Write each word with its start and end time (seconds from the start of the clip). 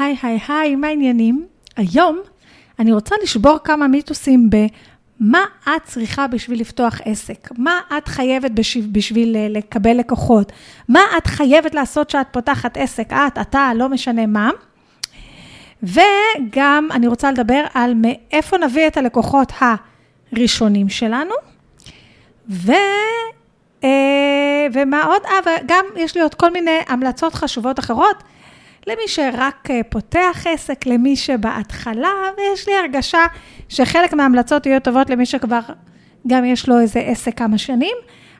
היי, 0.00 0.16
היי, 0.22 0.38
היי, 0.48 0.76
מה 0.76 0.86
העניינים? 0.86 1.46
היום 1.76 2.20
אני 2.78 2.92
רוצה 2.92 3.14
לשבור 3.22 3.58
כמה 3.64 3.88
מיתוסים 3.88 4.50
במה 4.50 5.44
את 5.62 5.84
צריכה 5.84 6.26
בשביל 6.26 6.60
לפתוח 6.60 7.00
עסק, 7.04 7.48
מה 7.58 7.80
את 7.98 8.08
חייבת 8.08 8.50
בשביל, 8.92 9.36
אה, 9.36 9.46
לקבל 9.50 9.96
לקוחות, 9.96 10.52
מה 10.88 11.00
את 11.18 11.26
חייבת 11.26 11.74
לעשות 11.74 12.08
כשאת 12.08 12.26
פותחת 12.30 12.76
עסק, 12.76 13.12
את, 13.12 13.38
אתה, 13.40 13.70
לא 13.74 13.88
משנה 13.88 14.26
מה. 14.26 14.50
וגם 15.82 16.88
אני 16.90 17.06
רוצה 17.06 17.32
לדבר 17.32 17.64
על 17.74 17.94
מאיפה 17.94 18.58
נביא 18.58 18.86
את 18.86 18.96
הלקוחות 18.96 19.52
הראשונים 20.32 20.88
שלנו, 20.88 21.34
ו... 22.50 22.72
אה, 23.84 24.66
ומה 24.72 25.04
עוד? 25.04 25.22
אה, 25.24 25.52
וגם 25.64 25.84
יש 25.96 26.14
לי 26.14 26.22
עוד 26.22 26.34
כל 26.34 26.50
מיני 26.50 26.78
המלצות 26.88 27.34
חשובות 27.34 27.78
אחרות. 27.78 28.22
למי 28.90 29.02
שרק 29.08 29.70
אה, 29.70 29.80
פותח 29.88 30.44
עסק, 30.44 30.86
למי 30.86 31.16
שבהתחלה, 31.16 32.12
ויש 32.36 32.68
לי 32.68 32.74
הרגשה 32.76 33.26
שחלק 33.68 34.12
מההמלצות 34.12 34.66
יהיו 34.66 34.80
טובות 34.80 35.10
למי 35.10 35.26
שכבר 35.26 35.60
גם 36.26 36.44
יש 36.44 36.68
לו 36.68 36.80
איזה 36.80 37.00
עסק 37.00 37.38
כמה 37.38 37.58
שנים. 37.58 37.96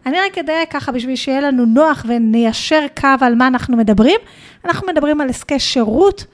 אני 0.06 0.16
רק 0.20 0.38
אדייק 0.38 0.72
ככה 0.72 0.92
בשביל 0.92 1.16
שיהיה 1.16 1.41
לנו 1.41 1.66
נוח 1.66 2.05
וניישר 2.08 2.86
קו 3.00 3.08
על 3.20 3.34
מה 3.34 3.46
אנחנו 3.46 3.77
מדברים. 3.77 4.20
אנחנו 4.64 4.86
מדברים 4.86 5.20
על 5.20 5.28
עסקי 5.28 5.58
שירות 5.58 6.24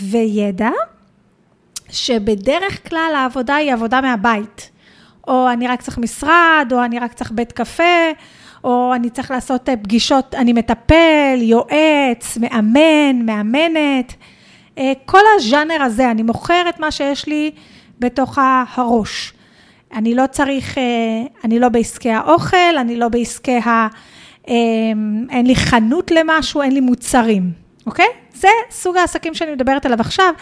וידע, 0.00 0.70
שבדרך 1.90 2.88
כלל 2.88 3.12
העבודה 3.16 3.54
היא 3.54 3.72
עבודה 3.72 4.00
מהבית. 4.00 4.70
או 5.28 5.50
אני 5.52 5.68
רק 5.68 5.82
צריך 5.82 5.98
משרד, 5.98 6.68
או 6.72 6.84
אני 6.84 6.98
רק 6.98 7.12
צריך 7.12 7.30
בית 7.30 7.52
קפה, 7.52 8.10
או 8.64 8.92
אני 8.94 9.10
צריך 9.10 9.30
לעשות 9.30 9.68
אה, 9.68 9.76
פגישות, 9.76 10.34
אני 10.34 10.52
מטפל, 10.52 11.38
יועץ, 11.40 12.38
מאמן, 12.40 13.26
מאמנת, 13.26 14.14
אה, 14.78 14.92
כל 15.06 15.20
הז'אנר 15.36 15.82
הזה, 15.82 16.10
אני 16.10 16.22
מוכר 16.22 16.64
את 16.68 16.80
מה 16.80 16.90
שיש 16.90 17.26
לי 17.26 17.50
בתוך 17.98 18.38
הראש. 18.74 19.32
אני 19.92 20.14
לא 20.14 20.24
צריך, 20.30 20.78
אה, 20.78 20.82
אני 21.44 21.58
לא 21.58 21.68
בעסקי 21.68 22.10
האוכל, 22.10 22.76
אני 22.78 22.96
לא 22.96 23.08
בעסקי 23.08 23.56
ה... 23.56 23.88
אין 25.30 25.46
לי 25.46 25.56
חנות 25.56 26.10
למשהו, 26.10 26.62
אין 26.62 26.74
לי 26.74 26.80
מוצרים, 26.80 27.52
אוקיי? 27.86 28.06
זה 28.34 28.48
סוג 28.70 28.96
העסקים 28.96 29.34
שאני 29.34 29.52
מדברת 29.52 29.86
עליו 29.86 30.00
עכשיו, 30.00 30.34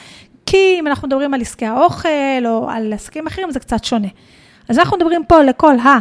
כי 0.47 0.77
אם 0.81 0.87
אנחנו 0.87 1.09
מדברים 1.09 1.35
על 1.35 1.41
עסקי 1.41 1.67
האוכל 1.67 2.47
או 2.47 2.71
על 2.71 2.93
עסקים 2.93 3.27
אחרים, 3.27 3.51
זה 3.51 3.61
קצת 3.61 3.85
שונה. 3.85 4.09
אז 4.69 4.79
אנחנו 4.79 4.97
מדברים 4.97 5.25
פה 5.25 5.43
לכל 5.43 5.79
ה... 5.79 5.99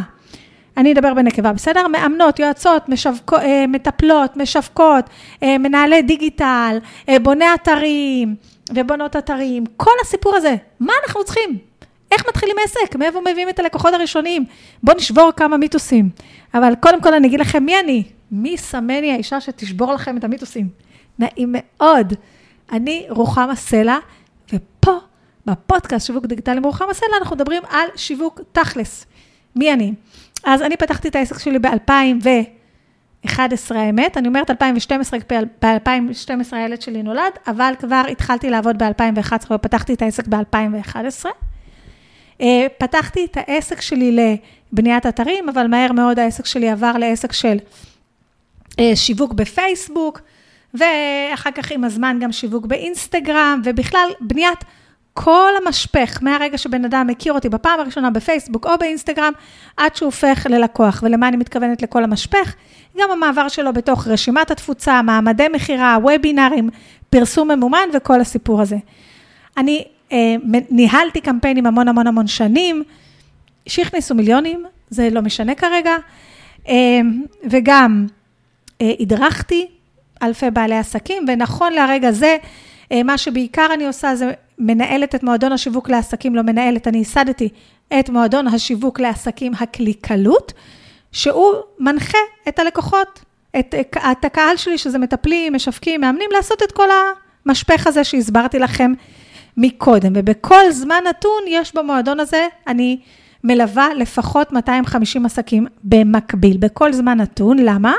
אני 0.80 0.92
אדבר 0.92 1.14
בנקבה, 1.14 1.52
בסדר? 1.52 1.88
מאמנות, 1.88 2.38
יועצות, 2.38 2.88
משווק, 2.88 3.32
אה, 3.34 3.64
מטפלות, 3.68 4.36
משווקות, 4.36 5.04
אה, 5.42 5.58
מנהלי 5.58 6.02
דיגיטל, 6.02 6.78
אה, 7.08 7.18
בוני 7.18 7.44
אתרים 7.54 8.34
ובונות 8.74 9.16
אתרים, 9.16 9.64
כל 9.76 9.90
הסיפור 10.02 10.36
הזה, 10.36 10.56
מה 10.80 10.92
אנחנו 11.04 11.24
צריכים? 11.24 11.58
איך 12.12 12.28
מתחילים 12.28 12.56
עסק? 12.64 12.96
מאיפה 12.96 13.20
מביאים 13.20 13.48
את 13.48 13.58
הלקוחות 13.58 13.94
הראשונים? 13.94 14.44
בואו 14.82 14.96
נשבור 14.96 15.30
כמה 15.36 15.56
מיתוסים. 15.56 16.10
אבל 16.54 16.74
קודם 16.80 17.02
כל 17.02 17.14
אני 17.14 17.28
אגיד 17.28 17.40
לכם 17.40 17.64
מי 17.64 17.80
אני. 17.80 18.02
מי 18.30 18.56
סמני 18.56 19.12
האישה 19.12 19.40
שתשבור 19.40 19.92
לכם 19.92 20.16
את 20.16 20.24
המיתוסים? 20.24 20.68
נעים 21.18 21.54
מאוד. 21.58 22.12
אני 22.72 23.06
רוחמה 23.08 23.56
סלע, 23.56 23.98
ופה, 24.52 24.98
בפודקאסט 25.46 26.06
שיווק 26.06 26.26
דיגיטלי 26.26 26.56
עם 26.56 26.64
רוחמה 26.64 26.94
סלע, 26.94 27.16
אנחנו 27.18 27.36
מדברים 27.36 27.62
על 27.70 27.88
שיווק 27.96 28.40
תכלס. 28.52 29.06
מי 29.56 29.72
אני? 29.72 29.92
אז 30.44 30.62
אני 30.62 30.76
פתחתי 30.76 31.08
את 31.08 31.16
העסק 31.16 31.38
שלי 31.38 31.58
ב-2011, 31.58 33.74
האמת, 33.74 34.16
אני 34.16 34.28
אומרת 34.28 34.50
2012, 34.50 35.18
ב-2012 35.62 36.52
הילד 36.52 36.82
שלי 36.82 37.02
נולד, 37.02 37.32
אבל 37.46 37.74
כבר 37.78 38.02
התחלתי 38.10 38.50
לעבוד 38.50 38.82
ב-2011 38.82 39.32
ופתחתי 39.50 39.94
את 39.94 40.02
העסק 40.02 40.28
ב-2011. 40.28 41.26
אה, 42.40 42.66
פתחתי 42.78 43.24
את 43.24 43.36
העסק 43.36 43.80
שלי 43.80 44.38
לבניית 44.72 45.06
אתרים, 45.06 45.48
אבל 45.48 45.66
מהר 45.66 45.92
מאוד 45.92 46.18
העסק 46.18 46.46
שלי 46.46 46.70
עבר 46.70 46.92
לעסק 46.92 47.32
של 47.32 47.56
אה, 48.80 48.92
שיווק 48.94 49.32
בפייסבוק, 49.32 50.20
ואחר 50.74 51.50
כך 51.54 51.72
עם 51.72 51.84
הזמן 51.84 52.18
גם 52.20 52.32
שיווק 52.32 52.66
באינסטגרם, 52.66 53.60
ובכלל 53.64 54.08
בניית 54.20 54.64
כל 55.14 55.52
המשפך, 55.64 56.18
מהרגע 56.22 56.58
שבן 56.58 56.84
אדם 56.84 57.06
מכיר 57.06 57.32
אותי 57.32 57.48
בפעם 57.48 57.80
הראשונה 57.80 58.10
בפייסבוק 58.10 58.66
או 58.66 58.78
באינסטגרם, 58.78 59.32
עד 59.76 59.96
שהוא 59.96 60.06
הופך 60.06 60.46
ללקוח. 60.50 61.00
ולמה 61.02 61.28
אני 61.28 61.36
מתכוונת 61.36 61.82
לכל 61.82 62.04
המשפך? 62.04 62.54
גם 63.00 63.10
המעבר 63.10 63.48
שלו 63.48 63.72
בתוך 63.72 64.08
רשימת 64.08 64.50
התפוצה, 64.50 65.02
מעמדי 65.02 65.48
מכירה, 65.52 65.98
וובינארים, 66.02 66.70
פרסום 67.10 67.50
ממומן 67.50 67.88
וכל 67.94 68.20
הסיפור 68.20 68.60
הזה. 68.60 68.76
אני 69.56 69.84
אה, 70.12 70.34
ניהלתי 70.70 71.20
קמפיינים 71.20 71.66
המון 71.66 71.88
המון 71.88 72.06
המון 72.06 72.26
שנים, 72.26 72.82
שהכניסו 73.66 74.14
מיליונים, 74.14 74.64
זה 74.90 75.08
לא 75.10 75.22
משנה 75.22 75.54
כרגע, 75.54 75.96
אה, 76.68 77.00
וגם 77.50 78.06
אה, 78.80 78.92
הדרכתי 79.00 79.66
אלפי 80.22 80.50
בעלי 80.50 80.76
עסקים, 80.76 81.24
ונכון 81.28 81.72
לרגע 81.72 82.12
זה, 82.12 82.36
אה, 82.92 83.02
מה 83.02 83.18
שבעיקר 83.18 83.66
אני 83.74 83.86
עושה 83.86 84.14
זה 84.14 84.30
מנהלת 84.60 85.14
את 85.14 85.22
מועדון 85.22 85.52
השיווק 85.52 85.90
לעסקים, 85.90 86.34
לא 86.34 86.42
מנהלת, 86.42 86.88
אני 86.88 86.98
ייסדתי 86.98 87.48
את 87.98 88.10
מועדון 88.10 88.46
השיווק 88.46 89.00
לעסקים 89.00 89.52
הקליקלות, 89.60 90.52
שהוא 91.12 91.52
מנחה 91.78 92.18
את 92.48 92.58
הלקוחות, 92.58 93.24
את, 93.58 93.74
את 94.12 94.24
הקהל 94.24 94.56
שלי, 94.56 94.78
שזה 94.78 94.98
מטפלים, 94.98 95.54
משווקים, 95.54 96.00
מאמנים, 96.00 96.30
לעשות 96.36 96.62
את 96.62 96.72
כל 96.72 96.88
המשפך 97.46 97.86
הזה 97.86 98.04
שהסברתי 98.04 98.58
לכם 98.58 98.92
מקודם. 99.56 100.12
ובכל 100.14 100.70
זמן 100.70 101.02
נתון 101.08 101.42
יש 101.48 101.74
במועדון 101.74 102.20
הזה, 102.20 102.46
אני 102.66 103.00
מלווה 103.44 103.94
לפחות 103.94 104.52
250 104.52 105.26
עסקים 105.26 105.66
במקביל, 105.84 106.56
בכל 106.56 106.92
זמן 106.92 107.20
נתון. 107.20 107.58
למה? 107.58 107.92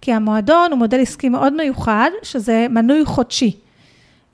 כי 0.00 0.12
המועדון 0.12 0.70
הוא 0.70 0.78
מודל 0.78 1.00
עסקי 1.00 1.28
מאוד 1.28 1.52
מיוחד, 1.52 2.10
שזה 2.22 2.66
מנוי 2.70 3.04
חודשי. 3.04 3.61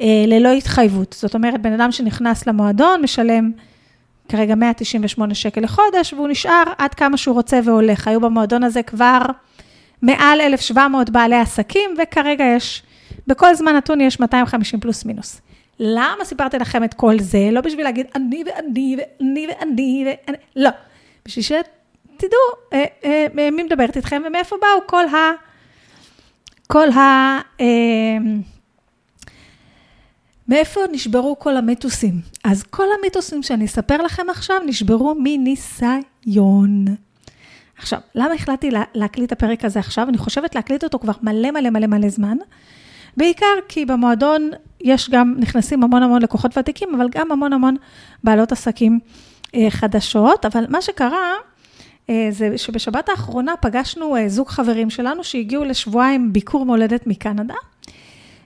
אה, 0.00 0.24
ללא 0.26 0.48
התחייבות. 0.48 1.16
זאת 1.18 1.34
אומרת, 1.34 1.62
בן 1.62 1.72
אדם 1.72 1.92
שנכנס 1.92 2.46
למועדון 2.46 3.02
משלם 3.02 3.50
כרגע 4.28 4.54
198 4.54 5.34
שקל 5.34 5.60
לחודש, 5.60 6.12
והוא 6.12 6.28
נשאר 6.28 6.62
עד 6.78 6.94
כמה 6.94 7.16
שהוא 7.16 7.34
רוצה 7.34 7.60
והולך. 7.64 8.08
היו 8.08 8.20
במועדון 8.20 8.64
הזה 8.64 8.82
כבר 8.82 9.20
מעל 10.02 10.40
1,700 10.40 11.10
בעלי 11.10 11.36
עסקים, 11.36 11.90
וכרגע 12.02 12.44
יש, 12.44 12.82
בכל 13.26 13.54
זמן 13.54 13.76
נתון 13.76 14.00
יש 14.00 14.20
250 14.20 14.80
פלוס 14.80 15.04
מינוס. 15.04 15.40
למה 15.80 16.24
סיפרתי 16.24 16.58
לכם 16.58 16.84
את 16.84 16.94
כל 16.94 17.18
זה? 17.18 17.48
לא 17.52 17.60
בשביל 17.60 17.84
להגיד 17.84 18.06
אני 18.14 18.44
ואני 18.46 18.96
ואני 19.20 19.46
ואני 19.48 20.04
ואני, 20.06 20.36
לא. 20.56 20.70
בשביל 21.24 21.42
שתדעו 21.42 22.40
אה, 22.72 22.84
אה, 23.04 23.26
מי 23.34 23.62
מדברת 23.62 23.96
איתכם 23.96 24.22
ומאיפה 24.26 24.56
באו 24.60 24.86
כל 24.86 25.04
ה... 25.06 25.30
כל 26.66 26.90
ה... 26.90 27.38
אה, 27.60 27.66
מאיפה 30.48 30.80
נשברו 30.92 31.38
כל 31.38 31.56
המיתוסים? 31.56 32.20
אז 32.44 32.62
כל 32.62 32.86
המיתוסים 32.98 33.42
שאני 33.42 33.64
אספר 33.64 34.02
לכם 34.02 34.30
עכשיו 34.30 34.56
נשברו 34.66 35.14
מניסיון. 35.18 36.84
עכשיו, 37.78 38.00
למה 38.14 38.34
החלטתי 38.34 38.70
לה, 38.70 38.82
להקליט 38.94 39.26
את 39.26 39.32
הפרק 39.32 39.64
הזה 39.64 39.78
עכשיו? 39.78 40.08
אני 40.08 40.18
חושבת 40.18 40.54
להקליט 40.54 40.84
אותו 40.84 40.98
כבר 40.98 41.12
מלא 41.22 41.50
מלא 41.50 41.70
מלא 41.70 41.86
מלא 41.86 42.08
זמן. 42.08 42.36
בעיקר 43.16 43.46
כי 43.68 43.84
במועדון 43.84 44.50
יש 44.80 45.10
גם, 45.10 45.34
נכנסים 45.38 45.84
המון 45.84 46.02
המון 46.02 46.22
לקוחות 46.22 46.58
ותיקים, 46.58 46.94
אבל 46.94 47.08
גם 47.10 47.32
המון 47.32 47.52
המון 47.52 47.76
בעלות 48.24 48.52
עסקים 48.52 49.00
אה, 49.54 49.66
חדשות. 49.70 50.44
אבל 50.44 50.64
מה 50.68 50.82
שקרה, 50.82 51.32
אה, 52.10 52.28
זה 52.30 52.58
שבשבת 52.58 53.08
האחרונה 53.08 53.56
פגשנו 53.56 54.16
אה, 54.16 54.28
זוג 54.28 54.48
חברים 54.48 54.90
שלנו 54.90 55.24
שהגיעו 55.24 55.64
לשבועיים 55.64 56.32
ביקור 56.32 56.66
מולדת 56.66 57.06
מקנדה, 57.06 57.54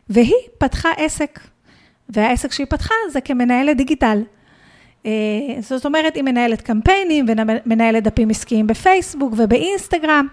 והיא 0.08 0.34
פתחה 0.58 0.88
עסק 0.96 1.40
והעסק 2.12 2.52
שהיא 2.52 2.66
פתחה 2.70 2.94
זה 3.10 3.20
כמנהלת 3.20 3.76
דיגיטל. 3.76 4.22
אה, 5.06 5.10
זאת 5.60 5.86
אומרת, 5.86 6.14
היא 6.14 6.22
מנהלת 6.22 6.60
קמפיינים 6.60 7.26
ומנהלת 7.28 8.02
דפים 8.02 8.30
עסקיים 8.30 8.66
בפייסבוק 8.66 9.32
ובאינסטגרם. 9.36 10.26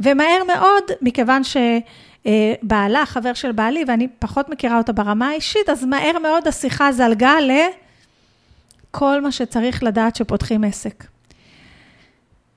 ומהר 0.00 0.42
מאוד, 0.46 0.84
מכיוון 1.02 1.42
שבעלה, 1.44 3.06
חבר 3.06 3.34
של 3.34 3.52
בעלי, 3.52 3.84
ואני 3.88 4.08
פחות 4.18 4.48
מכירה 4.48 4.78
אותה 4.78 4.92
ברמה 4.92 5.28
האישית, 5.28 5.68
אז 5.68 5.84
מהר 5.84 6.18
מאוד 6.22 6.48
השיחה 6.48 6.92
זלגה 6.92 7.34
לכל 7.40 9.20
מה 9.20 9.32
שצריך 9.32 9.82
לדעת 9.82 10.16
שפותחים 10.16 10.64
עסק. 10.64 11.04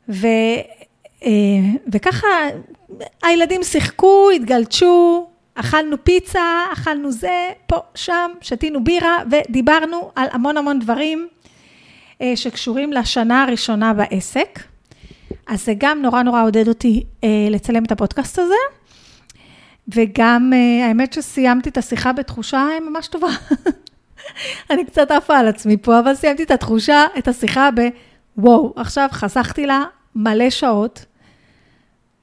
ו, 0.09 0.27
אה, 1.23 1.29
וככה 1.87 2.27
הילדים 3.23 3.63
שיחקו, 3.63 4.29
התגלצ'ו, 4.31 5.27
אכלנו 5.55 6.03
פיצה, 6.03 6.65
אכלנו 6.73 7.11
זה, 7.11 7.49
פה, 7.67 7.79
שם, 7.95 8.31
שתינו 8.41 8.83
בירה 8.83 9.17
ודיברנו 9.31 10.11
על 10.15 10.27
המון 10.31 10.57
המון 10.57 10.79
דברים 10.79 11.27
אה, 12.21 12.31
שקשורים 12.35 12.93
לשנה 12.93 13.43
הראשונה 13.43 13.93
בעסק. 13.93 14.59
אז 15.47 15.65
זה 15.65 15.73
גם 15.77 16.01
נורא 16.01 16.23
נורא 16.23 16.43
עודד 16.43 16.67
אותי 16.67 17.03
אה, 17.23 17.29
לצלם 17.49 17.83
את 17.83 17.91
הפודקאסט 17.91 18.39
הזה. 18.39 18.55
וגם, 19.87 20.51
אה, 20.53 20.87
האמת 20.87 21.13
שסיימתי 21.13 21.69
את 21.69 21.77
השיחה 21.77 22.13
בתחושה 22.13 22.67
ממש 22.89 23.07
טובה. 23.07 23.27
אני 24.71 24.85
קצת 24.85 25.11
עפה 25.11 25.37
על 25.37 25.47
עצמי 25.47 25.77
פה, 25.77 25.99
אבל 25.99 26.15
סיימתי 26.15 26.43
את 26.43 26.51
התחושה, 26.51 27.05
את 27.17 27.27
השיחה 27.27 27.69
ב... 27.75 27.81
וואו, 28.37 28.73
עכשיו 28.75 29.07
חסכתי 29.11 29.65
לה 29.65 29.83
מלא 30.15 30.49
שעות, 30.49 31.05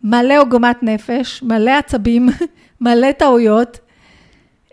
מלא 0.03 0.41
עוגמת 0.41 0.83
נפש, 0.83 1.43
מלא 1.43 1.71
עצבים, 1.71 2.29
מלא 2.81 3.13
טעויות, 3.13 3.79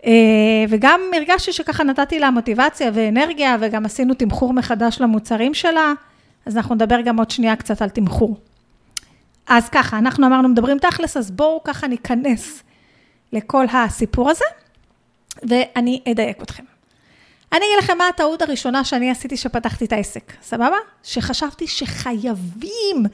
אה, 0.06 0.64
וגם 0.68 1.00
הרגשתי 1.16 1.52
שככה 1.52 1.84
נתתי 1.84 2.18
לה 2.18 2.30
מוטיבציה 2.30 2.90
ואנרגיה, 2.94 3.56
וגם 3.60 3.84
עשינו 3.84 4.14
תמחור 4.14 4.52
מחדש 4.52 5.00
למוצרים 5.00 5.54
שלה, 5.54 5.92
אז 6.46 6.56
אנחנו 6.56 6.74
נדבר 6.74 7.00
גם 7.00 7.18
עוד 7.18 7.30
שנייה 7.30 7.56
קצת 7.56 7.82
על 7.82 7.88
תמחור. 7.88 8.36
אז 9.46 9.68
ככה, 9.68 9.98
אנחנו 9.98 10.26
אמרנו, 10.26 10.48
מדברים 10.48 10.78
תכלס, 10.78 11.16
אז 11.16 11.30
בואו 11.30 11.60
ככה 11.64 11.86
ניכנס 11.86 12.62
לכל 13.32 13.64
הסיפור 13.72 14.30
הזה, 14.30 14.44
ואני 15.42 16.00
אדייק 16.10 16.42
אתכם. 16.42 16.64
אני 17.52 17.60
אגיד 17.60 17.84
לכם 17.84 17.98
מה 17.98 18.08
הטעות 18.08 18.42
הראשונה 18.42 18.84
שאני 18.84 19.10
עשיתי 19.10 19.36
שפתחתי 19.36 19.84
את 19.84 19.92
העסק, 19.92 20.32
סבבה? 20.42 20.76
שחשבתי 21.02 21.66
שחייבים, 21.66 23.04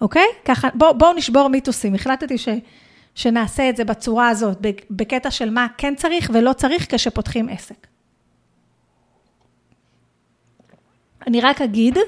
אוקיי? 0.00 0.26
ככה, 0.44 0.68
בואו 0.74 0.98
בוא 0.98 1.12
נשבור 1.16 1.48
מיתוסים. 1.48 1.94
החלטתי 1.94 2.38
ש, 2.38 2.48
שנעשה 3.14 3.68
את 3.68 3.76
זה 3.76 3.84
בצורה 3.84 4.28
הזאת, 4.28 4.58
בקטע 4.90 5.30
של 5.30 5.50
מה 5.50 5.66
כן 5.78 5.94
צריך 5.94 6.30
ולא 6.34 6.52
צריך 6.52 6.94
כשפותחים 6.94 7.48
עסק. 7.48 7.86
אני 11.26 11.40
רק 11.40 11.62
אגיד, 11.62 11.98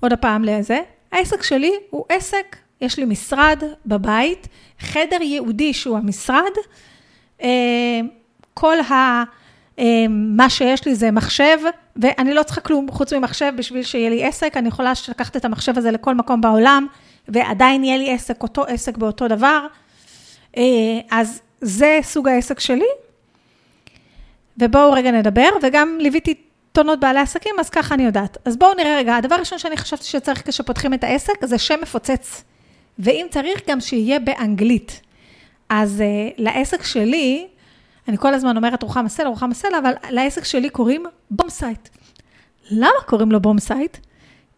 עוד 0.00 0.12
הפעם 0.12 0.44
לזה, 0.44 0.80
העסק 1.12 1.42
שלי 1.42 1.72
הוא 1.90 2.04
עסק, 2.08 2.56
יש 2.80 2.98
לי 2.98 3.04
משרד 3.04 3.62
בבית, 3.86 4.48
חדר 4.78 5.22
ייעודי 5.22 5.74
שהוא 5.74 5.98
המשרד, 5.98 6.52
אה, 7.42 8.00
כל 8.54 8.80
ה... 8.80 9.22
אמ, 9.78 10.32
מה 10.36 10.50
שיש 10.50 10.86
לי 10.86 10.94
זה 10.94 11.10
מחשב, 11.10 11.58
ואני 11.96 12.34
לא 12.34 12.42
צריכה 12.42 12.60
כלום 12.60 12.90
חוץ 12.90 13.12
ממחשב 13.12 13.52
בשביל 13.56 13.82
שיהיה 13.82 14.10
לי 14.10 14.24
עסק, 14.24 14.56
אני 14.56 14.68
יכולה 14.68 14.92
לקחת 15.08 15.36
את 15.36 15.44
המחשב 15.44 15.78
הזה 15.78 15.90
לכל 15.90 16.14
מקום 16.14 16.40
בעולם, 16.40 16.86
ועדיין 17.28 17.84
יהיה 17.84 17.98
לי 17.98 18.14
עסק, 18.14 18.42
אותו 18.42 18.64
עסק 18.64 18.96
באותו 18.96 19.28
דבר. 19.28 19.66
אה, 20.56 20.62
אז 21.10 21.40
זה 21.60 21.98
סוג 22.02 22.28
העסק 22.28 22.60
שלי. 22.60 22.86
ובואו 24.58 24.92
רגע 24.92 25.10
נדבר, 25.10 25.48
וגם 25.62 25.98
ליוויתי 26.00 26.34
טונות 26.72 27.00
בעלי 27.00 27.20
עסקים, 27.20 27.54
אז 27.60 27.70
ככה 27.70 27.94
אני 27.94 28.04
יודעת. 28.04 28.38
אז 28.44 28.56
בואו 28.56 28.74
נראה 28.74 28.96
רגע, 28.96 29.16
הדבר 29.16 29.34
הראשון 29.34 29.58
שאני 29.58 29.76
חשבתי 29.76 30.04
שצריך 30.04 30.48
כשפותחים 30.48 30.94
את 30.94 31.04
העסק, 31.04 31.44
זה 31.44 31.58
שם 31.58 31.74
מפוצץ. 31.82 32.44
ואם 32.98 33.26
צריך, 33.30 33.60
גם 33.68 33.80
שיהיה 33.80 34.18
באנגלית. 34.18 35.00
אז 35.68 36.02
אה, 36.02 36.34
לעסק 36.38 36.84
שלי, 36.84 37.46
אני 38.08 38.18
כל 38.18 38.34
הזמן 38.34 38.56
אומרת 38.56 38.82
רוחמה 38.82 39.08
סלע, 39.08 39.28
רוחמה 39.28 39.54
סלע, 39.54 39.78
אבל 39.78 39.92
לעסק 40.10 40.44
שלי 40.44 40.70
קוראים 40.70 41.04
BOM 41.30 41.50
Site. 41.50 41.88
למה 42.70 43.00
קוראים 43.06 43.32
לו 43.32 43.40
BOM 43.40 43.58
Site? 43.58 43.96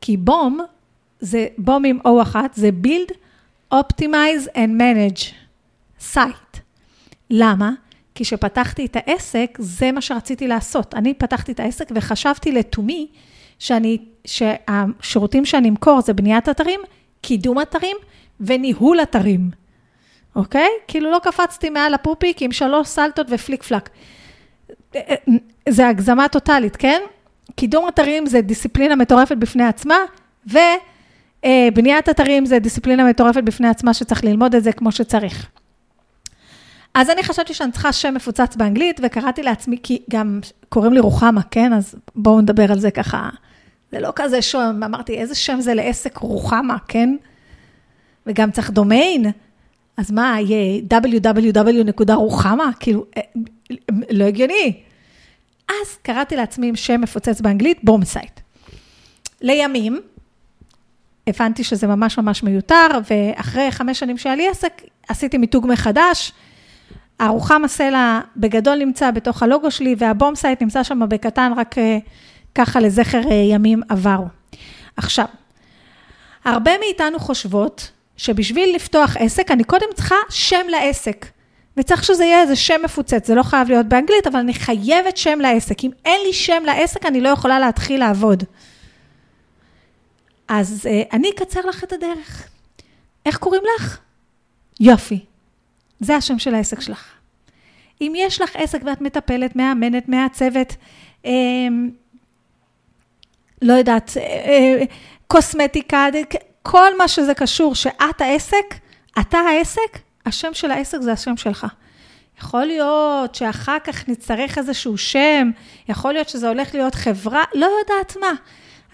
כי 0.00 0.16
BOM, 0.16 0.60
זה 1.20 1.46
BOM 1.58 1.84
עם 1.84 1.98
O 2.06 2.22
אחת, 2.22 2.54
זה 2.54 2.70
Build, 2.84 3.12
Optimize 3.74 4.48
and 4.54 4.80
Manage 4.80 5.45
Site. 6.14 6.58
למה? 7.30 7.70
כי 8.14 8.24
כשפתחתי 8.24 8.86
את 8.86 8.96
העסק, 8.96 9.58
זה 9.58 9.92
מה 9.92 10.00
שרציתי 10.00 10.48
לעשות. 10.48 10.94
אני 10.94 11.14
פתחתי 11.14 11.52
את 11.52 11.60
העסק 11.60 11.88
וחשבתי 11.94 12.52
לתומי 12.52 13.08
שאני, 13.58 13.98
שהשירותים 14.24 15.44
שאני 15.44 15.68
אמכור 15.68 16.00
זה 16.00 16.12
בניית 16.12 16.48
אתרים, 16.48 16.80
קידום 17.20 17.60
אתרים 17.60 17.96
וניהול 18.40 19.02
אתרים. 19.02 19.50
אוקיי? 20.36 20.68
כאילו 20.88 21.10
לא 21.10 21.18
קפצתי 21.22 21.70
מעל 21.70 21.94
הפופיק 21.94 22.42
עם 22.42 22.52
שלוש 22.52 22.88
סלטות 22.88 23.26
ופליק 23.30 23.62
פלאק. 23.62 23.90
זה 25.68 25.88
הגזמה 25.88 26.28
טוטאלית, 26.28 26.76
כן? 26.76 27.00
קידום 27.56 27.88
אתרים 27.88 28.26
זה 28.26 28.40
דיסציפלינה 28.40 28.96
מטורפת 28.96 29.36
בפני 29.36 29.64
עצמה, 29.64 29.96
ובניית 30.46 32.08
אתרים 32.08 32.46
זה 32.46 32.58
דיסציפלינה 32.58 33.04
מטורפת 33.04 33.42
בפני 33.42 33.68
עצמה 33.68 33.94
שצריך 33.94 34.24
ללמוד 34.24 34.54
את 34.54 34.64
זה 34.64 34.72
כמו 34.72 34.92
שצריך. 34.92 35.50
אז 36.98 37.10
אני 37.10 37.22
חשבתי 37.22 37.54
שאני 37.54 37.72
צריכה 37.72 37.92
שם 37.92 38.14
מפוצץ 38.14 38.56
באנגלית, 38.56 39.00
וקראתי 39.02 39.42
לעצמי, 39.42 39.76
כי 39.82 40.02
גם 40.10 40.40
קוראים 40.68 40.92
לי 40.92 41.00
רוחמה, 41.00 41.42
כן? 41.50 41.72
אז 41.72 41.94
בואו 42.14 42.40
נדבר 42.40 42.72
על 42.72 42.78
זה 42.78 42.90
ככה. 42.90 43.28
זה 43.92 44.00
לא 44.00 44.12
כזה 44.16 44.42
שם, 44.42 44.80
אמרתי, 44.84 45.18
איזה 45.18 45.34
שם 45.34 45.60
זה 45.60 45.74
לעסק 45.74 46.16
רוחמה, 46.18 46.76
כן? 46.88 47.16
וגם 48.26 48.50
צריך 48.50 48.70
דומיין. 48.70 49.26
אז 49.96 50.10
מה, 50.10 50.36
יהיה 50.40 50.82
www.רוחמה? 50.90 52.70
כאילו, 52.80 53.04
אה, 53.16 53.22
לא 54.10 54.24
הגיוני. 54.24 54.80
אז 55.68 55.96
קראתי 56.02 56.36
לעצמי 56.36 56.68
עם 56.68 56.76
שם 56.76 57.00
מפוצץ 57.00 57.40
באנגלית, 57.40 57.78
BOM 57.84 58.04
Site. 58.04 58.40
לימים, 59.40 60.00
הבנתי 61.26 61.64
שזה 61.64 61.86
ממש 61.86 62.18
ממש 62.18 62.42
מיותר, 62.42 62.86
ואחרי 63.10 63.70
חמש 63.70 63.98
שנים 63.98 64.18
שהיה 64.18 64.36
לי 64.36 64.48
עסק, 64.48 64.82
עשיתי 65.08 65.38
מיתוג 65.38 65.66
מחדש. 65.66 66.32
הרוחמה 67.20 67.68
סלע 67.68 68.20
בגדול 68.36 68.78
נמצא 68.78 69.10
בתוך 69.10 69.42
הלוגו 69.42 69.70
שלי, 69.70 69.94
וה 69.98 70.13
BOM 70.13 70.34
Site 70.34 70.62
נמצא 70.62 70.82
שם 70.82 71.08
בקטן, 71.08 71.52
רק 71.56 71.78
אה, 71.78 71.98
ככה 72.54 72.80
לזכר 72.80 73.20
אה, 73.30 73.34
ימים 73.34 73.82
עברו. 73.88 74.26
עכשיו, 74.96 75.26
הרבה 76.44 76.78
מאיתנו 76.78 77.18
חושבות 77.18 77.90
שבשביל 78.16 78.74
לפתוח 78.74 79.16
עסק, 79.18 79.50
אני 79.50 79.64
קודם 79.64 79.86
צריכה 79.94 80.16
שם 80.30 80.66
לעסק. 80.68 81.26
וצריך 81.76 82.04
שזה 82.04 82.24
יהיה 82.24 82.42
איזה 82.42 82.56
שם 82.56 82.80
מפוצץ, 82.84 83.26
זה 83.26 83.34
לא 83.34 83.42
חייב 83.42 83.68
להיות 83.68 83.86
באנגלית, 83.86 84.26
אבל 84.26 84.38
אני 84.38 84.54
חייבת 84.54 85.16
שם 85.16 85.38
לעסק. 85.40 85.84
אם 85.84 85.90
אין 86.04 86.20
לי 86.26 86.32
שם 86.32 86.62
לעסק, 86.66 87.06
אני 87.06 87.20
לא 87.20 87.28
יכולה 87.28 87.58
להתחיל 87.58 88.00
לעבוד. 88.00 88.44
אז 90.48 90.88
אה, 90.88 91.14
אני 91.14 91.30
אקצר 91.30 91.60
לך 91.60 91.84
את 91.84 91.92
הדרך. 91.92 92.48
איך 93.26 93.36
קוראים 93.36 93.62
לך? 93.76 93.98
יופי. 94.80 95.24
זה 96.00 96.16
השם 96.16 96.38
של 96.38 96.54
העסק 96.54 96.80
שלך. 96.80 97.12
אם 98.00 98.12
יש 98.16 98.40
לך 98.40 98.50
עסק 98.56 98.80
ואת 98.84 99.00
מטפלת, 99.00 99.56
מאמנת, 99.56 100.08
מעצבת, 100.08 100.76
אה, 101.26 101.32
לא 103.62 103.72
יודעת, 103.72 104.16
אה, 104.16 104.22
אה, 104.22 104.84
קוסמטיקה, 105.26 106.06
כל 106.62 106.98
מה 106.98 107.08
שזה 107.08 107.34
קשור, 107.34 107.74
שאת 107.74 108.20
העסק, 108.20 108.74
אתה 109.20 109.38
העסק, 109.38 109.98
השם 110.26 110.54
של 110.54 110.70
העסק 110.70 110.98
זה 111.00 111.12
השם 111.12 111.36
שלך. 111.36 111.66
יכול 112.40 112.64
להיות 112.64 113.34
שאחר 113.34 113.78
כך 113.84 114.08
נצטרך 114.08 114.58
איזשהו 114.58 114.98
שם, 114.98 115.50
יכול 115.88 116.12
להיות 116.12 116.28
שזה 116.28 116.48
הולך 116.48 116.74
להיות 116.74 116.94
חברה, 116.94 117.44
לא 117.54 117.68
יודעת 117.80 118.16
מה, 118.20 118.32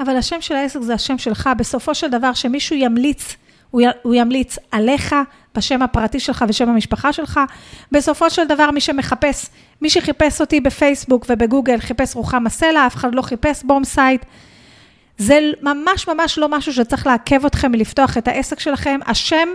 אבל 0.01 0.17
השם 0.17 0.41
של 0.41 0.55
העסק 0.55 0.81
זה 0.81 0.95
השם 0.95 1.19
שלך. 1.19 1.51
בסופו 1.59 1.95
של 1.95 2.11
דבר, 2.11 2.33
שמישהו 2.33 2.77
ימליץ, 2.77 3.37
הוא 4.03 4.15
ימליץ 4.15 4.59
עליך, 4.71 5.15
בשם 5.55 5.83
הפרטי 5.83 6.21
שלך 6.21 6.45
ושם 6.49 6.69
המשפחה 6.69 7.13
שלך. 7.13 7.41
בסופו 7.93 8.31
של 8.31 8.47
דבר, 8.47 8.71
מי 8.71 8.81
שמחפש, 8.81 9.47
מי 9.83 9.91
שחיפש 9.91 10.41
אותי 10.41 10.61
בפייסבוק 10.61 11.27
ובגוגל, 11.29 11.81
חיפש 11.81 12.15
רוחמה 12.15 12.51
סלע, 12.51 12.87
אף 12.87 12.97
אחד 12.97 13.15
לא 13.15 13.23
חיפש 13.23 13.63
BOM 13.65 13.85
Site. 13.85 14.25
זה 15.19 15.41
ממש 15.63 16.09
ממש 16.09 16.39
לא 16.39 16.49
משהו 16.49 16.73
שצריך 16.73 17.07
לעכב 17.07 17.47
אתכם 17.47 17.73
מלפתוח 17.73 18.19
את 18.19 18.29
העסק 18.29 18.61
שלכם. 18.61 19.01
השם 19.07 19.49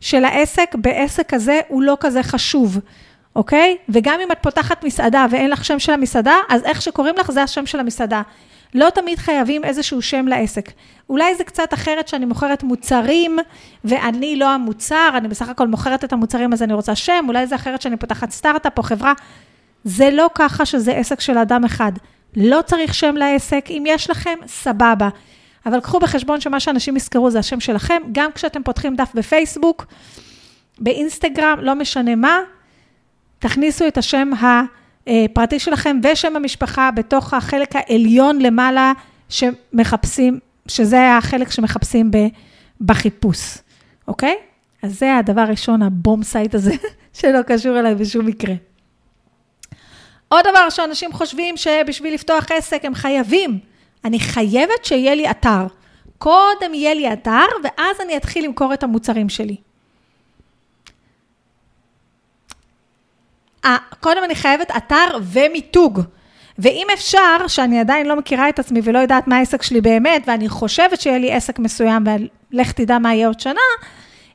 של 0.00 0.24
העסק 0.24 0.74
בעסק 0.74 1.34
הזה 1.34 1.60
הוא 1.68 1.82
לא 1.82 1.96
כזה 2.00 2.22
חשוב, 2.22 2.78
אוקיי? 3.36 3.76
וגם 3.88 4.20
אם 4.24 4.32
את 4.32 4.38
פותחת 4.42 4.84
מסעדה 4.84 5.26
ואין 5.30 5.50
לך 5.50 5.64
שם 5.64 5.78
של 5.78 5.92
המסעדה, 5.92 6.34
אז 6.48 6.64
איך 6.64 6.82
שקוראים 6.82 7.14
לך 7.18 7.30
זה 7.30 7.42
השם 7.42 7.66
של 7.66 7.80
המסעדה. 7.80 8.22
לא 8.74 8.90
תמיד 8.90 9.18
חייבים 9.18 9.64
איזשהו 9.64 10.02
שם 10.02 10.28
לעסק. 10.28 10.70
אולי 11.10 11.34
זה 11.34 11.44
קצת 11.44 11.74
אחרת 11.74 12.08
שאני 12.08 12.24
מוכרת 12.24 12.62
מוצרים, 12.62 13.38
ואני 13.84 14.36
לא 14.36 14.50
המוצר, 14.50 15.10
אני 15.14 15.28
בסך 15.28 15.48
הכל 15.48 15.68
מוכרת 15.68 16.04
את 16.04 16.12
המוצרים, 16.12 16.52
אז 16.52 16.62
אני 16.62 16.72
רוצה 16.72 16.94
שם, 16.94 17.24
אולי 17.28 17.46
זה 17.46 17.54
אחרת 17.54 17.82
שאני 17.82 17.96
פותחת 17.96 18.30
סטארט-אפ 18.30 18.78
או 18.78 18.82
חברה. 18.82 19.12
זה 19.84 20.10
לא 20.10 20.30
ככה 20.34 20.66
שזה 20.66 20.92
עסק 20.92 21.20
של 21.20 21.38
אדם 21.38 21.64
אחד. 21.64 21.92
לא 22.36 22.62
צריך 22.66 22.94
שם 22.94 23.16
לעסק, 23.16 23.66
אם 23.70 23.84
יש 23.86 24.10
לכם, 24.10 24.38
סבבה. 24.46 25.08
אבל 25.66 25.80
קחו 25.80 25.98
בחשבון 25.98 26.40
שמה 26.40 26.60
שאנשים 26.60 26.96
יזכרו 26.96 27.30
זה 27.30 27.38
השם 27.38 27.60
שלכם, 27.60 28.02
גם 28.12 28.30
כשאתם 28.34 28.62
פותחים 28.62 28.96
דף 28.96 29.10
בפייסבוק, 29.14 29.86
באינסטגרם, 30.78 31.58
לא 31.62 31.74
משנה 31.74 32.14
מה, 32.14 32.38
תכניסו 33.38 33.88
את 33.88 33.98
השם 33.98 34.30
הפרטי 35.08 35.58
שלכם 35.58 36.00
ושם 36.02 36.36
המשפחה 36.36 36.90
בתוך 36.90 37.34
החלק 37.34 37.76
העליון 37.76 38.38
למעלה 38.40 38.92
שמחפשים, 39.28 40.38
שזה 40.68 41.16
החלק 41.16 41.50
שמחפשים 41.50 42.10
בחיפוש, 42.80 43.58
אוקיי? 44.08 44.36
אז 44.82 44.98
זה 44.98 45.16
הדבר 45.16 45.40
הראשון, 45.40 45.82
ה 45.82 45.92
BOM 45.92 46.22
Site 46.22 46.54
הזה, 46.54 46.72
שלא 47.18 47.42
קשור 47.42 47.78
אליי 47.78 47.94
בשום 47.94 48.26
מקרה. 48.26 48.54
עוד 50.28 50.44
דבר 50.50 50.70
שאנשים 50.70 51.12
חושבים 51.12 51.56
שבשביל 51.56 52.14
לפתוח 52.14 52.46
עסק 52.52 52.84
הם 52.84 52.94
חייבים, 52.94 53.58
אני 54.04 54.20
חייבת 54.20 54.84
שיהיה 54.84 55.14
לי 55.14 55.30
אתר. 55.30 55.66
קודם 56.18 56.74
יהיה 56.74 56.94
לי 56.94 57.12
אתר, 57.12 57.46
ואז 57.64 57.96
אני 58.04 58.16
אתחיל 58.16 58.44
למכור 58.44 58.74
את 58.74 58.82
המוצרים 58.82 59.28
שלי. 59.28 59.56
קודם 64.00 64.24
אני 64.24 64.34
חייבת 64.34 64.70
אתר 64.76 65.06
ומיתוג. 65.22 66.00
ואם 66.58 66.86
אפשר, 66.94 67.48
שאני 67.48 67.80
עדיין 67.80 68.06
לא 68.06 68.16
מכירה 68.16 68.48
את 68.48 68.58
עצמי 68.58 68.80
ולא 68.84 68.98
יודעת 68.98 69.28
מה 69.28 69.36
העסק 69.36 69.62
שלי 69.62 69.80
באמת, 69.80 70.22
ואני 70.26 70.48
חושבת 70.48 71.00
שיהיה 71.00 71.18
לי 71.18 71.32
עסק 71.32 71.58
מסוים, 71.58 72.04
ולך 72.52 72.72
תדע 72.72 72.98
מה 72.98 73.14
יהיה 73.14 73.26
עוד 73.26 73.40
שנה, 73.40 73.60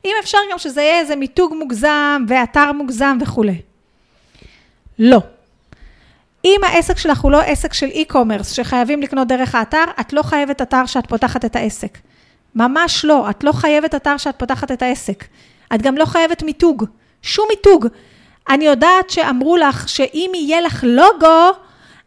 אם 0.04 0.12
אפשר 0.20 0.38
גם 0.52 0.58
שזה 0.58 0.82
יהיה 0.82 0.98
איזה 0.98 1.16
מיתוג 1.16 1.54
מוגזם 1.58 2.24
ואתר 2.28 2.72
מוגזם 2.72 3.18
וכולי. 3.20 3.60
לא. 4.98 5.20
אם 6.44 6.60
העסק 6.62 6.98
שלך 6.98 7.20
הוא 7.20 7.32
לא 7.32 7.40
עסק 7.40 7.72
של 7.74 7.88
e-commerce 7.88 8.44
שחייבים 8.44 9.02
לקנות 9.02 9.28
דרך 9.28 9.54
האתר, 9.54 9.84
את 10.00 10.12
לא 10.12 10.22
חייבת 10.22 10.62
אתר 10.62 10.86
שאת 10.86 11.06
פותחת 11.06 11.44
את 11.44 11.56
העסק. 11.56 11.98
ממש 12.54 13.04
לא, 13.04 13.30
את 13.30 13.44
לא 13.44 13.52
חייבת 13.52 13.94
אתר 13.94 14.16
שאת 14.16 14.38
פותחת 14.38 14.72
את 14.72 14.82
העסק. 14.82 15.24
את 15.74 15.82
גם 15.82 15.96
לא 15.96 16.04
חייבת 16.04 16.42
מיתוג, 16.42 16.84
שום 17.22 17.46
מיתוג. 17.50 17.86
אני 18.48 18.64
יודעת 18.64 19.10
שאמרו 19.10 19.56
לך 19.56 19.88
שאם 19.88 20.30
יהיה 20.34 20.60
לך 20.60 20.84
לוגו, 20.86 21.50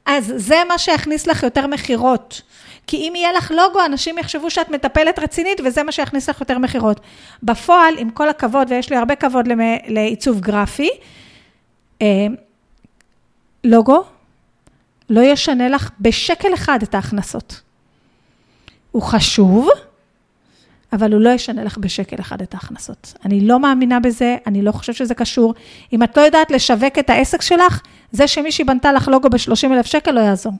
אז 0.05 0.33
זה 0.35 0.61
מה 0.67 0.77
שיכניס 0.77 1.27
לך 1.27 1.43
יותר 1.43 1.67
מכירות. 1.67 2.41
כי 2.87 2.97
אם 2.97 3.13
יהיה 3.15 3.33
לך 3.33 3.51
לוגו, 3.51 3.85
אנשים 3.85 4.17
יחשבו 4.17 4.49
שאת 4.49 4.69
מטפלת 4.69 5.19
רצינית, 5.19 5.61
וזה 5.65 5.83
מה 5.83 5.91
שיכניס 5.91 6.29
לך 6.29 6.39
יותר 6.41 6.57
מכירות. 6.57 6.99
בפועל, 7.43 7.93
עם 7.97 8.09
כל 8.09 8.29
הכבוד, 8.29 8.71
ויש 8.71 8.89
לי 8.89 8.95
הרבה 8.95 9.15
כבוד 9.15 9.47
לעיצוב 9.87 10.39
גרפי, 10.39 10.89
אה, 12.01 12.27
לוגו 13.63 14.03
לא 15.09 15.21
ישנה 15.21 15.69
לך 15.69 15.89
בשקל 15.99 16.53
אחד 16.53 16.79
את 16.83 16.95
ההכנסות. 16.95 17.61
הוא 18.91 19.01
חשוב, 19.01 19.69
אבל 20.93 21.13
הוא 21.13 21.21
לא 21.21 21.29
ישנה 21.29 21.63
לך 21.63 21.77
בשקל 21.77 22.15
אחד 22.19 22.41
את 22.41 22.53
ההכנסות. 22.53 23.13
אני 23.25 23.41
לא 23.41 23.59
מאמינה 23.59 23.99
בזה, 23.99 24.37
אני 24.47 24.61
לא 24.61 24.71
חושבת 24.71 24.95
שזה 24.95 25.15
קשור. 25.15 25.53
אם 25.93 26.03
את 26.03 26.17
לא 26.17 26.21
יודעת 26.21 26.51
לשווק 26.51 26.99
את 26.99 27.09
העסק 27.09 27.41
שלך, 27.41 27.81
זה 28.11 28.27
שמישהי 28.27 28.63
בנתה 28.65 28.91
לך 28.91 29.07
לוגו 29.07 29.29
ב-30 29.29 29.73
אלף 29.73 29.85
שקל 29.85 30.11
לא 30.11 30.19
יעזור. 30.19 30.53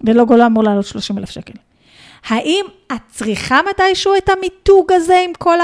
ולוגו 0.00 0.36
לא 0.36 0.46
אמור 0.46 0.64
לעלות 0.64 0.86
30 0.86 1.18
אלף 1.18 1.30
שקל. 1.30 1.52
האם 2.28 2.64
את 2.92 3.00
צריכה 3.10 3.60
מתישהו 3.70 4.12
את 4.16 4.28
המיתוג 4.28 4.92
הזה 4.92 5.22
עם 5.24 5.32
כל 5.38 5.58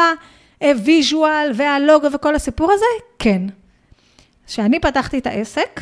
הוויז'ואל 0.61 1.50
והלוגו 1.55 2.12
וכל 2.12 2.35
הסיפור 2.35 2.73
הזה? 2.73 2.85
כן. 3.19 3.43
כשאני 4.47 4.81
פתחתי 4.81 5.19
את 5.19 5.26
העסק, 5.26 5.81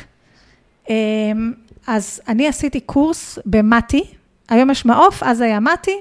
אמ, 0.90 1.52
אז 1.86 2.20
אני 2.28 2.48
עשיתי 2.48 2.80
קורס 2.80 3.38
במטי, 3.46 4.04
היום 4.48 4.70
יש 4.70 4.84
מעוף, 4.84 5.22
אז 5.22 5.40
היה 5.40 5.60
מטי, 5.60 5.96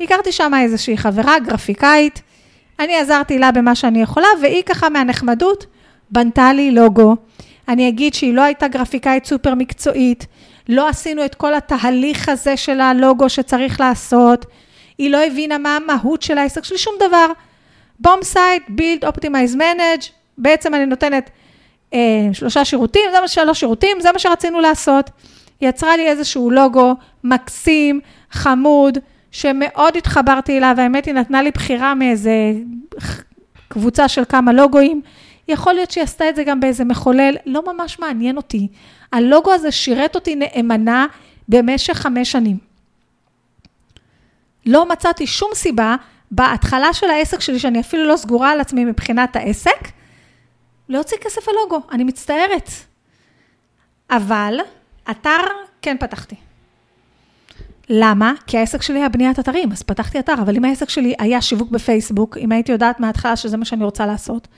הכרתי 0.00 0.32
שם 0.32 0.52
איזושהי 0.62 0.96
חברה, 0.96 1.38
גרפיקאית, 1.38 2.22
אני 2.80 2.96
עזרתי 2.96 3.38
לה 3.38 3.52
במה 3.52 3.74
שאני 3.74 4.02
יכולה, 4.02 4.26
והיא 4.42 4.62
ככה 4.62 4.88
מהנחמדות 4.88 5.66
בנתה 6.10 6.52
לי 6.52 6.70
לוגו. 6.70 7.16
אני 7.68 7.88
אגיד 7.88 8.14
שהיא 8.14 8.34
לא 8.34 8.42
הייתה 8.42 8.68
גרפיקאית 8.68 9.24
סופר 9.24 9.54
מקצועית, 9.54 10.26
לא 10.68 10.88
עשינו 10.88 11.24
את 11.24 11.34
כל 11.34 11.54
התהליך 11.54 12.28
הזה 12.28 12.56
של 12.56 12.80
הלוגו 12.80 13.28
שצריך 13.28 13.80
לעשות, 13.80 14.46
היא 14.98 15.10
לא 15.10 15.26
הבינה 15.26 15.58
מה 15.58 15.76
המהות 15.76 16.22
של 16.22 16.38
העסק 16.38 16.64
שלי, 16.64 16.78
שום 16.78 16.94
דבר. 17.00 17.26
BOM 18.00 18.22
Site, 18.22 18.62
build, 18.68 19.04
optimize, 19.04 19.54
manage, 19.54 20.00
בעצם 20.38 20.74
אני 20.74 20.86
נותנת 20.86 21.30
אה, 21.94 21.98
שלושה 22.32 22.64
שירותים, 22.64 23.02
זה 23.12 23.20
מה 23.20 23.28
שלוש 23.28 23.60
שירותים, 23.60 24.00
זה 24.00 24.12
מה 24.12 24.18
שרצינו 24.18 24.60
לעשות. 24.60 25.10
היא 25.60 25.68
יצרה 25.68 25.96
לי 25.96 26.08
איזשהו 26.08 26.50
לוגו 26.50 26.94
מקסים, 27.24 28.00
חמוד, 28.30 28.98
שמאוד 29.34 29.96
התחברתי 29.96 30.58
אליו, 30.58 30.74
האמת 30.78 31.04
היא 31.04 31.14
נתנה 31.14 31.42
לי 31.42 31.50
בחירה 31.50 31.94
מאיזה 31.94 32.52
קבוצה 33.68 34.08
של 34.08 34.24
כמה 34.24 34.52
לוגויים. 34.52 35.02
יכול 35.48 35.72
להיות 35.72 35.90
שהיא 35.90 36.04
עשתה 36.04 36.28
את 36.28 36.36
זה 36.36 36.44
גם 36.44 36.60
באיזה 36.60 36.84
מחולל, 36.84 37.36
לא 37.46 37.62
ממש 37.72 37.98
מעניין 37.98 38.36
אותי. 38.36 38.68
הלוגו 39.12 39.52
הזה 39.52 39.72
שירת 39.72 40.14
אותי 40.14 40.34
נאמנה 40.36 41.06
במשך 41.48 41.94
חמש 41.94 42.32
שנים. 42.32 42.56
לא 44.66 44.88
מצאתי 44.88 45.26
שום 45.26 45.50
סיבה 45.54 45.96
בהתחלה 46.30 46.92
של 46.92 47.10
העסק 47.10 47.40
שלי, 47.40 47.58
שאני 47.58 47.80
אפילו 47.80 48.04
לא 48.04 48.16
סגורה 48.16 48.50
על 48.50 48.60
עצמי 48.60 48.84
מבחינת 48.84 49.36
העסק, 49.36 49.88
להוציא 50.88 51.18
כסף 51.18 51.48
על 51.48 51.54
לוגו, 51.54 51.80
אני 51.92 52.04
מצטערת. 52.04 52.70
אבל 54.10 54.58
אתר 55.10 55.40
כן 55.82 55.96
פתחתי. 56.00 56.36
למה? 57.90 58.32
כי 58.46 58.58
העסק 58.58 58.82
שלי 58.82 58.98
היה 58.98 59.08
בניית 59.08 59.38
אתרים, 59.38 59.72
אז 59.72 59.82
פתחתי 59.82 60.18
אתר, 60.18 60.34
אבל 60.42 60.56
אם 60.56 60.64
העסק 60.64 60.88
שלי 60.88 61.14
היה 61.18 61.40
שיווק 61.40 61.70
בפייסבוק, 61.70 62.38
אם 62.38 62.52
הייתי 62.52 62.72
יודעת 62.72 63.00
מההתחלה 63.00 63.36
שזה 63.36 63.56
מה 63.56 63.64
שאני 63.64 63.84
רוצה 63.84 64.06
לעשות, 64.06 64.48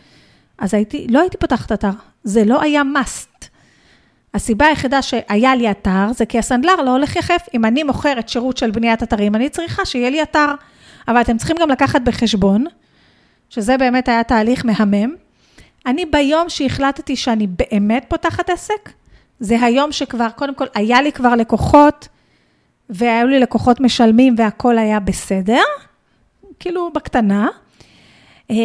אז 0.58 0.74
הייתי, 0.74 1.06
לא 1.10 1.20
הייתי 1.20 1.36
פותחת 1.36 1.72
אתר, 1.72 1.90
זה 2.24 2.44
לא 2.44 2.62
היה 2.62 2.82
must. 2.82 3.46
הסיבה 4.34 4.66
היחידה 4.66 5.02
שהיה 5.02 5.54
לי 5.54 5.70
אתר, 5.70 6.12
זה 6.14 6.26
כי 6.26 6.38
הסנדלר 6.38 6.76
לא 6.76 6.90
הולך 6.90 7.16
יחף. 7.16 7.46
אם 7.54 7.64
אני 7.64 7.82
מוכרת 7.82 8.28
שירות 8.28 8.56
של 8.56 8.70
בניית 8.70 9.02
אתרים, 9.02 9.34
אני 9.34 9.48
צריכה 9.48 9.84
שיהיה 9.84 10.10
לי 10.10 10.22
אתר. 10.22 10.46
אבל 11.08 11.20
אתם 11.20 11.36
צריכים 11.36 11.56
גם 11.60 11.70
לקחת 11.70 12.00
בחשבון, 12.02 12.64
שזה 13.50 13.78
באמת 13.78 14.08
היה 14.08 14.24
תהליך 14.24 14.64
מהמם. 14.64 15.14
אני 15.86 16.04
ביום 16.04 16.48
שהחלטתי 16.48 17.16
שאני 17.16 17.46
באמת 17.46 18.04
פותחת 18.08 18.50
עסק, 18.50 18.90
זה 19.40 19.62
היום 19.62 19.92
שכבר, 19.92 20.28
קודם 20.36 20.54
כל, 20.54 20.66
היה 20.74 21.02
לי 21.02 21.12
כבר 21.12 21.34
לקוחות, 21.34 22.08
והיו 22.90 23.26
לי 23.26 23.40
לקוחות 23.40 23.80
משלמים 23.80 24.34
והכול 24.38 24.78
היה 24.78 25.00
בסדר, 25.00 25.62
כאילו 26.60 26.90
בקטנה. 26.94 27.48
אה, 28.50 28.56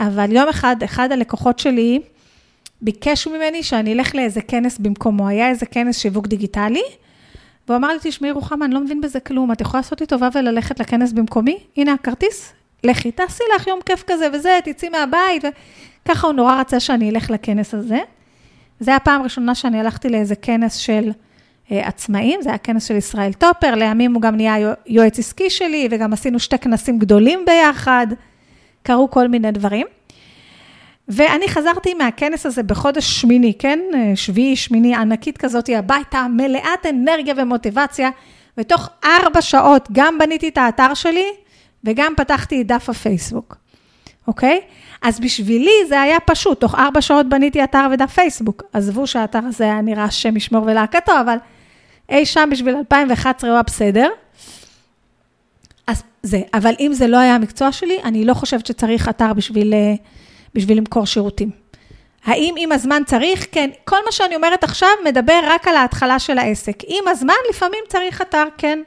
אבל 0.00 0.32
יום 0.32 0.48
אחד, 0.48 0.76
אחד 0.84 1.12
הלקוחות 1.12 1.58
שלי 1.58 2.00
ביקש 2.82 3.26
ממני 3.26 3.62
שאני 3.62 3.92
אלך 3.92 4.14
לאיזה 4.14 4.40
כנס 4.40 4.78
במקומו. 4.78 5.28
היה 5.28 5.48
איזה 5.48 5.66
כנס 5.66 5.98
שיווק 5.98 6.26
דיגיטלי, 6.26 6.82
והוא 7.68 7.76
אמר 7.76 7.88
לי, 7.88 7.98
תשמעי, 8.02 8.30
רוחמה, 8.30 8.64
אני 8.64 8.74
לא 8.74 8.80
מבין 8.80 9.00
בזה 9.00 9.20
כלום, 9.20 9.52
את 9.52 9.60
יכולה 9.60 9.78
לעשות 9.78 10.00
לי 10.00 10.06
טובה 10.06 10.28
וללכת 10.34 10.80
לכנס 10.80 11.12
במקומי? 11.12 11.58
הנה 11.76 11.92
הכרטיס, 11.92 12.52
לכי, 12.84 13.10
תעשי 13.10 13.44
לך 13.56 13.66
יום 13.66 13.80
כיף 13.86 14.04
כזה 14.06 14.28
וזה, 14.32 14.58
תצאי 14.64 14.88
מהבית. 14.88 15.44
וככה 16.04 16.26
הוא 16.26 16.34
נורא 16.34 16.60
רצה 16.60 16.80
שאני 16.80 17.10
אלך 17.10 17.30
לכנס 17.30 17.74
הזה. 17.74 17.98
זו 18.80 18.92
הפעם 18.92 19.20
הראשונה 19.20 19.54
שאני 19.54 19.80
הלכתי 19.80 20.08
לאיזה 20.08 20.34
כנס 20.36 20.74
של 20.74 21.10
עצמאים, 21.80 22.42
זה 22.42 22.48
היה 22.48 22.58
כנס 22.58 22.84
של 22.84 22.96
ישראל 22.96 23.32
טופר, 23.32 23.74
לימים 23.74 24.14
הוא 24.14 24.22
גם 24.22 24.36
נהיה 24.36 24.74
יועץ 24.86 25.18
עסקי 25.18 25.50
שלי, 25.50 25.88
וגם 25.90 26.12
עשינו 26.12 26.38
שתי 26.38 26.58
כנסים 26.58 26.98
גדולים 26.98 27.44
ביחד, 27.46 28.06
קרו 28.82 29.10
כל 29.10 29.28
מיני 29.28 29.52
דברים. 29.52 29.86
ואני 31.08 31.48
חזרתי 31.48 31.94
מהכנס 31.94 32.46
הזה 32.46 32.62
בחודש 32.62 33.20
שמיני, 33.20 33.52
כן? 33.58 33.78
אה, 33.94 34.12
שביעי, 34.14 34.56
שמיני, 34.56 34.94
ענקית 34.94 35.38
כזאת 35.38 35.70
הביתה, 35.76 36.26
מלאת 36.36 36.86
אנרגיה 36.90 37.34
ומוטיבציה, 37.36 38.10
ותוך 38.58 38.88
ארבע 39.04 39.42
שעות 39.42 39.88
גם 39.92 40.18
בניתי 40.18 40.48
את 40.48 40.58
האתר 40.58 40.94
שלי, 40.94 41.26
וגם 41.84 42.12
פתחתי 42.16 42.62
את 42.62 42.66
דף 42.66 42.88
הפייסבוק, 42.88 43.56
אוקיי? 44.26 44.60
אז 45.02 45.20
בשבילי 45.20 45.86
זה 45.88 46.00
היה 46.00 46.20
פשוט, 46.20 46.60
תוך 46.60 46.74
ארבע 46.74 47.00
שעות 47.00 47.28
בניתי 47.28 47.64
אתר 47.64 47.86
ודף 47.92 48.10
פייסבוק. 48.10 48.62
עזבו 48.72 49.06
שהאתר 49.06 49.40
הזה 49.44 49.64
היה 49.64 49.80
נראה 49.80 50.10
שם 50.10 50.36
ישמור 50.36 50.62
ולהקתו, 50.66 51.12
אבל 51.20 51.36
אי 52.12 52.26
שם 52.26 52.48
בשביל 52.52 52.76
2011 52.76 53.50
הוא 53.50 53.54
היה 53.54 53.62
בסדר. 53.62 54.08
אז 55.86 56.02
זה, 56.22 56.40
אבל 56.54 56.74
אם 56.80 56.92
זה 56.92 57.06
לא 57.06 57.16
היה 57.16 57.34
המקצוע 57.34 57.72
שלי, 57.72 57.98
אני 58.04 58.24
לא 58.24 58.34
חושבת 58.34 58.66
שצריך 58.66 59.08
אתר 59.08 59.32
בשביל, 59.32 59.74
אה, 59.74 59.94
בשביל 60.54 60.78
למכור 60.78 61.06
שירותים. 61.06 61.50
האם 62.24 62.54
עם 62.58 62.72
הזמן 62.72 63.02
צריך? 63.06 63.46
כן. 63.52 63.70
כל 63.84 63.96
מה 64.04 64.12
שאני 64.12 64.36
אומרת 64.36 64.64
עכשיו 64.64 64.88
מדבר 65.04 65.40
רק 65.44 65.68
על 65.68 65.76
ההתחלה 65.76 66.18
של 66.18 66.38
העסק. 66.38 66.76
עם 66.86 67.08
הזמן 67.08 67.34
לפעמים 67.50 67.84
צריך 67.88 68.22
אתר, 68.22 68.44
כן. 68.58 68.82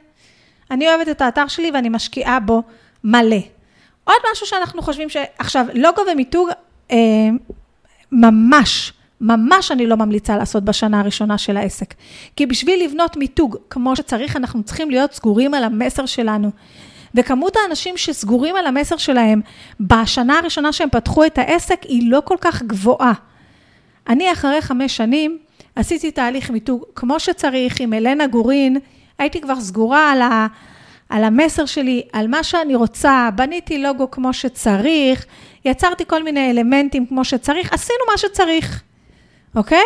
אני 0.70 0.88
אוהבת 0.88 1.08
את 1.08 1.20
האתר 1.20 1.48
שלי 1.48 1.70
ואני 1.70 1.88
משקיעה 1.88 2.40
בו 2.40 2.62
מלא. 3.04 3.36
עוד 4.04 4.16
משהו 4.32 4.46
שאנחנו 4.46 4.82
חושבים 4.82 5.08
ש... 5.08 5.16
עכשיו, 5.38 5.66
לוגו 5.74 6.02
ומיתוג, 6.12 6.48
אה, 6.90 6.96
ממש, 8.12 8.92
ממש 9.20 9.72
אני 9.72 9.86
לא 9.86 9.96
ממליצה 9.96 10.36
לעשות 10.36 10.64
בשנה 10.64 11.00
הראשונה 11.00 11.38
של 11.38 11.56
העסק. 11.56 11.94
כי 12.36 12.46
בשביל 12.46 12.84
לבנות 12.84 13.16
מיתוג 13.16 13.56
כמו 13.70 13.96
שצריך, 13.96 14.36
אנחנו 14.36 14.62
צריכים 14.62 14.90
להיות 14.90 15.12
סגורים 15.12 15.54
על 15.54 15.64
המסר 15.64 16.06
שלנו. 16.06 16.50
וכמות 17.14 17.56
האנשים 17.56 17.96
שסגורים 17.96 18.56
על 18.56 18.66
המסר 18.66 18.96
שלהם 18.96 19.40
בשנה 19.80 20.38
הראשונה 20.38 20.72
שהם 20.72 20.90
פתחו 20.90 21.24
את 21.24 21.38
העסק, 21.38 21.82
היא 21.82 22.10
לא 22.10 22.22
כל 22.24 22.36
כך 22.40 22.62
גבוהה. 22.62 23.12
אני 24.08 24.32
אחרי 24.32 24.60
חמש 24.60 24.96
שנים 24.96 25.38
עשיתי 25.76 26.10
תהליך 26.10 26.50
מיתוג 26.50 26.84
כמו 26.94 27.20
שצריך 27.20 27.80
עם 27.80 27.92
אלנה 27.92 28.26
גורין, 28.26 28.76
הייתי 29.18 29.40
כבר 29.40 29.60
סגורה 29.60 30.12
על 30.12 30.22
ה... 30.22 30.46
על 31.08 31.24
המסר 31.24 31.66
שלי, 31.66 32.02
על 32.12 32.28
מה 32.28 32.42
שאני 32.42 32.74
רוצה, 32.74 33.28
בניתי 33.34 33.78
לוגו 33.78 34.10
כמו 34.10 34.32
שצריך, 34.32 35.26
יצרתי 35.64 36.04
כל 36.06 36.22
מיני 36.22 36.50
אלמנטים 36.50 37.06
כמו 37.06 37.24
שצריך, 37.24 37.72
עשינו 37.72 37.98
מה 38.12 38.18
שצריך, 38.18 38.82
אוקיי? 39.56 39.84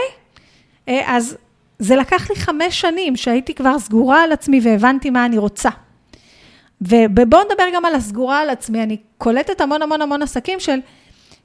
אה, 0.89 1.17
אז 1.17 1.37
זה 1.79 1.97
לקח 1.97 2.31
לי 2.31 2.37
חמש 2.37 2.81
שנים 2.81 3.17
שהייתי 3.17 3.55
כבר 3.55 3.79
סגורה 3.79 4.23
על 4.23 4.33
עצמי 4.33 4.61
והבנתי 4.63 5.11
מה 5.11 5.27
אני 5.27 5.39
רוצה. 5.39 5.71
ובואו 6.81 7.45
נדבר 7.45 7.65
גם 7.75 7.85
על 7.85 7.95
הסגורה 7.95 8.41
על 8.41 8.51
עצמי, 8.51 8.83
אני 8.83 8.97
קולטת 9.19 9.61
המון 9.61 9.83
המון 9.83 10.03
המון 10.03 10.23
עסקים 10.23 10.61
של 10.61 10.79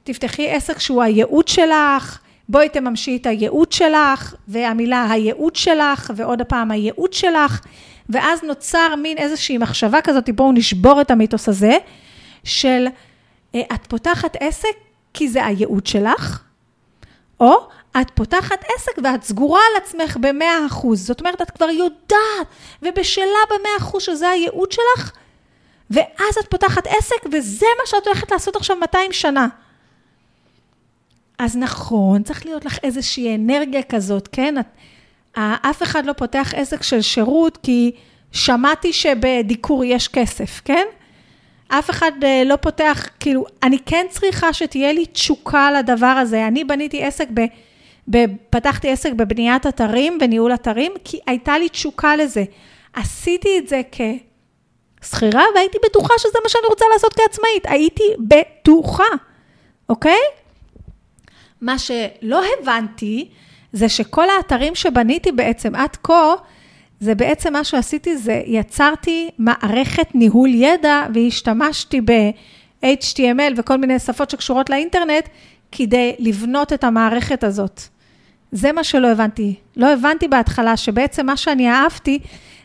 תפתחי 0.04 0.50
עסק 0.50 0.78
שהוא 0.78 1.02
הייעוד 1.02 1.48
שלך, 1.48 2.18
בואי 2.48 2.68
תממשי 2.68 3.16
את 3.16 3.26
הייעוד 3.26 3.72
שלך, 3.72 4.34
והמילה 4.48 5.10
הייעוד 5.10 5.56
שלך, 5.56 6.10
ועוד 6.16 6.40
הפעם 6.40 6.70
הייעוד 6.70 7.12
שלך, 7.12 7.60
ואז 8.08 8.42
נוצר 8.42 8.94
מין 9.02 9.18
איזושהי 9.18 9.58
מחשבה 9.58 10.00
כזאת, 10.00 10.30
בואו 10.30 10.52
נשבור 10.52 11.00
את 11.00 11.10
המיתוס 11.10 11.48
הזה, 11.48 11.78
של 12.44 12.86
אה, 13.54 13.60
את 13.74 13.86
פותחת 13.86 14.36
עסק 14.40 14.76
כי 15.14 15.28
זה 15.28 15.46
הייעוד 15.46 15.86
שלך, 15.86 16.42
או 17.40 17.68
את 18.00 18.10
פותחת 18.14 18.64
עסק 18.76 18.92
ואת 19.02 19.22
סגורה 19.22 19.60
על 19.70 19.82
עצמך 19.82 20.16
במאה 20.20 20.66
אחוז. 20.66 21.06
זאת 21.06 21.20
אומרת, 21.20 21.42
את 21.42 21.50
כבר 21.50 21.70
יודעת 21.70 22.46
ובשלה 22.82 23.40
במאה 23.50 23.76
אחוז 23.78 24.02
שזה 24.02 24.28
הייעוד 24.28 24.72
שלך, 24.72 25.12
ואז 25.90 26.38
את 26.40 26.50
פותחת 26.50 26.86
עסק 26.86 27.26
וזה 27.32 27.66
מה 27.80 27.86
שאת 27.86 28.06
הולכת 28.06 28.30
לעשות 28.30 28.56
עכשיו 28.56 28.76
200 28.76 29.12
שנה. 29.12 29.48
אז 31.38 31.56
נכון, 31.56 32.22
צריך 32.22 32.46
להיות 32.46 32.64
לך 32.64 32.78
איזושהי 32.82 33.34
אנרגיה 33.34 33.82
כזאת, 33.82 34.28
כן? 34.32 34.54
את, 34.58 34.66
אף 35.38 35.82
אחד 35.82 36.06
לא 36.06 36.12
פותח 36.12 36.52
עסק 36.56 36.82
של 36.82 37.02
שירות 37.02 37.58
כי 37.62 37.92
שמעתי 38.32 38.92
שבדיקור 38.92 39.84
יש 39.84 40.08
כסף, 40.08 40.60
כן? 40.64 40.86
אף 41.68 41.90
אחד 41.90 42.12
אה, 42.22 42.42
לא 42.46 42.56
פותח, 42.56 43.08
כאילו, 43.20 43.44
אני 43.62 43.78
כן 43.86 44.06
צריכה 44.10 44.52
שתהיה 44.52 44.92
לי 44.92 45.06
תשוקה 45.06 45.70
לדבר 45.70 46.06
הזה. 46.06 46.46
אני 46.46 46.64
בניתי 46.64 47.04
עסק 47.04 47.28
ב... 47.34 47.40
פתחתי 48.50 48.90
עסק 48.90 49.12
בבניית 49.12 49.66
אתרים 49.66 50.18
וניהול 50.20 50.54
אתרים, 50.54 50.92
כי 51.04 51.18
הייתה 51.26 51.58
לי 51.58 51.68
תשוקה 51.68 52.16
לזה. 52.16 52.44
עשיתי 52.94 53.58
את 53.58 53.68
זה 53.68 53.80
כשכירה, 55.00 55.42
והייתי 55.54 55.78
בטוחה 55.84 56.14
שזה 56.18 56.38
מה 56.42 56.48
שאני 56.48 56.66
רוצה 56.68 56.84
לעשות 56.92 57.14
כעצמאית. 57.14 57.66
הייתי 57.66 58.02
בטוחה, 58.18 59.04
אוקיי? 59.88 60.18
מה 61.60 61.78
שלא 61.78 62.42
הבנתי, 62.60 63.28
זה 63.72 63.88
שכל 63.88 64.30
האתרים 64.30 64.74
שבניתי 64.74 65.32
בעצם 65.32 65.74
עד 65.74 65.96
כה, 66.02 66.34
זה 67.00 67.14
בעצם 67.14 67.52
מה 67.52 67.64
שעשיתי, 67.64 68.16
זה 68.16 68.42
יצרתי 68.46 69.30
מערכת 69.38 70.14
ניהול 70.14 70.48
ידע 70.54 71.06
והשתמשתי 71.14 72.00
ב-HTML 72.00 73.52
וכל 73.56 73.76
מיני 73.76 73.98
שפות 73.98 74.30
שקשורות 74.30 74.70
לאינטרנט, 74.70 75.28
כדי 75.72 76.14
לבנות 76.18 76.72
את 76.72 76.84
המערכת 76.84 77.44
הזאת. 77.44 77.80
זה 78.52 78.72
מה 78.72 78.84
שלא 78.84 79.08
הבנתי. 79.08 79.54
לא 79.76 79.92
הבנתי 79.92 80.28
בהתחלה 80.28 80.76
שבעצם 80.76 81.26
מה 81.26 81.36
שאני 81.36 81.70
אהבתי, 81.70 82.18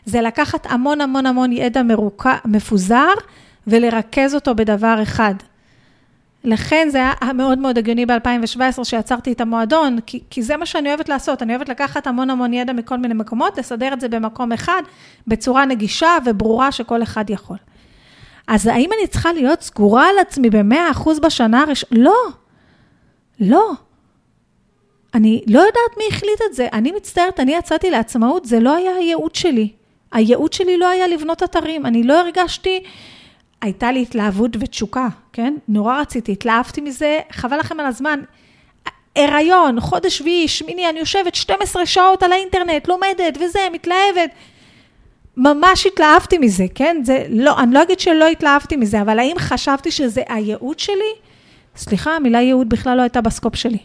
זה 0.04 0.20
לקחת 0.20 0.66
המון 0.70 1.00
המון 1.00 1.26
המון 1.26 1.52
ידע 1.52 1.82
מרוכ... 1.82 2.26
מפוזר 2.44 3.12
ולרכז 3.66 4.34
אותו 4.34 4.54
בדבר 4.54 4.98
אחד. 5.02 5.34
לכן 6.44 6.88
זה 6.90 6.98
היה 6.98 7.32
מאוד 7.32 7.58
מאוד 7.58 7.78
הגיוני 7.78 8.06
ב-2017 8.06 8.84
שיצרתי 8.84 9.32
את 9.32 9.40
המועדון, 9.40 9.98
כי, 10.06 10.20
כי 10.30 10.42
זה 10.42 10.56
מה 10.56 10.66
שאני 10.66 10.88
אוהבת 10.88 11.08
לעשות, 11.08 11.42
אני 11.42 11.52
אוהבת 11.52 11.68
לקחת 11.68 12.06
המון 12.06 12.30
המון 12.30 12.52
ידע 12.52 12.72
מכל 12.72 12.96
מיני 12.96 13.14
מקומות, 13.14 13.58
לסדר 13.58 13.92
את 13.92 14.00
זה 14.00 14.08
במקום 14.08 14.52
אחד, 14.52 14.82
בצורה 15.26 15.64
נגישה 15.64 16.16
וברורה 16.26 16.72
שכל 16.72 17.02
אחד 17.02 17.30
יכול. 17.30 17.56
אז 18.48 18.66
האם 18.66 18.90
אני 18.98 19.06
צריכה 19.06 19.32
להיות 19.32 19.62
סגורה 19.62 20.08
על 20.08 20.18
עצמי 20.20 20.50
ב-100% 20.50 21.20
בשנה 21.22 21.62
הראשונה? 21.62 22.00
לא, 22.02 22.16
לא. 23.40 23.72
אני 25.14 25.42
לא 25.46 25.58
יודעת 25.58 25.96
מי 25.98 26.04
החליט 26.08 26.40
את 26.50 26.54
זה, 26.54 26.68
אני 26.72 26.92
מצטערת, 26.92 27.40
אני 27.40 27.54
יצאתי 27.54 27.90
לעצמאות, 27.90 28.44
זה 28.44 28.60
לא 28.60 28.76
היה 28.76 28.96
הייעוד 28.96 29.34
שלי. 29.34 29.68
הייעוד 30.12 30.52
שלי 30.52 30.78
לא 30.78 30.88
היה 30.88 31.08
לבנות 31.08 31.42
אתרים, 31.42 31.86
אני 31.86 32.02
לא 32.02 32.20
הרגשתי... 32.20 32.82
הייתה 33.62 33.92
לי 33.92 34.02
התלהבות 34.02 34.50
ותשוקה, 34.60 35.08
כן? 35.32 35.54
נורא 35.68 36.00
רציתי, 36.00 36.32
התלהבתי 36.32 36.80
מזה, 36.80 37.18
חבל 37.32 37.58
לכם 37.58 37.80
על 37.80 37.86
הזמן. 37.86 38.20
הריון, 39.16 39.80
חודש 39.80 40.18
שביעי, 40.18 40.48
שמיני, 40.48 40.88
אני 40.88 40.98
יושבת 40.98 41.34
12 41.34 41.86
שעות 41.86 42.22
על 42.22 42.32
האינטרנט, 42.32 42.88
לומדת 42.88 43.38
וזה, 43.40 43.58
מתלהבת. 43.72 44.30
ממש 45.36 45.86
התלהבתי 45.86 46.38
מזה, 46.38 46.64
כן? 46.74 46.96
זה 47.04 47.26
לא, 47.28 47.58
אני 47.58 47.74
לא 47.74 47.82
אגיד 47.82 48.00
שלא 48.00 48.28
התלהבתי 48.28 48.76
מזה, 48.76 49.00
אבל 49.00 49.18
האם 49.18 49.38
חשבתי 49.38 49.90
שזה 49.90 50.22
הייעוד 50.28 50.78
שלי? 50.78 51.12
סליחה, 51.76 52.16
המילה 52.16 52.40
ייעוד 52.40 52.68
בכלל 52.68 52.96
לא 52.96 53.02
הייתה 53.02 53.20
בסקופ 53.20 53.56
שלי. 53.56 53.78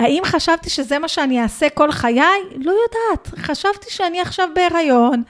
האם 0.00 0.22
חשבתי 0.24 0.70
שזה 0.70 0.98
מה 0.98 1.08
שאני 1.08 1.42
אעשה 1.42 1.68
כל 1.68 1.92
חיי? 1.92 2.20
לא 2.56 2.72
יודעת. 2.72 3.28
חשבתי 3.38 3.90
שאני 3.90 4.20
עכשיו 4.20 4.48
בהיריון, 4.54 5.22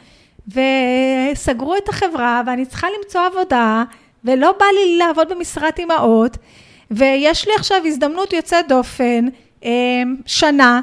וסגרו 0.49 1.77
את 1.77 1.89
החברה, 1.89 2.43
ואני 2.47 2.67
צריכה 2.67 2.87
למצוא 2.99 3.21
עבודה, 3.21 3.85
ולא 4.25 4.53
בא 4.59 4.67
לי 4.75 4.99
לעבוד 4.99 5.29
במשרת 5.29 5.79
אימהות, 5.79 6.37
ויש 6.91 7.49
לי 7.49 7.55
עכשיו 7.55 7.83
הזדמנות 7.87 8.33
יוצאת 8.33 8.69
דופן, 8.69 9.27
אה, 9.65 9.71
שנה, 10.27 10.81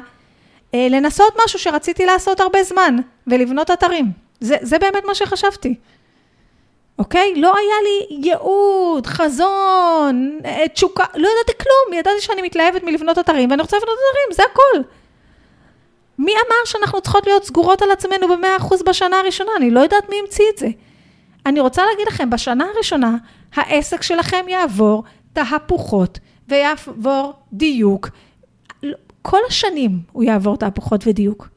אה, 0.74 0.86
לנסות 0.90 1.32
משהו 1.44 1.58
שרציתי 1.58 2.06
לעשות 2.06 2.40
הרבה 2.40 2.62
זמן, 2.62 2.96
ולבנות 3.26 3.70
אתרים. 3.70 4.06
זה, 4.40 4.56
זה 4.62 4.78
באמת 4.78 5.04
מה 5.06 5.14
שחשבתי. 5.14 5.74
אוקיי? 6.98 7.34
לא 7.36 7.56
היה 7.56 7.74
לי 7.82 8.28
ייעוד, 8.28 9.06
חזון, 9.06 10.40
אה, 10.44 10.68
תשוקה, 10.74 11.04
לא 11.14 11.28
ידעתי 11.28 11.58
כלום, 11.62 11.98
ידעתי 11.98 12.20
שאני 12.20 12.42
מתלהבת 12.42 12.82
מלבנות 12.84 13.18
אתרים, 13.18 13.50
ואני 13.50 13.62
רוצה 13.62 13.76
לבנות 13.76 13.98
אתרים, 14.10 14.36
זה 14.36 14.42
הכל. 14.52 14.88
מי 16.18 16.32
אמר 16.32 16.64
שאנחנו 16.64 17.00
צריכות 17.00 17.26
להיות 17.26 17.44
סגורות 17.44 17.82
על 17.82 17.90
עצמנו 17.90 18.28
ב-100% 18.28 18.84
בשנה 18.86 19.20
הראשונה? 19.20 19.50
אני 19.56 19.70
לא 19.70 19.80
יודעת 19.80 20.08
מי 20.08 20.16
המציא 20.22 20.44
את 20.54 20.58
זה. 20.58 20.68
אני 21.46 21.60
רוצה 21.60 21.82
להגיד 21.90 22.06
לכם, 22.06 22.30
בשנה 22.30 22.66
הראשונה, 22.74 23.16
העסק 23.54 24.02
שלכם 24.02 24.44
יעבור 24.48 25.04
תהפוכות 25.32 26.18
ויעבור 26.48 27.32
דיוק. 27.52 28.08
כל 29.22 29.40
השנים 29.48 30.00
הוא 30.12 30.24
יעבור 30.24 30.56
תהפוכות 30.56 31.06
ודיוק. 31.06 31.48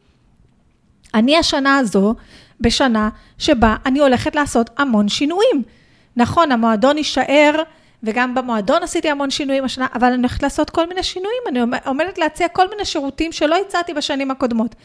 אני 1.14 1.38
השנה 1.38 1.78
הזו, 1.78 2.16
בשנה 2.62 3.10
שבה 3.38 3.76
אני 3.86 4.00
הולכת 4.00 4.36
לעשות 4.36 4.70
המון 4.78 5.08
שינויים. 5.10 5.64
נכון, 6.16 6.52
המועדון 6.52 6.98
יישאר 6.98 7.64
וגם 8.04 8.36
במועדון 8.36 8.84
עשיתי 8.84 9.10
המון 9.10 9.30
שינויים 9.30 9.64
השנה, 9.64 9.88
אבל 9.96 10.08
אני 10.08 10.18
הולכת 10.18 10.44
לעשות 10.44 10.70
כל 10.70 10.88
מיני 10.88 11.04
שינויים, 11.04 11.42
אני 11.48 11.60
עומדת 11.86 12.18
להציע 12.18 12.48
כל 12.48 12.70
מיני 12.70 12.86
שירותים 12.86 13.32
שלא 13.32 13.56
הצעתי 13.62 13.94
בשנים 13.94 14.32
הקודמות. 14.32 14.76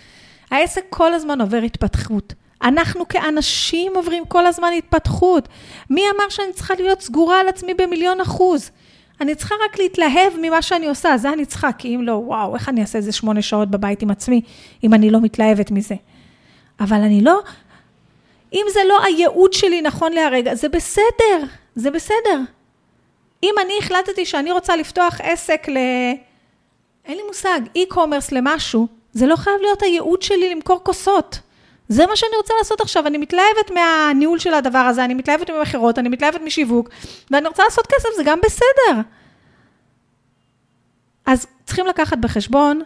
העסק 0.51 0.85
כל 0.91 1.15
הזמן 1.15 1.41
עובר 1.41 1.59
התפתחות. 1.59 2.35
אנחנו 2.63 3.09
כאנשים 3.09 3.93
עוברים 3.97 4.25
כל 4.25 4.47
הזמן 4.47 4.69
התפתחות. 4.79 5.49
מי 5.91 6.03
אמר 6.17 6.29
שאני 6.29 6.53
צריכה 6.53 6.75
להיות 6.75 7.01
סגורה 7.01 7.41
על 7.41 7.49
עצמי 7.49 7.75
במיליון 7.75 8.21
אחוז? 8.21 8.71
אני 9.21 9.35
צריכה 9.35 9.55
רק 9.65 9.79
להתלהב 9.79 10.33
ממה 10.43 10.63
שאני 10.63 10.89
עושה, 10.89 11.19
זה 11.19 11.33
אני 11.33 11.47
צריכה, 11.47 11.73
כי 11.73 11.97
אם 11.97 12.03
לא, 12.03 12.13
וואו, 12.13 12.55
איך 12.55 12.69
אני 12.69 12.81
אעשה 12.81 12.99
איזה 12.99 13.13
שמונה 13.13 13.43
שעות 13.43 13.71
בבית 13.71 14.03
עם 14.03 14.11
עצמי, 14.11 14.41
אם 14.85 14.95
אני 14.95 15.11
לא 15.11 15.21
מתלהבת 15.21 15.71
מזה. 15.71 15.95
אבל 16.81 16.97
אני 16.97 17.21
לא, 17.21 17.41
אם 18.53 18.67
זה 18.73 18.81
לא 18.89 19.05
הייעוד 19.05 19.53
שלי 19.53 19.83
נכון 19.83 20.13
להרגע, 20.13 20.55
זה 20.55 20.69
בסדר, 20.69 21.45
זה 21.75 21.91
בסדר. 21.91 22.41
אם 23.43 23.55
אני 23.65 23.73
החלטתי 23.79 24.27
שאני 24.27 24.53
רוצה 24.53 24.77
לפתוח 24.77 25.21
עסק 25.23 25.69
ל... 25.69 25.77
אין 27.05 27.17
לי 27.17 27.23
מושג, 27.27 27.61
e-commerce 27.79 28.29
למשהו, 28.33 28.87
זה 29.13 29.27
לא 29.27 29.37
חייב 29.37 29.57
להיות 29.61 29.83
הייעוד 29.83 30.23
שלי 30.23 30.55
למכור 30.55 30.81
כוסות. 30.85 31.39
זה 31.89 32.07
מה 32.07 32.17
שאני 32.17 32.37
רוצה 32.37 32.55
לעשות 32.59 32.81
עכשיו, 32.81 33.07
אני 33.07 33.19
מתלהבת 33.19 33.71
מהניהול 33.75 34.39
של 34.39 34.55
הדבר 34.55 34.79
הזה, 34.79 35.05
אני 35.05 35.15
מתלהבת 35.15 35.51
ממכירות, 35.51 35.99
אני 35.99 36.09
מתלהבת 36.09 36.41
משיווק, 36.41 36.89
ואני 37.31 37.49
רוצה 37.49 37.65
לעשות 37.65 37.87
כסף, 37.87 38.09
זה 38.17 38.23
גם 38.25 38.39
בסדר. 38.45 39.01
אז 41.27 41.47
צריכים 41.65 41.87
לקחת 41.87 42.19
בחשבון 42.19 42.83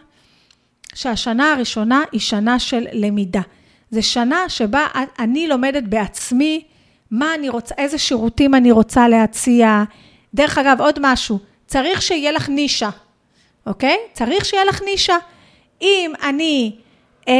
שהשנה 0.95 1.53
הראשונה 1.53 2.03
היא 2.11 2.21
שנה 2.21 2.59
של 2.59 2.85
למידה. 2.93 3.41
זו 3.91 4.03
שנה 4.03 4.49
שבה 4.49 4.87
אני 5.19 5.47
לומדת 5.47 5.83
בעצמי 5.83 6.63
מה 7.11 7.35
אני 7.35 7.49
רוצה, 7.49 7.75
איזה 7.77 7.97
שירותים 7.97 8.55
אני 8.55 8.71
רוצה 8.71 9.07
להציע, 9.07 9.83
דרך 10.33 10.57
אגב, 10.57 10.81
עוד 10.81 10.99
משהו, 11.01 11.39
צריך 11.67 12.01
שיהיה 12.01 12.31
לך 12.31 12.49
נישה, 12.49 12.89
אוקיי? 13.65 13.97
צריך 14.13 14.45
שיהיה 14.45 14.65
לך 14.65 14.81
נישה. 14.81 15.17
אם 15.81 16.11
אני 16.23 16.75
אה, 17.27 17.33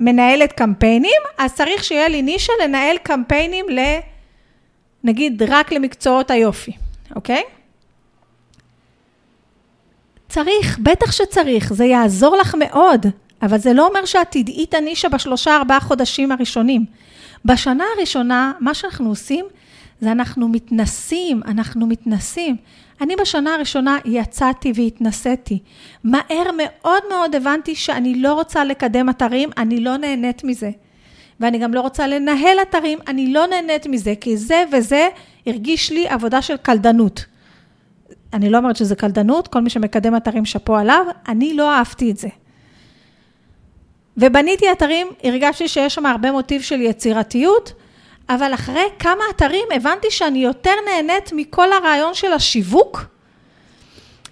מנהלת 0.00 0.52
קמפיינים, 0.52 1.20
אז 1.38 1.54
צריך 1.54 1.84
שיהיה 1.84 2.08
לי 2.08 2.22
נישה 2.22 2.52
לנהל 2.64 2.96
קמפיינים 2.98 3.66
ל... 3.68 3.78
נגיד 5.04 5.42
רק 5.48 5.72
למקצועות 5.72 6.30
היופי, 6.30 6.72
אוקיי? 7.16 7.42
צריך, 10.28 10.78
בטח 10.78 11.12
שצריך, 11.12 11.72
זה 11.72 11.84
יעזור 11.84 12.36
לך 12.36 12.54
מאוד, 12.58 13.06
אבל 13.42 13.58
זה 13.58 13.72
לא 13.72 13.86
אומר 13.86 14.04
שאת 14.04 14.26
תדעי 14.30 14.64
את 14.64 14.74
הנישה 14.74 15.08
בשלושה 15.08 15.56
ארבעה 15.56 15.80
חודשים 15.80 16.32
הראשונים. 16.32 16.84
בשנה 17.44 17.84
הראשונה, 17.96 18.52
מה 18.60 18.74
שאנחנו 18.74 19.08
עושים, 19.08 19.46
זה 20.00 20.12
אנחנו 20.12 20.48
מתנסים, 20.48 21.40
אנחנו 21.46 21.86
מתנסים. 21.86 22.56
אני 23.00 23.16
בשנה 23.16 23.54
הראשונה 23.54 23.98
יצאתי 24.04 24.72
והתנסיתי. 24.74 25.58
מהר 26.04 26.50
מאוד 26.56 27.02
מאוד 27.08 27.34
הבנתי 27.34 27.74
שאני 27.74 28.14
לא 28.14 28.32
רוצה 28.34 28.64
לקדם 28.64 29.10
אתרים, 29.10 29.50
אני 29.56 29.80
לא 29.80 29.96
נהנית 29.96 30.44
מזה. 30.44 30.70
ואני 31.40 31.58
גם 31.58 31.74
לא 31.74 31.80
רוצה 31.80 32.06
לנהל 32.06 32.58
אתרים, 32.62 32.98
אני 33.06 33.32
לא 33.32 33.46
נהנית 33.46 33.86
מזה, 33.86 34.14
כי 34.20 34.36
זה 34.36 34.64
וזה 34.72 35.08
הרגיש 35.46 35.92
לי 35.92 36.08
עבודה 36.08 36.42
של 36.42 36.56
קלדנות. 36.56 37.24
אני 38.32 38.50
לא 38.50 38.58
אומרת 38.58 38.76
שזה 38.76 38.94
קלדנות, 38.94 39.48
כל 39.48 39.60
מי 39.60 39.70
שמקדם 39.70 40.16
אתרים 40.16 40.44
שאפו 40.44 40.76
עליו, 40.76 41.06
אני 41.28 41.54
לא 41.54 41.72
אהבתי 41.72 42.10
את 42.10 42.16
זה. 42.16 42.28
ובניתי 44.20 44.72
אתרים, 44.72 45.06
הרגשתי 45.24 45.68
שיש 45.68 45.94
שם 45.94 46.06
הרבה 46.06 46.32
מוטיב 46.32 46.62
של 46.62 46.80
יצירתיות, 46.80 47.72
אבל 48.28 48.54
אחרי 48.54 48.84
כמה 48.98 49.24
אתרים 49.30 49.64
הבנתי 49.74 50.10
שאני 50.10 50.38
יותר 50.38 50.74
נהנית 50.86 51.32
מכל 51.32 51.72
הרעיון 51.72 52.14
של 52.14 52.32
השיווק, 52.32 53.04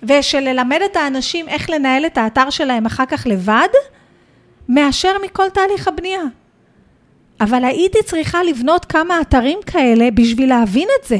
ושל 0.02 0.40
ללמד 0.40 0.80
את 0.84 0.96
האנשים 0.96 1.48
איך 1.48 1.70
לנהל 1.70 2.06
את 2.06 2.18
האתר 2.18 2.50
שלהם 2.50 2.86
אחר 2.86 3.06
כך 3.06 3.26
לבד, 3.26 3.68
מאשר 4.68 5.12
מכל 5.24 5.50
תהליך 5.50 5.88
הבנייה. 5.88 6.22
אבל 7.40 7.64
הייתי 7.64 7.98
צריכה 8.04 8.42
לבנות 8.42 8.84
כמה 8.84 9.20
אתרים 9.20 9.58
כאלה 9.66 10.10
בשביל 10.14 10.48
להבין 10.48 10.88
את 11.00 11.08
זה. 11.08 11.18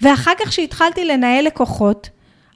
ואחר 0.00 0.32
כך 0.38 0.48
כשהתחלתי 0.48 1.04
לנהל 1.04 1.44
לקוחות, 1.46 2.10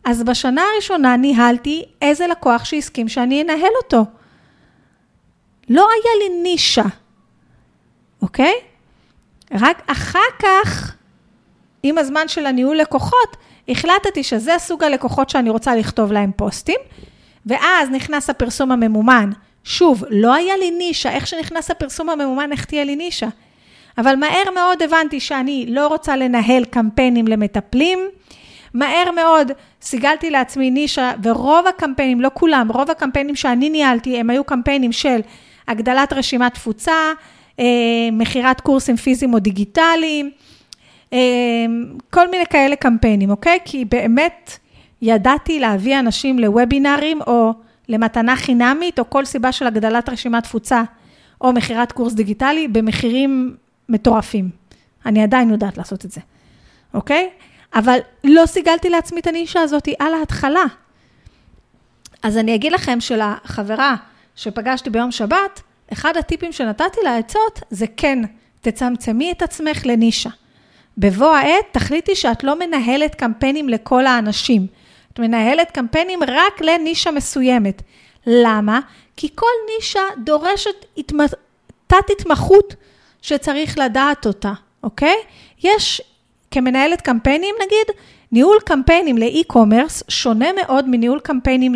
אז 0.05 0.23
בשנה 0.23 0.63
הראשונה 0.73 1.17
ניהלתי 1.17 1.85
איזה 2.03 2.27
לקוח 2.27 2.65
שהסכים 2.65 3.09
שאני 3.09 3.43
אנהל 3.43 3.73
אותו. 3.83 4.05
לא 5.69 5.89
היה 5.93 6.29
לי 6.29 6.43
נישה, 6.43 6.83
אוקיי? 8.23 8.55
רק 9.53 9.83
אחר 9.87 10.19
כך, 10.39 10.95
עם 11.83 11.99
הזמן 11.99 12.29
של 12.29 12.47
הניהול 12.47 12.77
לקוחות, 12.77 13.37
החלטתי 13.69 14.23
שזה 14.23 14.53
סוג 14.59 14.85
הלקוחות 14.85 15.31
שאני 15.31 15.51
רוצה 15.51 15.77
לכתוב 15.77 16.13
להם 16.13 16.31
פוסטים, 16.37 16.81
ואז 17.47 17.91
נכנס 17.91 18.31
הפרסום 18.31 18.73
הממומן. 18.73 19.31
שוב, 19.65 20.05
לא 20.11 20.35
היה 20.35 20.57
לי 20.57 20.71
נישה, 20.71 21.11
איך 21.11 21.27
שנכנס 21.27 21.71
הפרסום 21.71 22.11
הממומן, 22.11 22.53
איך 22.53 22.65
תהיה 22.65 22.85
לי 22.85 22.97
נישה? 22.97 23.29
אבל 23.99 24.17
מהר 24.17 24.45
מאוד 24.55 24.83
הבנתי 24.83 25.21
שאני 25.21 25.67
לא 25.69 25.87
רוצה 25.87 26.17
לנהל 26.17 26.65
קמפיינים 26.65 27.29
למטפלים. 27.29 27.99
מהר 28.75 29.11
מאוד 29.11 29.53
סיגלתי 29.83 30.31
לעצמי 30.31 30.71
נישה, 30.71 31.13
ורוב 31.23 31.67
הקמפיינים, 31.67 32.21
לא 32.21 32.31
כולם, 32.35 32.69
רוב 32.75 32.91
הקמפיינים 32.91 33.37
שאני 33.37 33.71
ניהלתי, 33.71 34.19
הם 34.21 34.31
היו 34.31 34.45
קמפיינים 34.45 34.93
של 34.93 35.21
הגדלת 35.69 36.13
רשימת 36.13 36.55
תפוצה, 36.55 37.13
אה, 37.61 37.65
מכירת 38.13 38.61
קורסים 38.61 38.97
פיזיים 38.97 39.35
או 39.35 39.39
דיגיטליים, 39.39 40.31
אה, 41.13 41.19
כל 42.11 42.31
מיני 42.31 42.47
כאלה 42.47 42.77
קמפיינים, 42.77 43.31
אוקיי? 43.31 43.59
כי 43.65 43.85
באמת 43.85 44.59
ידעתי 45.03 45.61
להביא 45.61 45.99
אנשים 45.99 46.39
לוובינארים 46.39 47.21
או 47.27 47.53
למתנה 47.89 48.37
חינמית, 48.37 48.99
או 48.99 49.11
כל 49.11 49.25
סיבה 49.25 49.53
של 49.53 49.67
הגדלת 49.67 50.09
רשימת 50.09 50.43
תפוצה, 50.43 50.83
או 51.41 51.53
מכירת 51.53 51.93
קורס 51.93 52.13
דיגיטלי, 52.13 52.69
במחירים 52.69 53.57
מטורפים. 53.89 54.51
אני 55.07 55.23
עדיין 55.23 55.51
יודעת 55.51 55.79
לעשות 55.79 56.05
את 56.05 56.11
זה, 56.11 56.21
אוקיי? 56.95 57.31
אבל 57.75 57.99
לא 58.25 58.47
סיגלתי 58.47 58.91
לעצמי 58.91 59.21
את 59.21 59.27
הנישה 59.27 59.61
הזאת 59.61 59.89
על 59.99 60.15
ההתחלה. 60.15 60.65
אז 62.23 62.37
אני 62.37 62.55
אגיד 62.55 62.73
לכם 62.73 63.01
שלחברה 63.01 63.95
שפגשתי 64.37 64.91
ביום 64.91 65.11
שבת, 65.11 65.61
אחד 65.93 66.17
הטיפים 66.17 66.53
שנתתי 66.53 67.01
לה 67.05 67.17
עצות 67.17 67.61
זה 67.71 67.87
כן, 67.97 68.19
תצמצמי 68.61 69.33
את 69.33 69.43
עצמך 69.43 69.87
לנישה. 69.87 70.31
בבוא 70.99 71.35
העת 71.35 71.65
תחליטי 71.73 72.15
שאת 72.15 72.45
לא 72.45 72.59
מנהלת 72.59 73.15
קמפיינים 73.15 73.69
לכל 73.69 74.07
האנשים. 74.07 74.67
את 75.13 75.19
מנהלת 75.19 75.71
קמפיינים 75.71 76.23
רק 76.23 76.61
לנישה 76.61 77.11
מסוימת. 77.11 77.83
למה? 78.27 78.81
כי 79.17 79.29
כל 79.35 79.47
נישה 79.75 80.01
דורשת 80.25 80.85
תת-התמחות 81.87 82.75
שצריך 83.23 83.79
לדעת 83.79 84.27
אותה, 84.27 84.53
אוקיי? 84.83 85.17
יש, 85.63 86.01
כמנהלת 86.51 87.01
קמפיינים 87.01 87.55
נגיד, 87.67 87.97
ניהול 88.33 88.57
קמפיינים 88.65 89.19
לאי-קומרס 89.19 90.03
שונה 90.09 90.47
מאוד 90.53 90.89
מניהול 90.89 91.21
קמפיינים 91.21 91.75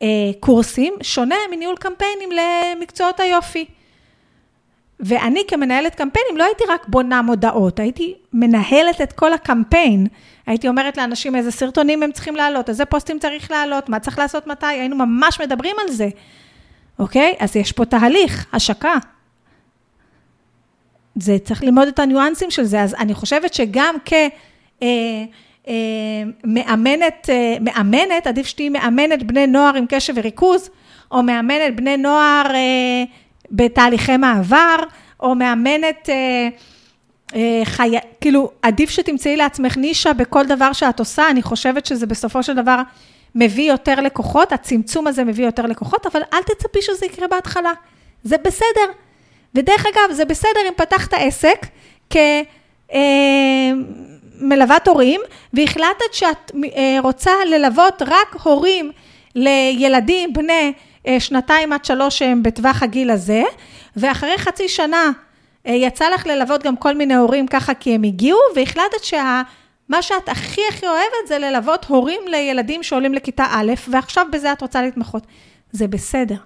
לקורסים, 0.00 0.94
שונה 1.02 1.36
מניהול 1.50 1.76
קמפיינים 1.76 2.28
למקצועות 2.32 3.20
היופי. 3.20 3.64
ואני 5.00 5.42
כמנהלת 5.48 5.94
קמפיינים 5.94 6.36
לא 6.36 6.44
הייתי 6.44 6.64
רק 6.68 6.86
בונה 6.88 7.22
מודעות, 7.22 7.80
הייתי 7.80 8.14
מנהלת 8.32 9.00
את 9.02 9.12
כל 9.12 9.32
הקמפיין. 9.32 10.06
הייתי 10.46 10.68
אומרת 10.68 10.96
לאנשים 10.96 11.36
איזה 11.36 11.50
סרטונים 11.50 12.02
הם 12.02 12.12
צריכים 12.12 12.36
לעלות, 12.36 12.68
איזה 12.68 12.84
פוסטים 12.84 13.18
צריך 13.18 13.50
לעלות, 13.50 13.88
מה 13.88 14.00
צריך 14.00 14.18
לעשות 14.18 14.46
מתי, 14.46 14.66
היינו 14.66 14.96
ממש 14.96 15.40
מדברים 15.40 15.76
על 15.80 15.92
זה, 15.92 16.08
אוקיי? 16.98 17.34
אז 17.38 17.56
יש 17.56 17.72
פה 17.72 17.84
תהליך, 17.84 18.46
השקה. 18.52 18.94
זה 21.14 21.36
צריך 21.44 21.62
ללמוד 21.62 21.88
את 21.88 21.98
הניואנסים 21.98 22.50
של 22.50 22.64
זה, 22.64 22.82
אז 22.82 22.94
אני 22.94 23.14
חושבת 23.14 23.54
שגם 23.54 23.94
כמאמנת, 24.04 24.32
אה, 24.82 25.24
אה, 25.68 25.74
מאמנת, 26.44 28.26
עדיף 28.26 28.46
שתהיי 28.46 28.68
מאמנת 28.68 29.22
בני 29.22 29.46
נוער 29.46 29.76
עם 29.76 29.84
קשב 29.88 30.12
וריכוז, 30.16 30.70
או 31.10 31.22
מאמנת 31.22 31.76
בני 31.76 31.96
נוער 31.96 32.46
אה, 32.54 33.04
בתהליכי 33.50 34.16
מעבר, 34.16 34.76
או 35.20 35.34
מאמנת 35.34 36.08
חי... 37.64 37.90
כאילו, 38.20 38.50
עדיף 38.62 38.90
שתמצאי 38.90 39.36
לעצמך 39.36 39.76
נישה 39.76 40.12
בכל 40.12 40.46
דבר 40.46 40.72
שאת 40.72 40.98
עושה, 40.98 41.30
אני 41.30 41.42
חושבת 41.42 41.86
שזה 41.86 42.06
בסופו 42.06 42.42
של 42.42 42.54
דבר 42.54 42.82
מביא 43.34 43.72
יותר 43.72 44.00
לקוחות, 44.00 44.52
הצמצום 44.52 45.06
הזה 45.06 45.24
מביא 45.24 45.44
יותר 45.44 45.66
לקוחות, 45.66 46.06
אבל 46.06 46.20
אל 46.32 46.42
תצפי 46.42 46.82
שזה 46.82 47.06
יקרה 47.06 47.28
בהתחלה, 47.28 47.72
זה 48.24 48.36
בסדר. 48.44 48.90
ודרך 49.54 49.86
אגב, 49.86 50.12
זה 50.12 50.24
בסדר 50.24 50.60
אם 50.68 50.72
פתחת 50.76 51.14
עסק 51.14 51.66
כמלוות 52.10 52.60
אה, 54.52 54.76
הורים, 54.86 55.20
והחלטת 55.52 56.12
שאת 56.12 56.52
אה, 56.76 56.96
רוצה 57.02 57.30
ללוות 57.46 58.02
רק 58.02 58.36
הורים 58.42 58.92
לילדים 59.34 60.32
בני 60.32 60.72
אה, 61.06 61.20
שנתיים 61.20 61.72
עד 61.72 61.84
שלוש 61.84 62.18
שהם 62.18 62.42
בטווח 62.42 62.82
הגיל 62.82 63.10
הזה, 63.10 63.42
ואחרי 63.96 64.38
חצי 64.38 64.68
שנה 64.68 65.10
יצא 65.64 66.08
לך 66.08 66.26
ללוות 66.26 66.62
גם 66.62 66.76
כל 66.76 66.94
מיני 66.94 67.14
הורים 67.14 67.46
ככה 67.46 67.74
כי 67.74 67.94
הם 67.94 68.02
הגיעו, 68.02 68.38
והחלטת 68.56 69.04
שה... 69.04 69.42
מה 69.88 70.02
שאת 70.02 70.28
הכי 70.28 70.60
הכי 70.68 70.86
אוהבת 70.86 71.28
זה 71.28 71.38
ללוות 71.38 71.84
הורים 71.84 72.20
לילדים 72.26 72.82
שעולים 72.82 73.14
לכיתה 73.14 73.46
א', 73.50 73.72
ועכשיו 73.88 74.26
בזה 74.32 74.52
את 74.52 74.60
רוצה 74.60 74.82
להתמחות. 74.82 75.26
זה 75.72 75.88
בסדר. 75.88 76.36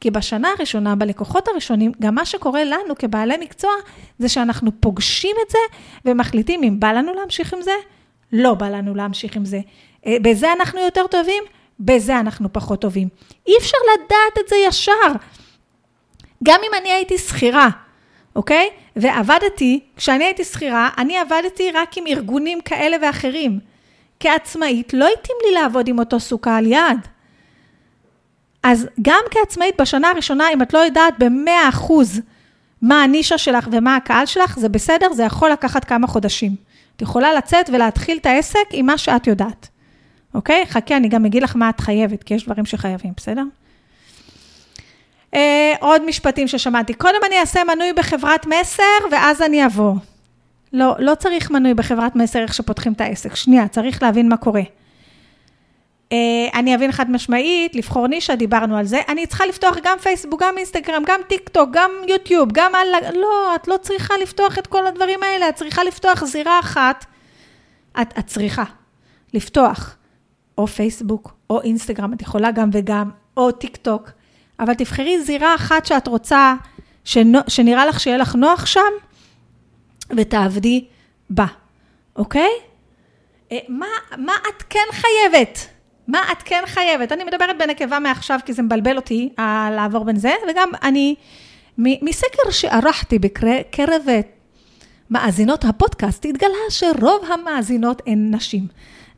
כי 0.00 0.10
בשנה 0.10 0.48
הראשונה, 0.58 0.94
בלקוחות 0.94 1.48
הראשונים, 1.48 1.92
גם 2.00 2.14
מה 2.14 2.26
שקורה 2.26 2.64
לנו 2.64 2.98
כבעלי 2.98 3.36
מקצוע, 3.40 3.70
זה 4.18 4.28
שאנחנו 4.28 4.70
פוגשים 4.80 5.36
את 5.46 5.50
זה 5.50 5.58
ומחליטים 6.04 6.62
אם 6.62 6.80
בא 6.80 6.92
לנו 6.92 7.14
להמשיך 7.14 7.54
עם 7.54 7.62
זה, 7.62 7.74
לא 8.32 8.54
בא 8.54 8.68
לנו 8.68 8.94
להמשיך 8.94 9.36
עם 9.36 9.44
זה. 9.44 9.60
אה, 10.06 10.16
בזה 10.22 10.52
אנחנו 10.52 10.80
יותר 10.80 11.06
טובים, 11.06 11.44
בזה 11.80 12.20
אנחנו 12.20 12.52
פחות 12.52 12.80
טובים. 12.80 13.08
אי 13.46 13.52
אפשר 13.58 13.78
לדעת 13.94 14.44
את 14.44 14.48
זה 14.48 14.56
ישר. 14.56 15.12
גם 16.44 16.60
אם 16.68 16.74
אני 16.80 16.92
הייתי 16.92 17.18
שכירה, 17.18 17.68
אוקיי? 18.36 18.68
ועבדתי, 18.96 19.80
כשאני 19.96 20.24
הייתי 20.24 20.44
שכירה, 20.44 20.90
אני 20.98 21.18
עבדתי 21.18 21.70
רק 21.70 21.98
עם 21.98 22.06
ארגונים 22.06 22.60
כאלה 22.60 22.96
ואחרים. 23.02 23.60
כעצמאית, 24.20 24.94
לא 24.94 25.08
התאים 25.12 25.36
לי 25.46 25.52
לעבוד 25.52 25.88
עם 25.88 25.98
אותו 25.98 26.20
סוכה 26.20 26.56
על 26.56 26.66
יד. 26.66 26.98
אז 28.62 28.88
גם 29.02 29.20
כעצמאית 29.30 29.80
בשנה 29.80 30.10
הראשונה, 30.10 30.52
אם 30.52 30.62
את 30.62 30.74
לא 30.74 30.78
יודעת 30.78 31.14
במאה 31.18 31.68
אחוז 31.68 32.20
מה 32.82 33.02
הנישה 33.02 33.38
שלך 33.38 33.68
ומה 33.72 33.96
הקהל 33.96 34.26
שלך, 34.26 34.58
זה 34.58 34.68
בסדר, 34.68 35.12
זה 35.12 35.22
יכול 35.22 35.50
לקחת 35.50 35.84
כמה 35.84 36.06
חודשים. 36.06 36.54
את 36.96 37.02
יכולה 37.02 37.34
לצאת 37.34 37.70
ולהתחיל 37.72 38.18
את 38.18 38.26
העסק 38.26 38.64
עם 38.70 38.86
מה 38.86 38.98
שאת 38.98 39.26
יודעת, 39.26 39.68
אוקיי? 40.34 40.66
חכי, 40.66 40.96
אני 40.96 41.08
גם 41.08 41.24
אגיד 41.24 41.42
לך 41.42 41.56
מה 41.56 41.70
את 41.70 41.80
חייבת, 41.80 42.22
כי 42.22 42.34
יש 42.34 42.44
דברים 42.44 42.66
שחייבים, 42.66 43.12
בסדר? 43.16 43.42
אה, 45.34 45.74
עוד 45.80 46.06
משפטים 46.06 46.48
ששמעתי. 46.48 46.94
קודם 46.94 47.18
אני 47.26 47.40
אעשה 47.40 47.60
מנוי 47.64 47.92
בחברת 47.92 48.46
מסר, 48.46 48.82
ואז 49.10 49.42
אני 49.42 49.66
אבוא. 49.66 49.94
לא, 50.72 50.94
לא 50.98 51.14
צריך 51.14 51.50
מנוי 51.50 51.74
בחברת 51.74 52.16
מסר 52.16 52.38
איך 52.38 52.54
שפותחים 52.54 52.92
את 52.92 53.00
העסק. 53.00 53.34
שנייה, 53.34 53.68
צריך 53.68 54.02
להבין 54.02 54.28
מה 54.28 54.36
קורה. 54.36 54.62
אה, 56.12 56.18
אני 56.54 56.74
אבין 56.74 56.92
חד 56.92 57.10
משמעית, 57.10 57.74
לבחור 57.74 58.06
נישה, 58.06 58.36
דיברנו 58.36 58.76
על 58.76 58.84
זה. 58.84 59.00
אני 59.08 59.26
צריכה 59.26 59.46
לפתוח 59.46 59.76
גם 59.82 59.98
פייסבוק, 59.98 60.42
גם 60.42 60.58
אינסטגרם, 60.58 61.02
גם 61.06 61.20
טיק 61.28 61.48
טוק, 61.48 61.68
גם 61.72 61.90
יוטיוב, 62.08 62.48
גם 62.52 62.74
על... 62.74 63.14
לא, 63.14 63.54
את 63.54 63.68
לא 63.68 63.76
צריכה 63.82 64.14
לפתוח 64.22 64.58
את 64.58 64.66
כל 64.66 64.86
הדברים 64.86 65.22
האלה, 65.22 65.48
את 65.48 65.54
צריכה 65.54 65.84
לפתוח 65.84 66.24
זירה 66.24 66.60
אחת. 66.60 67.04
את, 68.00 68.18
את 68.18 68.26
צריכה 68.26 68.64
לפתוח 69.34 69.96
או 70.58 70.66
פייסבוק 70.66 71.34
או 71.50 71.62
אינסטגרם, 71.62 72.12
את 72.12 72.22
יכולה 72.22 72.50
גם 72.50 72.70
וגם, 72.72 73.10
או 73.36 73.52
טיק 73.52 73.76
טוק, 73.76 74.10
אבל 74.60 74.74
תבחרי 74.74 75.22
זירה 75.22 75.54
אחת 75.54 75.86
שאת 75.86 76.06
רוצה, 76.06 76.54
שנו, 77.04 77.38
שנראה 77.48 77.86
לך 77.86 78.00
שיהיה 78.00 78.16
לך 78.16 78.34
נוח 78.34 78.66
שם, 78.66 78.80
ותעבדי 80.16 80.84
בה, 81.30 81.46
אוקיי? 82.16 82.50
אה, 83.52 83.58
מה, 83.68 83.86
מה 84.16 84.32
את 84.48 84.62
כן 84.70 84.86
חייבת? 84.92 85.77
מה 86.08 86.18
את 86.32 86.42
כן 86.44 86.62
חייבת? 86.66 87.12
אני 87.12 87.24
מדברת 87.24 87.58
בנקבה 87.58 87.98
מעכשיו, 87.98 88.40
כי 88.44 88.52
זה 88.52 88.62
מבלבל 88.62 88.96
אותי 88.96 89.28
אה, 89.38 89.70
לעבור 89.76 90.04
בין 90.04 90.16
זה, 90.16 90.32
וגם 90.50 90.70
אני, 90.82 91.14
מסקר 91.78 92.50
שערכתי 92.50 93.18
בקרב 93.18 94.02
מאזינות 95.10 95.64
הפודקאסט, 95.64 96.24
התגלה 96.24 96.48
שרוב 96.70 97.24
המאזינות 97.32 98.02
הן 98.06 98.34
נשים. 98.34 98.66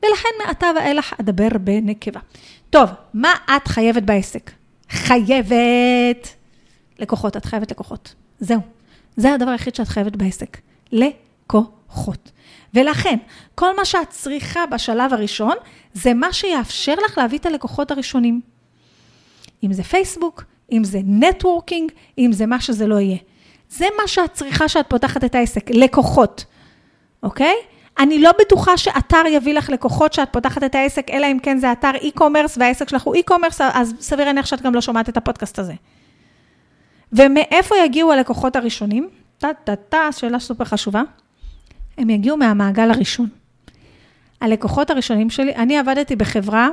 ולכן 0.02 0.28
מעתה 0.46 0.66
ואילך 0.76 1.14
אדבר 1.20 1.48
בנקבה. 1.60 2.20
טוב, 2.70 2.90
מה 3.14 3.34
את 3.56 3.68
חייבת 3.68 4.02
בעסק? 4.02 4.50
חייבת 4.90 6.28
לקוחות, 6.98 7.36
את 7.36 7.44
חייבת 7.44 7.70
לקוחות. 7.70 8.14
זהו. 8.40 8.60
זה 9.16 9.34
הדבר 9.34 9.50
היחיד 9.50 9.74
שאת 9.74 9.88
חייבת 9.88 10.16
בעסק. 10.16 10.58
לקוחות. 10.92 12.30
ולכן, 12.74 13.16
כל 13.54 13.76
מה 13.76 13.84
שאת 13.84 14.08
צריכה 14.08 14.66
בשלב 14.66 15.14
הראשון, 15.14 15.54
זה 15.94 16.14
מה 16.14 16.32
שיאפשר 16.32 16.94
לך 17.04 17.18
להביא 17.18 17.38
את 17.38 17.46
הלקוחות 17.46 17.90
הראשונים. 17.90 18.40
אם 19.62 19.72
זה 19.72 19.82
פייסבוק, 19.82 20.44
אם 20.72 20.84
זה 20.84 21.00
נטוורקינג, 21.04 21.92
אם 22.18 22.30
זה 22.32 22.46
מה 22.46 22.60
שזה 22.60 22.86
לא 22.86 23.00
יהיה. 23.00 23.16
זה 23.70 23.86
מה 24.02 24.08
שאת 24.08 24.32
צריכה 24.32 24.68
שאת 24.68 24.86
פותחת 24.88 25.24
את 25.24 25.34
העסק, 25.34 25.70
לקוחות, 25.70 26.44
אוקיי? 27.22 27.54
אני 27.98 28.18
לא 28.22 28.30
בטוחה 28.40 28.76
שאתר 28.76 29.22
יביא 29.28 29.54
לך 29.54 29.70
לקוחות 29.70 30.12
שאת 30.12 30.32
פותחת 30.32 30.64
את 30.64 30.74
העסק, 30.74 31.10
אלא 31.10 31.26
אם 31.26 31.38
כן 31.42 31.58
זה 31.58 31.72
אתר 31.72 31.90
e-commerce 31.90 32.56
והעסק 32.56 32.88
שלך 32.88 33.02
הוא 33.02 33.16
e-commerce, 33.16 33.62
אז 33.72 33.94
סביר 34.00 34.24
להניח 34.24 34.46
שאת 34.46 34.62
גם 34.62 34.74
לא 34.74 34.80
שומעת 34.80 35.08
את 35.08 35.16
הפודקאסט 35.16 35.58
הזה. 35.58 35.74
ומאיפה 37.12 37.74
יגיעו 37.84 38.12
הלקוחות 38.12 38.56
הראשונים? 38.56 39.08
טה-טה-טה, 39.38 40.12
שאלה 40.12 40.38
סופר 40.38 40.64
חשובה. 40.64 41.02
הם 41.98 42.10
יגיעו 42.10 42.36
מהמעגל 42.36 42.90
הראשון. 42.90 43.28
הלקוחות 44.40 44.90
הראשונים 44.90 45.30
שלי, 45.30 45.54
אני 45.54 45.78
עבדתי 45.78 46.16
בחברה 46.16 46.68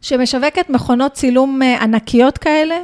שמשווקת 0.00 0.70
מכונות 0.70 1.12
צילום 1.12 1.62
אה, 1.62 1.82
ענקיות 1.82 2.38
כאלה, 2.38 2.78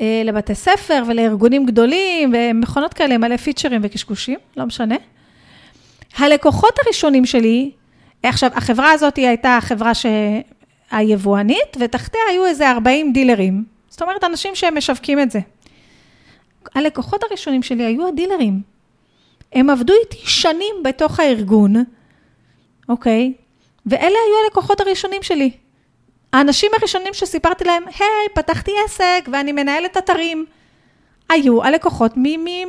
אה, 0.00 0.22
לבתי 0.24 0.54
ספר 0.54 1.02
ולארגונים 1.06 1.66
גדולים, 1.66 2.34
ומכונות 2.34 2.94
כאלה 2.94 3.18
מלא 3.18 3.36
פיצ'רים 3.36 3.80
וקשקושים, 3.84 4.38
לא 4.56 4.64
משנה. 4.64 4.96
הלקוחות 6.16 6.74
הראשונים 6.84 7.26
שלי, 7.26 7.70
עכשיו, 8.22 8.50
החברה 8.54 8.90
הזאת 8.90 9.16
הייתה 9.16 9.56
החברה 9.56 9.92
היבואנית, 10.90 11.76
ותחתיה 11.80 12.20
היו 12.30 12.46
איזה 12.46 12.70
40 12.70 13.12
דילרים. 13.12 13.64
זאת 13.88 14.02
אומרת, 14.02 14.24
אנשים 14.24 14.54
שהם 14.54 14.78
משווקים 14.78 15.20
את 15.20 15.30
זה. 15.30 15.40
הלקוחות 16.74 17.24
הראשונים 17.24 17.62
שלי 17.62 17.84
היו 17.84 18.08
הדילרים. 18.08 18.75
הם 19.56 19.70
עבדו 19.70 19.92
איתי 20.02 20.26
שנים 20.26 20.74
בתוך 20.84 21.20
הארגון, 21.20 21.74
אוקיי? 22.88 23.32
ואלה 23.86 24.18
היו 24.26 24.44
הלקוחות 24.44 24.80
הראשונים 24.80 25.22
שלי. 25.22 25.50
האנשים 26.32 26.70
הראשונים 26.78 27.14
שסיפרתי 27.14 27.64
להם, 27.64 27.82
היי, 27.98 28.28
פתחתי 28.34 28.70
עסק 28.84 29.28
ואני 29.32 29.52
מנהלת 29.52 29.96
אתרים, 29.96 30.46
היו 31.28 31.64
הלקוחות 31.64 32.12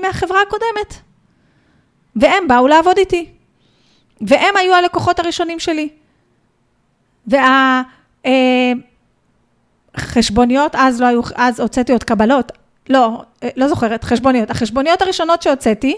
מהחברה 0.01 0.41
הקודמת. 0.41 0.93
והם 2.15 2.47
באו 2.47 2.67
לעבוד 2.67 2.97
איתי. 2.97 3.29
והם 4.21 4.57
היו 4.57 4.73
הלקוחות 4.73 5.19
הראשונים 5.19 5.59
שלי. 5.59 5.89
והחשבוניות, 9.95 10.75
אה, 10.75 10.87
אז 10.87 11.01
לא 11.01 11.05
היו, 11.05 11.21
אז 11.35 11.59
הוצאתי 11.59 11.91
עוד 11.91 12.03
קבלות, 12.03 12.51
לא, 12.89 13.23
אה, 13.43 13.49
לא 13.55 13.67
זוכרת, 13.67 14.03
חשבוניות. 14.03 14.49
החשבוניות 14.49 15.01
הראשונות 15.01 15.41
שהוצאתי, 15.41 15.97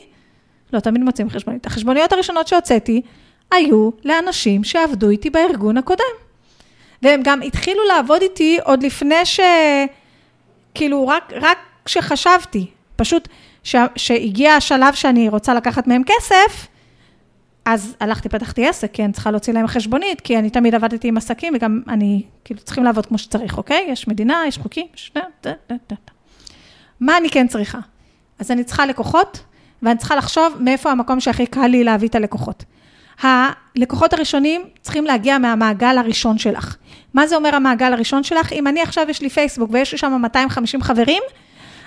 לא, 0.74 0.80
תמיד 0.80 1.04
מוצאים 1.04 1.30
חשבונית. 1.30 1.66
החשבוניות 1.66 2.14
הראשונות 2.14 2.48
שהוצאתי, 2.48 3.02
היו 3.52 3.90
לאנשים 4.06 4.64
שעבדו 4.64 5.10
איתי 5.10 5.30
בארגון 5.30 5.78
הקודם. 5.78 6.04
והם 7.02 7.22
גם 7.24 7.42
התחילו 7.42 7.84
לעבוד 7.88 8.22
איתי 8.22 8.58
עוד 8.64 8.84
לפני 8.84 9.26
ש... 9.26 9.40
כאילו, 10.74 11.08
רק, 11.08 11.34
רק 11.42 11.58
כשחשבתי. 11.86 12.66
פשוט, 12.96 13.28
שהגיע 13.96 14.54
השלב 14.54 14.94
שאני 14.94 15.30
רוצה 15.30 15.54
לקחת 15.54 15.88
מהם 15.88 16.02
כסף, 16.06 16.68
אז 17.66 17.96
הלכתי, 18.00 18.30
פתחתי 18.30 18.68
עסק, 18.68 18.92
כי 18.94 19.06
אני 19.06 19.14
צריכה 19.14 19.32
להוציא 19.32 19.54
להם 19.54 19.68
חשבונית, 19.68 20.22
כי 20.22 20.38
אני 20.38 20.50
תמיד 20.50 20.76
עבדתי 20.76 21.08
עם 21.08 21.18
עסקים, 21.18 21.54
וגם 21.56 21.82
אני, 21.88 22.24
כאילו, 22.46 22.62
צריכים 22.62 22.84
לעבוד 22.84 23.06
כמו 23.06 23.18
שצריך, 23.18 23.58
אוקיי? 23.58 23.86
יש 23.90 24.08
מדינה, 24.08 24.44
יש 24.48 24.58
חוקים, 24.58 24.88
יש... 24.96 25.12
מה 27.00 27.18
אני 27.18 27.30
כן 27.30 27.48
צריכה? 27.48 27.80
אז 28.40 28.52
אני 28.52 28.64
צריכה 28.64 28.86
לקוחות, 28.86 29.40
ואני 29.84 29.98
צריכה 29.98 30.16
לחשוב 30.16 30.58
מאיפה 30.60 30.92
המקום 30.92 31.20
שהכי 31.20 31.46
קל 31.46 31.68
לי 31.68 31.84
להביא 31.84 32.08
את 32.08 32.16
הלקוחות. 32.16 32.64
הלקוחות 33.22 34.14
הראשונים 34.14 34.62
צריכים 34.82 35.06
להגיע 35.06 35.38
מהמעגל 35.38 35.98
הראשון 35.98 36.38
שלך. 36.38 36.76
מה 37.14 37.28
זה 37.28 37.36
אומר 37.36 37.56
המעגל 37.56 37.94
הראשון 37.94 38.24
שלך? 38.24 38.54
אם 38.54 38.68
אני 38.68 38.82
עכשיו, 38.82 39.06
יש 39.10 39.22
לי 39.22 39.30
פייסבוק 39.30 39.70
ויש 39.74 39.92
לי 39.92 39.98
שם 39.98 40.18
250 40.22 40.82
חברים, 40.82 41.24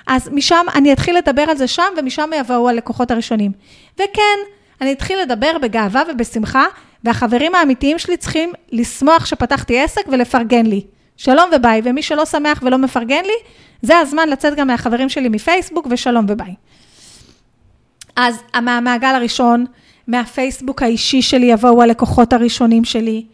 אז 0.07 0.28
משם 0.33 0.66
אני 0.74 0.92
אתחיל 0.92 1.16
לדבר 1.16 1.42
על 1.42 1.57
זה 1.57 1.66
שם, 1.66 1.83
ומשם 1.96 2.31
יבואו 2.37 2.68
הלקוחות 2.68 3.11
הראשונים. 3.11 3.52
וכן, 3.94 4.38
אני 4.81 4.92
אתחיל 4.92 5.18
לדבר 5.22 5.59
בגאווה 5.62 6.02
ובשמחה, 6.09 6.64
והחברים 7.05 7.55
האמיתיים 7.55 7.98
שלי 7.98 8.16
צריכים 8.16 8.52
לשמוח 8.72 9.26
שפתחתי 9.26 9.81
עסק 9.81 10.02
ולפרגן 10.09 10.66
לי. 10.66 10.85
שלום 11.16 11.50
וביי, 11.57 11.81
ומי 11.85 12.02
שלא 12.02 12.24
שמח 12.24 12.61
ולא 12.62 12.78
מפרגן 12.78 13.24
לי, 13.24 13.35
זה 13.83 13.98
הזמן 13.98 14.28
לצאת 14.28 14.55
גם 14.55 14.66
מהחברים 14.66 15.09
שלי 15.09 15.28
מפייסבוק, 15.28 15.87
ושלום 15.90 16.26
וביי. 16.28 16.55
אז 18.16 18.42
מהמעגל 18.62 19.14
הראשון, 19.14 19.66
מהפייסבוק 20.07 20.83
האישי 20.83 21.22
שלי 21.22 21.46
יבואו 21.46 21.83
הלקוחות 21.83 22.33
הראשונים 22.33 22.85
שלי, 22.85 23.25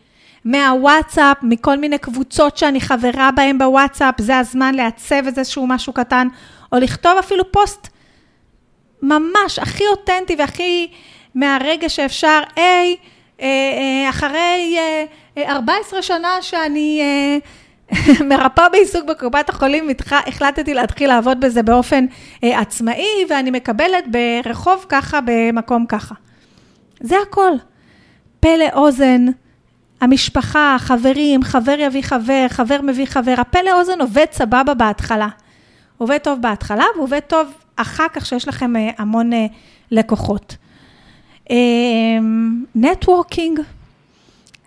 מהוואטסאפ, 0.44 1.36
מכל 1.42 1.78
מיני 1.78 1.98
קבוצות 1.98 2.56
שאני 2.56 2.80
חברה 2.80 3.30
בהן 3.36 3.58
בוואטסאפ, 3.58 4.14
זה 4.18 4.38
הזמן 4.38 4.74
לעצב 4.74 5.26
איזשהו 5.26 5.66
משהו 5.66 5.92
קטן, 5.92 6.28
או 6.72 6.78
לכתוב 6.78 7.12
אפילו 7.18 7.52
פוסט 7.52 7.88
ממש 9.02 9.58
הכי 9.58 9.84
אותנטי 9.90 10.36
והכי 10.38 10.88
מהרגע 11.34 11.88
שאפשר, 11.88 12.40
היי, 12.56 12.96
אה, 13.40 13.46
אה, 13.46 14.10
אחרי 14.10 14.76
14 15.38 15.96
אה, 15.96 16.02
שנה 16.02 16.28
שאני 16.40 17.00
מרפאה 18.30 18.68
בעיסוק 18.68 19.04
בקופת 19.04 19.48
החולים, 19.48 19.88
החלטתי 20.10 20.74
להתחיל 20.74 21.08
לעבוד 21.08 21.40
בזה 21.40 21.62
באופן 21.62 22.04
עצמאי, 22.42 23.24
ואני 23.30 23.50
מקבלת 23.50 24.04
ברחוב 24.10 24.86
ככה, 24.88 25.18
במקום 25.24 25.86
ככה. 25.86 26.14
זה 27.00 27.16
הכל. 27.22 27.52
פה 28.40 28.56
לאוזן, 28.56 29.26
המשפחה, 30.00 30.74
החברים, 30.74 31.42
חבר 31.42 31.74
יביא 31.78 32.02
חבר, 32.02 32.46
חבר 32.48 32.82
מביא 32.82 33.06
חבר, 33.06 33.34
הפה 33.38 33.58
לאוזן 33.62 34.00
עובד 34.00 34.26
סבבה 34.32 34.74
בהתחלה. 34.74 35.28
עובד 35.98 36.18
טוב 36.18 36.42
בהתחלה 36.42 36.84
ועובד 36.96 37.20
טוב 37.20 37.52
אחר 37.76 38.06
כך 38.12 38.26
שיש 38.26 38.48
לכם 38.48 38.72
המון 38.98 39.30
לקוחות. 39.90 40.56
networking, 42.74 43.58
אמ, 43.58 43.64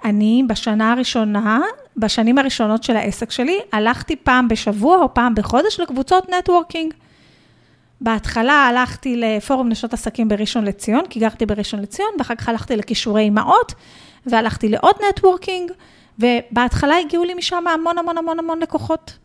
אני 0.05 0.43
בשנה 0.47 0.91
הראשונה, 0.91 1.59
בשנים 1.97 2.37
הראשונות 2.37 2.83
של 2.83 2.95
העסק 2.95 3.31
שלי, 3.31 3.59
הלכתי 3.71 4.15
פעם 4.15 4.47
בשבוע 4.47 4.97
או 4.97 5.13
פעם 5.13 5.35
בחודש 5.35 5.79
לקבוצות 5.79 6.29
networking. 6.29 6.93
בהתחלה 8.01 8.53
הלכתי 8.53 9.15
לפורום 9.17 9.69
נשות 9.69 9.93
עסקים 9.93 10.27
בראשון 10.27 10.65
לציון, 10.65 11.03
כי 11.09 11.19
גרתי 11.19 11.45
בראשון 11.45 11.79
לציון, 11.79 12.09
ואחר 12.19 12.35
כך 12.35 12.49
הלכתי 12.49 12.77
לכישורי 12.77 13.21
אימהות, 13.21 13.73
והלכתי 14.25 14.69
לעוד 14.69 14.95
networking, 15.09 15.71
ובהתחלה 16.19 16.95
הגיעו 16.97 17.23
לי 17.23 17.33
משם 17.33 17.67
המון 17.67 17.97
המון 17.97 18.17
המון 18.17 18.39
המון 18.39 18.59
לקוחות. 18.59 19.17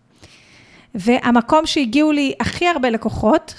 והמקום 0.95 1.67
שהגיעו 1.67 2.13
לי 2.13 2.35
הכי 2.41 2.69
הרבה 2.69 2.91
לקוחות, 2.91 3.55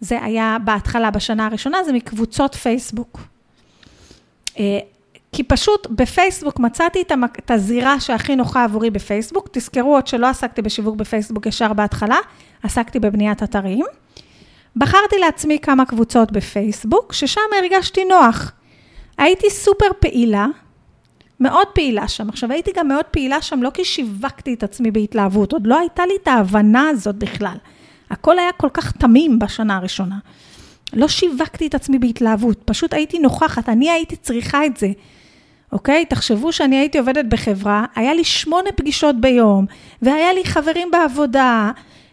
זה 0.00 0.22
היה 0.22 0.56
בהתחלה, 0.64 1.10
בשנה 1.10 1.46
הראשונה, 1.46 1.84
זה 1.84 1.92
מקבוצות 1.92 2.54
פייסבוק. 2.54 3.20
כי 5.32 5.42
פשוט 5.42 5.86
בפייסבוק 5.90 6.58
מצאתי 6.58 7.02
את 7.38 7.50
הזירה 7.50 8.00
שהכי 8.00 8.36
נוחה 8.36 8.64
עבורי 8.64 8.90
בפייסבוק. 8.90 9.48
תזכרו 9.52 9.94
עוד 9.94 10.06
שלא 10.06 10.26
עסקתי 10.26 10.62
בשיווק 10.62 10.96
בפייסבוק 10.96 11.46
ישר 11.46 11.72
בהתחלה, 11.72 12.18
עסקתי 12.62 12.98
בבניית 12.98 13.42
אתרים. 13.42 13.84
בחרתי 14.76 15.18
לעצמי 15.18 15.58
כמה 15.58 15.84
קבוצות 15.84 16.32
בפייסבוק, 16.32 17.12
ששם 17.12 17.40
הרגשתי 17.58 18.04
נוח. 18.04 18.52
הייתי 19.18 19.50
סופר 19.50 19.86
פעילה, 20.00 20.46
מאוד 21.40 21.66
פעילה 21.74 22.08
שם. 22.08 22.28
עכשיו, 22.28 22.52
הייתי 22.52 22.70
גם 22.76 22.88
מאוד 22.88 23.04
פעילה 23.04 23.42
שם, 23.42 23.62
לא 23.62 23.70
כי 23.74 23.84
שיווקתי 23.84 24.54
את 24.54 24.62
עצמי 24.62 24.90
בהתלהבות, 24.90 25.52
עוד 25.52 25.66
לא 25.66 25.78
הייתה 25.78 26.06
לי 26.06 26.14
את 26.22 26.28
ההבנה 26.28 26.88
הזאת 26.88 27.16
בכלל. 27.16 27.56
הכל 28.10 28.38
היה 28.38 28.52
כל 28.52 28.68
כך 28.72 28.92
תמים 28.92 29.38
בשנה 29.38 29.76
הראשונה. 29.76 30.18
לא 30.92 31.08
שיווקתי 31.08 31.66
את 31.66 31.74
עצמי 31.74 31.98
בהתלהבות, 31.98 32.62
פשוט 32.64 32.94
הייתי 32.94 33.18
נוכחת, 33.18 33.68
אני 33.68 33.90
הייתי 33.90 34.16
צריכה 34.16 34.66
את 34.66 34.76
זה. 34.76 34.88
אוקיי? 35.72 36.04
תחשבו 36.04 36.52
שאני 36.52 36.76
הייתי 36.76 36.98
עובדת 36.98 37.24
בחברה, 37.24 37.84
היה 37.94 38.14
לי 38.14 38.24
שמונה 38.24 38.72
פגישות 38.72 39.20
ביום, 39.20 39.66
והיה 40.02 40.32
לי 40.32 40.44
חברים 40.44 40.90
בעבודה, 40.90 41.70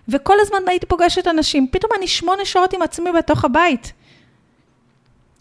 וכל 0.07 0.35
הזמן 0.41 0.57
הייתי 0.67 0.85
פוגשת 0.85 1.27
אנשים, 1.27 1.67
פתאום 1.71 1.91
אני 1.97 2.07
שמונה 2.07 2.45
שעות 2.45 2.73
עם 2.73 2.81
עצמי 2.81 3.11
בתוך 3.11 3.45
הבית. 3.45 3.93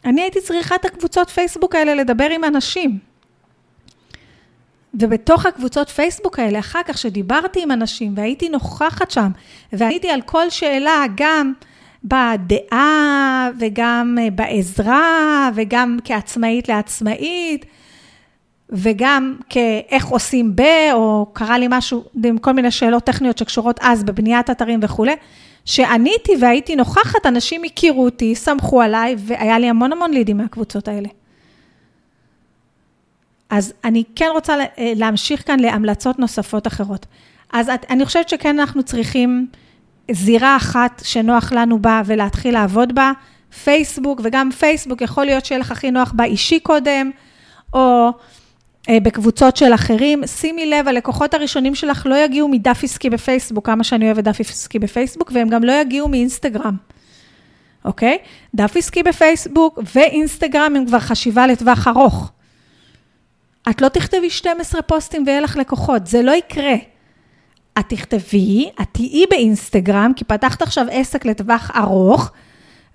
אני 0.05 0.21
הייתי 0.21 0.41
צריכה 0.41 0.75
את 0.75 0.85
הקבוצות 0.85 1.31
פייסבוק 1.31 1.75
האלה 1.75 1.95
לדבר 1.95 2.31
עם 2.31 2.45
אנשים. 2.45 2.99
ובתוך 4.95 5.47
הקבוצות 5.47 5.89
פייסבוק 5.89 6.39
האלה, 6.39 6.59
אחר 6.59 6.81
כך 6.87 6.99
שדיברתי 6.99 7.63
עם 7.63 7.71
אנשים 7.71 8.13
והייתי 8.17 8.49
נוכחת 8.49 9.11
שם, 9.11 9.29
ועניתי 9.73 10.11
על 10.11 10.23
כל 10.23 10.51
שאלה, 10.51 11.05
גם 11.15 11.53
בדעה 12.05 13.51
וגם 13.61 14.19
אה, 14.21 14.31
בעזרה 14.31 15.51
וגם 15.55 15.99
כעצמאית 16.05 16.69
לעצמאית 16.69 17.67
וגם 18.71 19.37
כאיך 19.49 20.07
עושים 20.07 20.57
ב, 20.57 20.63
או 20.93 21.27
קרה 21.33 21.59
לי 21.59 21.67
משהו 21.71 22.05
עם 22.25 22.39
כל 22.39 22.53
מיני 22.53 22.71
שאלות 22.71 23.05
טכניות 23.05 23.39
שקשורות 23.39 23.81
אז 23.83 24.05
בבניית 24.05 24.51
אתרים 24.51 24.81
וכולי. 24.83 25.17
שעניתי 25.65 26.33
והייתי 26.41 26.77
נוכחת, 26.77 27.27
אנשים 27.27 27.65
הכירו 27.65 28.05
אותי, 28.05 28.35
סמכו 28.35 28.83
עליי, 28.83 29.17
והיה 29.19 29.59
לי 29.59 29.69
המון 29.69 29.93
המון 29.93 30.11
לידים 30.11 30.37
מהקבוצות 30.37 30.89
האלה. 30.89 31.09
אז 33.51 33.73
אני 33.85 34.05
כן 34.15 34.29
רוצה 34.33 34.55
אה, 34.61 34.93
להמשיך 34.97 35.47
כאן 35.47 35.61
להמלצות 35.61 36.19
נוספות 36.19 36.67
אחרות. 36.67 37.07
אז 37.53 37.71
אני 37.91 38.07
חושבת 38.07 38.29
שכן 38.29 38.61
אנחנו 38.61 38.83
צריכים 38.83 39.47
זירה 40.11 40.57
אחת 40.57 41.03
שנוח 41.05 41.53
לנו 41.53 41.79
בה 41.79 42.03
ולהתחיל 42.07 42.55
לעבוד 42.55 42.95
בה. 42.95 43.13
פייסבוק, 43.65 44.21
וגם 44.25 44.51
פייסבוק 44.51 45.01
יכול 45.01 45.25
להיות 45.25 45.45
שיהיה 45.45 45.59
לך 45.59 45.71
הכי 45.73 45.91
נוח 45.91 46.13
בה 46.17 46.25
אישי 46.25 46.61
קודם, 46.61 47.11
או 47.73 48.11
בקבוצות 48.91 49.57
של 49.57 49.75
אחרים. 49.75 50.27
שימי 50.27 50.67
לב, 50.67 50.89
הלקוחות 50.89 51.35
הראשונים 51.35 51.75
שלך 51.75 52.07
לא 52.07 52.15
יגיעו 52.15 52.49
מדף 52.49 52.85
עסקי 52.85 53.11
בפייסבוק, 53.11 53.67
כמה 53.67 53.85
שאני 53.85 54.07
אוהבת 54.07 54.25
דף 54.25 54.41
עסקי 54.41 54.79
בפייסבוק, 54.79 55.31
והם 55.35 55.49
גם 55.49 55.65
לא 55.65 55.73
יגיעו 55.73 56.09
מאינסטגרם, 56.09 56.77
אוקיי? 57.85 58.19
דף 58.55 58.77
עסקי 58.77 59.03
בפייסבוק 59.03 59.79
ואינסטגרם 59.95 60.77
הם 60.77 60.87
כבר 60.87 60.99
חשיבה 60.99 61.47
לטווח 61.47 61.89
ארוך. 61.89 62.33
את 63.71 63.83
לא 63.83 63.89
תכתבי 63.89 64.31
12 64.31 64.83
פוסטים 64.83 65.25
ויהיה 65.27 65.41
לך 65.41 65.57
לקוחות, 65.57 66.07
זה 66.07 66.23
לא 66.23 66.33
יקרה. 66.33 66.75
את 67.79 67.85
תכתבי, 67.89 68.71
את 68.81 68.87
תהיי 68.93 69.25
באינסטגרם, 69.31 70.13
כי 70.17 70.25
פתחת 70.25 70.63
עכשיו 70.63 70.87
עסק 70.91 71.25
לטווח 71.25 71.71
ארוך, 71.77 72.31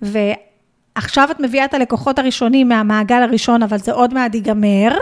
ועכשיו 0.02 1.28
את 1.30 1.40
מביאה 1.40 1.64
את 1.64 1.74
הלקוחות 1.74 2.18
הראשונים 2.18 2.68
מהמעגל 2.68 3.22
הראשון, 3.22 3.62
אבל 3.62 3.78
זה 3.78 3.92
עוד 3.92 4.14
מעט 4.14 4.34
ייגמר. 4.34 4.92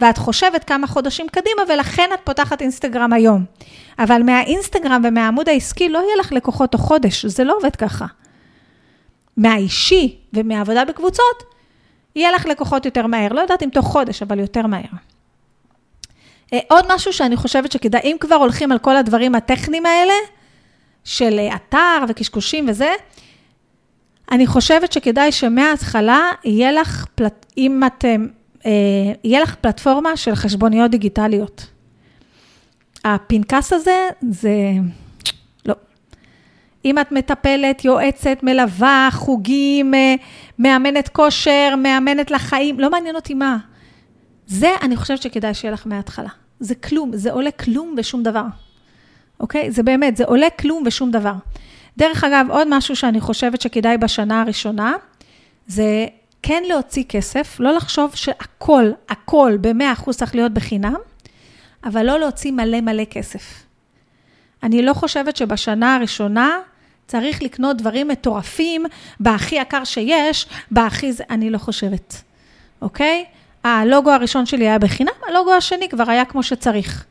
ואת 0.00 0.18
חושבת 0.18 0.64
כמה 0.64 0.86
חודשים 0.86 1.26
קדימה, 1.28 1.62
ולכן 1.68 2.10
את 2.14 2.20
פותחת 2.24 2.62
אינסטגרם 2.62 3.12
היום. 3.12 3.44
אבל 3.98 4.22
מהאינסטגרם 4.22 5.02
ומהעמוד 5.04 5.48
העסקי 5.48 5.88
לא 5.88 5.98
יהיה 5.98 6.16
לך 6.20 6.32
לקוחות 6.32 6.72
תוך 6.72 6.80
חודש, 6.80 7.26
זה 7.26 7.44
לא 7.44 7.56
עובד 7.56 7.76
ככה. 7.76 8.06
מהאישי 9.36 10.18
ומהעבודה 10.32 10.84
בקבוצות, 10.84 11.42
יהיה 12.16 12.32
לך 12.32 12.46
לקוחות 12.46 12.84
יותר 12.84 13.06
מהר. 13.06 13.32
לא 13.32 13.40
יודעת 13.40 13.62
אם 13.62 13.68
תוך 13.72 13.86
חודש, 13.86 14.22
אבל 14.22 14.38
יותר 14.38 14.66
מהר. 14.66 14.90
אה, 16.52 16.58
עוד 16.68 16.84
משהו 16.94 17.12
שאני 17.12 17.36
חושבת 17.36 17.72
שכדאי, 17.72 18.00
אם 18.04 18.16
כבר 18.20 18.34
הולכים 18.34 18.72
על 18.72 18.78
כל 18.78 18.96
הדברים 18.96 19.34
הטכניים 19.34 19.86
האלה, 19.86 20.14
של 21.04 21.40
אתר 21.54 22.04
וקשקושים 22.08 22.66
וזה, 22.68 22.92
אני 24.32 24.46
חושבת 24.46 24.92
שכדאי 24.92 25.32
שמההתחלה 25.32 26.30
יהיה 26.44 26.72
לך, 26.72 27.06
אם 27.58 27.82
את 27.86 28.04
אה, 28.04 28.16
יהיה 28.64 29.40
לך 29.42 29.54
פלטפורמה 29.54 30.16
של 30.16 30.34
חשבוניות 30.34 30.90
דיגיטליות. 30.90 31.66
הפנקס 33.04 33.72
הזה, 33.72 34.08
זה... 34.30 34.52
לא. 35.66 35.74
אם 36.84 36.98
את 36.98 37.12
מטפלת, 37.12 37.84
יועצת, 37.84 38.38
מלווה, 38.42 39.08
חוגים, 39.12 39.94
אה, 39.94 40.14
מאמנת 40.58 41.08
כושר, 41.08 41.74
מאמנת 41.82 42.30
לחיים, 42.30 42.80
לא 42.80 42.90
מעניין 42.90 43.16
אותי 43.16 43.34
מה. 43.34 43.58
זה, 44.46 44.70
אני 44.82 44.96
חושבת 44.96 45.22
שכדאי 45.22 45.54
שיהיה 45.54 45.72
לך 45.72 45.86
מההתחלה. 45.86 46.28
זה 46.60 46.74
כלום, 46.74 47.10
זה 47.14 47.32
עולה 47.32 47.50
כלום 47.50 47.94
ושום 47.98 48.22
דבר. 48.22 48.44
אוקיי? 49.40 49.70
זה 49.70 49.82
באמת, 49.82 50.16
זה 50.16 50.24
עולה 50.24 50.50
כלום 50.50 50.82
ושום 50.86 51.10
דבר. 51.10 51.34
דרך 51.96 52.24
אגב, 52.24 52.46
עוד 52.50 52.68
משהו 52.70 52.96
שאני 52.96 53.20
חושבת 53.20 53.60
שכדאי 53.60 53.98
בשנה 53.98 54.42
הראשונה, 54.42 54.94
זה 55.66 56.06
כן 56.42 56.62
להוציא 56.68 57.04
כסף, 57.08 57.56
לא 57.60 57.72
לחשוב 57.72 58.14
שהכל, 58.14 58.90
הכל 59.08 59.56
ב-100% 59.60 60.12
צריך 60.12 60.34
להיות 60.34 60.52
בחינם, 60.52 60.96
אבל 61.84 62.06
לא 62.06 62.18
להוציא 62.18 62.52
מלא 62.52 62.80
מלא 62.80 63.04
כסף. 63.04 63.62
אני 64.62 64.82
לא 64.82 64.92
חושבת 64.94 65.36
שבשנה 65.36 65.94
הראשונה 65.94 66.58
צריך 67.06 67.42
לקנות 67.42 67.76
דברים 67.76 68.08
מטורפים, 68.08 68.86
בהכי 69.20 69.54
יקר 69.54 69.84
שיש, 69.84 70.46
בהכי 70.70 71.12
זה, 71.12 71.24
אני 71.30 71.50
לא 71.50 71.58
חושבת, 71.58 72.22
אוקיי? 72.82 73.24
הלוגו 73.64 74.10
הראשון 74.10 74.46
שלי 74.46 74.68
היה 74.68 74.78
בחינם, 74.78 75.12
הלוגו 75.28 75.52
השני 75.54 75.88
כבר 75.88 76.10
היה 76.10 76.24
כמו 76.24 76.42
שצריך. 76.42 77.04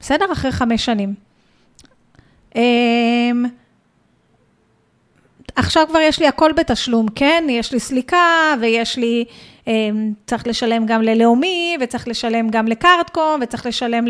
בסדר? 0.00 0.32
אחרי 0.32 0.52
חמש 0.52 0.84
שנים. 0.84 1.14
עכשיו 5.56 5.86
כבר 5.88 5.98
יש 6.00 6.18
לי 6.18 6.26
הכל 6.26 6.52
בתשלום, 6.52 7.06
כן? 7.14 7.44
יש 7.48 7.72
לי 7.72 7.80
סליקה 7.80 8.54
ויש 8.60 8.96
לי, 8.96 9.24
אמ, 9.66 10.12
צריך 10.26 10.46
לשלם 10.46 10.86
גם 10.86 11.02
ללאומי 11.02 11.76
וצריך 11.80 12.08
לשלם 12.08 12.50
גם 12.50 12.66
לקארטקום 12.66 13.40
וצריך 13.42 13.66
לשלם 13.66 14.04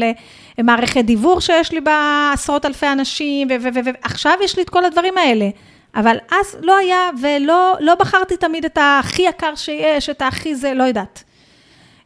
למערכת 0.58 1.04
דיוור 1.04 1.40
שיש 1.40 1.72
לי 1.72 1.80
בה 1.80 2.30
עשרות 2.34 2.66
אלפי 2.66 2.88
אנשים 2.88 3.48
ועכשיו 3.84 4.38
יש 4.44 4.56
לי 4.56 4.62
את 4.62 4.70
כל 4.70 4.84
הדברים 4.84 5.18
האלה. 5.18 5.48
אבל 5.94 6.16
אז 6.30 6.56
לא 6.60 6.76
היה 6.76 7.10
ולא 7.22 7.76
לא 7.80 7.94
בחרתי 7.94 8.36
תמיד 8.36 8.64
את 8.64 8.78
הכי 8.80 9.22
יקר 9.22 9.54
שיש, 9.54 10.10
את 10.10 10.22
הכי 10.22 10.54
זה, 10.54 10.74
לא 10.74 10.84
יודעת. 10.84 11.24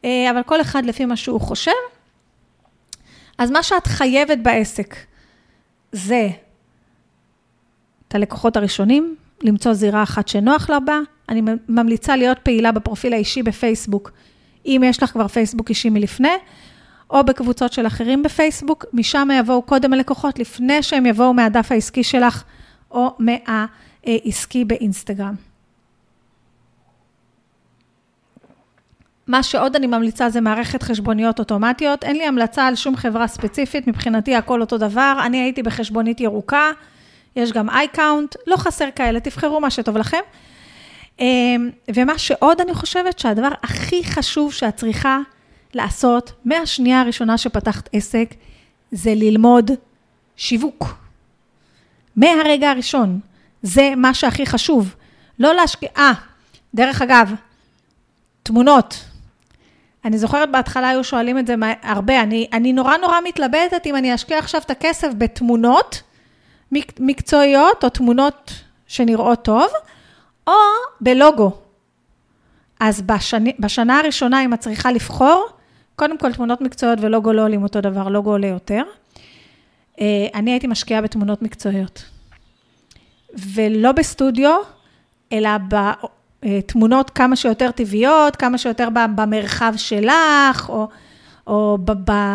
אה, 0.05 0.31
אבל 0.31 0.42
כל 0.42 0.61
אחד 0.61 0.87
לפי 0.87 1.05
מה 1.05 1.16
שהוא 1.16 1.40
חושב. 1.40 1.72
אז 3.38 3.51
מה 3.51 3.62
שאת 3.62 3.87
חייבת 3.87 4.38
בעסק 4.38 4.96
זה 5.92 6.29
את 8.09 8.14
הלקוחות 8.14 8.57
הראשונים, 8.57 9.16
למצוא 9.42 9.72
זירה 9.72 10.03
אחת 10.03 10.29
שנוח 10.29 10.70
לה 10.70 10.81
בה. 10.81 10.99
אני 11.29 11.42
ממליצה 11.68 12.16
להיות 12.16 12.38
פעילה 12.38 12.72
בפרופיל 12.72 13.12
האישי 13.12 13.42
בפייסבוק, 13.42 14.11
אם 14.66 14.83
יש 14.87 15.03
לך 15.03 15.11
כבר 15.11 15.29
פייסבוק 15.29 15.68
אישי 15.68 15.90
מלפני, 15.90 16.29
או 17.11 17.25
בקבוצות 17.25 17.72
של 17.72 17.87
אחרים 17.87 18.22
בפייסבוק, 18.22 18.85
משם 18.92 19.29
יבואו 19.38 19.62
קודם 19.62 19.92
הלקוחות, 19.92 20.38
לפני 20.38 20.83
שהם 20.83 21.07
יבואו 21.07 21.35
מהדף 21.35 21.72
העסקי 21.72 22.05
שלך, 22.05 22.44
או 22.90 23.16
מהעסקי 23.18 24.64
באינסטגרם. 24.64 25.35
מה 29.27 29.42
שעוד 29.42 29.77
אני 29.77 29.87
ממליצה 29.87 30.31
זה 30.31 30.40
מערכת 30.40 30.83
חשבוניות 30.83 31.38
אוטומטיות. 31.38 32.05
אין 32.05 32.16
לי 32.16 32.27
המלצה 32.27 32.66
על 32.66 32.75
שום 32.75 32.96
חברה 32.96 33.27
ספציפית, 33.27 33.87
מבחינתי 33.87 34.37
הכל 34.37 34.61
אותו 34.61 34.79
דבר. 34.79 35.18
אני 35.27 35.37
הייתי 35.37 35.62
בחשבונית 35.62 36.20
ירוקה, 36.20 36.70
יש 37.37 37.53
גם 37.53 37.70
איי-קאונט, 37.70 38.37
לא 38.46 38.57
חסר 38.57 38.88
כאלה, 38.96 39.20
תבחרו 39.20 39.61
מה 39.61 39.70
שטוב 39.70 39.96
לכם. 39.96 40.20
אמ, 41.20 41.70
ומה 41.94 42.18
שעוד 42.18 42.61
אני 42.61 42.75
חושבת 42.75 43.18
שהדבר 43.18 43.49
הכי 43.62 44.05
חשוב 44.05 44.53
שאת 44.53 44.77
צריכה 44.77 45.18
לעשות 45.75 46.33
מהשנייה 46.44 47.01
הראשונה 47.01 47.38
שפתחת 47.38 47.88
עסק, 47.92 48.35
זה 48.90 49.14
ללמוד 49.14 49.70
שיווק. 50.37 50.94
מהרגע 52.16 52.70
הראשון. 52.70 53.20
זה 53.62 53.92
מה 53.96 54.14
שהכי 54.14 54.46
חשוב. 54.46 54.94
לא 55.38 55.55
להשקיע... 55.55 55.88
אה, 55.96 56.12
דרך 56.75 57.03
אגב, 57.03 57.35
תמונות. 58.42 59.05
אני 60.05 60.18
זוכרת 60.18 60.51
בהתחלה 60.51 60.88
היו 60.88 61.05
שואלים 61.05 61.38
את 61.38 61.46
זה 61.46 61.55
הרבה, 61.83 62.22
אני, 62.22 62.49
אני 62.53 62.72
נורא 62.72 62.96
נורא 62.96 63.16
מתלבטת 63.25 63.87
אם 63.87 63.96
אני 63.96 64.14
אשקיע 64.14 64.38
עכשיו 64.38 64.61
את 64.61 64.70
הכסף 64.70 65.09
בתמונות, 65.18 66.03
מקצועיות 67.00 67.85
או 67.85 67.88
תמונות 67.88 68.52
שנראות 68.87 69.44
טוב, 69.44 69.68
או 70.46 70.52
בלוגו. 71.00 71.50
אז 72.81 73.02
בשני, 73.02 73.52
בשנה 73.59 73.98
הראשונה, 73.98 74.44
אם 74.44 74.55
את 74.55 74.61
צריכה 74.61 74.92
לבחור, 74.92 75.46
קודם 75.96 76.18
כל 76.18 76.33
תמונות 76.33 76.61
מקצועיות 76.61 76.98
ולוגו 77.02 77.33
לא 77.33 77.42
עולים 77.42 77.62
אותו 77.62 77.81
דבר, 77.81 78.09
לוגו 78.09 78.31
עולה 78.31 78.46
יותר. 78.46 78.83
אה, 80.00 80.26
אני 80.35 80.50
הייתי 80.50 80.66
משקיעה 80.66 81.02
בתמונות 81.02 81.42
מקצועיות. 81.42 82.05
ולא 83.55 83.92
בסטודיו, 83.92 84.57
אלא 85.33 85.50
בתמונות 85.68 87.11
כמה 87.11 87.37
שיותר 87.37 87.70
טבעיות, 87.70 88.36
כמה 88.36 88.59
שיותר 88.59 88.88
במרחב 89.16 89.74
שלך, 89.76 90.68
או, 90.68 90.88
או 91.47 91.78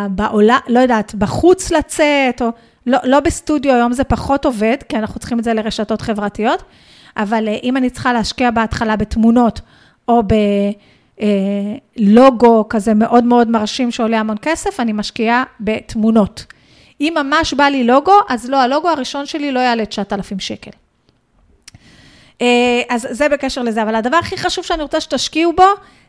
בעולם, 0.10 0.60
לא 0.68 0.80
יודעת, 0.80 1.16
בחוץ 1.16 1.72
לצאת, 1.72 2.42
או... 2.42 2.48
לא, 2.86 2.98
לא 3.04 3.20
בסטודיו, 3.20 3.74
היום 3.74 3.94
זה 3.94 4.04
פחות 4.04 4.46
עובד, 4.46 4.78
כי 4.90 4.98
אנחנו 4.98 5.20
צריכים 5.20 5.40
את 5.40 5.44
זה 5.44 5.54
לרשתות 5.54 6.02
חברתיות, 6.02 6.64
אבל 7.18 7.48
אה, 7.48 7.58
אם 7.64 7.78
אני 7.78 7.90
צריכה 7.90 8.14
להשקיע 8.14 8.52
בהתחלה 8.52 8.96
בתמונות, 8.96 9.62
או 10.08 10.24
בלוגו 11.98 12.58
אה, 12.58 12.64
כזה 12.70 12.94
מאוד 12.94 13.24
מאוד 13.24 13.50
מרשים 13.50 13.92
שעולה 13.92 14.20
המון 14.20 14.38
כסף, 14.42 14.80
אני 14.80 14.94
משקיעה 14.94 15.44
בתמונות. 15.60 16.46
אם 17.02 17.14
ממש 17.18 17.54
בא 17.54 17.64
לי 17.64 17.84
לוגו, 17.84 18.14
אז 18.30 18.50
לא, 18.50 18.58
הלוגו 18.62 18.90
הראשון 18.90 19.26
שלי 19.26 19.52
לא 19.52 19.60
יעלה 19.60 19.86
9,000 19.86 20.40
שקל. 20.40 20.72
אה, 22.42 22.82
אז 22.90 23.08
זה 23.12 23.30
בקשר 23.30 23.64
לזה, 23.64 23.84
אבל 23.84 23.96
הדבר 23.96 24.18
הכי 24.18 24.38
חשוב 24.38 24.66
שאני 24.66 24.82
רוצה 24.82 25.02
שתשקיעו 25.02 25.54
בו, 25.54 25.66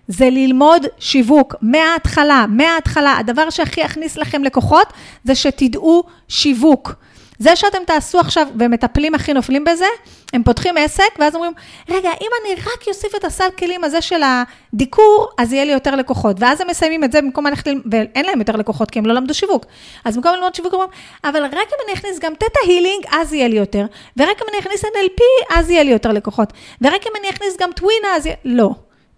זה 0.09 0.31
ללמוד 0.31 0.87
שיווק 0.99 1.55
מההתחלה, 1.63 2.47
מההתחלה. 2.49 3.19
הדבר 3.19 3.51
שהכי 3.51 3.81
יכניס 3.81 4.17
לכם 4.17 4.45
לקוחות, 4.45 4.93
זה 5.25 5.35
שתדעו 5.35 6.05
שיווק. 6.29 6.95
זה 7.39 7.57
שאתם 7.57 7.79
תעשו 7.87 8.21
עכשיו, 8.21 8.47
ומטפלים 8.59 9.15
הכי 9.15 9.33
נופלים 9.33 9.65
בזה, 9.65 9.87
הם 10.33 10.43
פותחים 10.43 10.77
עסק, 10.77 11.19
ואז 11.19 11.35
אומרים, 11.35 11.53
רגע, 11.89 12.11
אם 12.21 12.29
אני 12.43 12.55
רק 12.55 12.89
אוסיף 12.89 13.15
את 13.15 13.25
הסל 13.25 13.49
כלים 13.59 13.85
הזה 13.85 14.01
של 14.01 14.21
הדיקור, 14.23 15.29
אז 15.39 15.53
יהיה 15.53 15.65
לי 15.65 15.73
יותר 15.73 15.95
לקוחות. 15.95 16.37
ואז 16.41 16.61
הם 16.61 16.67
מסיימים 16.71 17.05
את 17.05 17.13
זה 17.13 17.23
במקום 17.23 17.47
ללכת, 17.47 17.71
ואין 17.91 18.27
להם 18.27 18.39
יותר 18.39 18.57
לקוחות, 18.57 18.91
כי 18.91 18.99
הם 18.99 19.07
לא 19.07 19.15
למדו 19.15 19.35
שיווק. 19.35 19.65
אז 20.05 20.17
במקום 20.17 20.33
ללמוד 20.35 20.55
שיווק, 20.55 20.73
אומרים, 20.73 20.91
אבל 21.25 21.45
רק 21.45 21.53
אם 21.53 21.79
אני 21.85 21.95
אכניס 21.95 22.19
גם 22.19 22.35
תטא 22.35 22.61
הילינג, 22.67 23.05
אז 23.13 23.33
יהיה 23.33 23.49
לי 23.49 23.57
יותר. 23.57 23.87
ורק 24.17 24.43
אם 24.43 24.47
אני 24.51 24.59
אכניס 24.59 24.85
NLP, 24.85 25.21
אז 25.57 25.71
יהיה 25.71 25.83
לי 25.83 25.91
יותר 25.91 26.13
לקוחות. 26.13 26.53
ורק 26.83 27.07
אם 27.07 27.13
אני 27.21 27.31
אכניס 27.31 27.57
גם 27.61 27.71
טווינה, 27.73 28.17
אז 28.17 28.27
יהיה... 28.27 28.37
לא. 28.45 28.71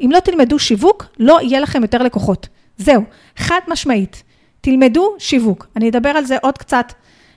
אם 0.05 0.11
לא 0.13 0.21
תלמדו 0.21 0.59
שיווק, 0.59 1.07
לא 1.19 1.39
יהיה 1.43 1.61
לכם 1.61 1.83
יותר 1.83 2.03
לקוחות. 2.03 2.49
זהו, 2.77 3.03
חד 3.37 3.61
משמעית. 3.69 4.23
תלמדו 4.61 5.15
שיווק. 5.19 5.67
אני 5.77 5.89
אדבר 5.89 6.09
על 6.09 6.25
זה 6.25 6.37
עוד 6.43 6.59
קצת 6.59 6.93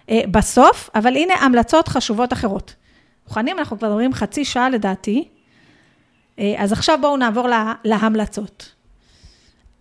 אה, 0.09 0.21
בסוף, 0.31 0.89
אבל 0.95 1.15
הנה 1.15 1.33
המלצות 1.33 1.87
חשובות 1.87 2.33
אחרות. 2.33 2.75
מוכנים? 3.27 3.59
אנחנו 3.59 3.77
כבר 3.77 3.87
מדברים 3.87 4.13
חצי 4.13 4.45
שעה 4.45 4.69
לדעתי. 4.69 5.27
אה, 6.39 6.55
אז 6.57 6.71
עכשיו 6.71 6.97
בואו 7.01 7.17
נעבור 7.17 7.47
לה, 7.47 7.73
להמלצות. 7.83 8.71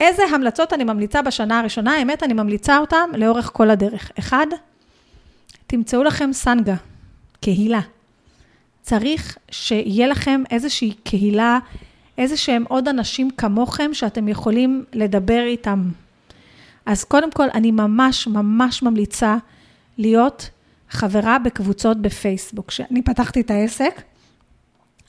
איזה 0.00 0.22
המלצות 0.24 0.72
אני 0.72 0.84
ממליצה 0.84 1.22
בשנה 1.22 1.60
הראשונה? 1.60 1.94
האמת, 1.94 2.22
אני 2.22 2.32
ממליצה 2.32 2.78
אותן 2.78 3.10
לאורך 3.14 3.50
כל 3.52 3.70
הדרך. 3.70 4.10
אחד, 4.18 4.46
תמצאו 5.66 6.02
לכם 6.04 6.32
סנגה, 6.32 6.74
קהילה. 7.40 7.80
צריך 8.82 9.38
שיהיה 9.50 10.06
לכם 10.06 10.42
איזושהי 10.50 10.94
קהילה, 11.04 11.58
איזה 12.18 12.36
שהם 12.36 12.64
עוד 12.68 12.88
אנשים 12.88 13.30
כמוכם 13.30 13.94
שאתם 13.94 14.28
יכולים 14.28 14.84
לדבר 14.92 15.42
איתם. 15.46 15.90
אז 16.86 17.04
קודם 17.04 17.30
כל, 17.30 17.46
אני 17.54 17.70
ממש 17.70 18.26
ממש 18.26 18.82
ממליצה 18.82 19.36
להיות 19.98 20.50
חברה 20.90 21.38
בקבוצות 21.38 22.02
בפייסבוק. 22.02 22.68
כשאני 22.68 23.02
פתחתי 23.02 23.40
את 23.40 23.50
העסק, 23.50 24.02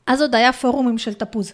אז 0.08 0.22
עוד 0.22 0.36
היה 0.36 0.54
פורומים 0.54 0.98
של 0.98 1.14
תפוז. 1.14 1.54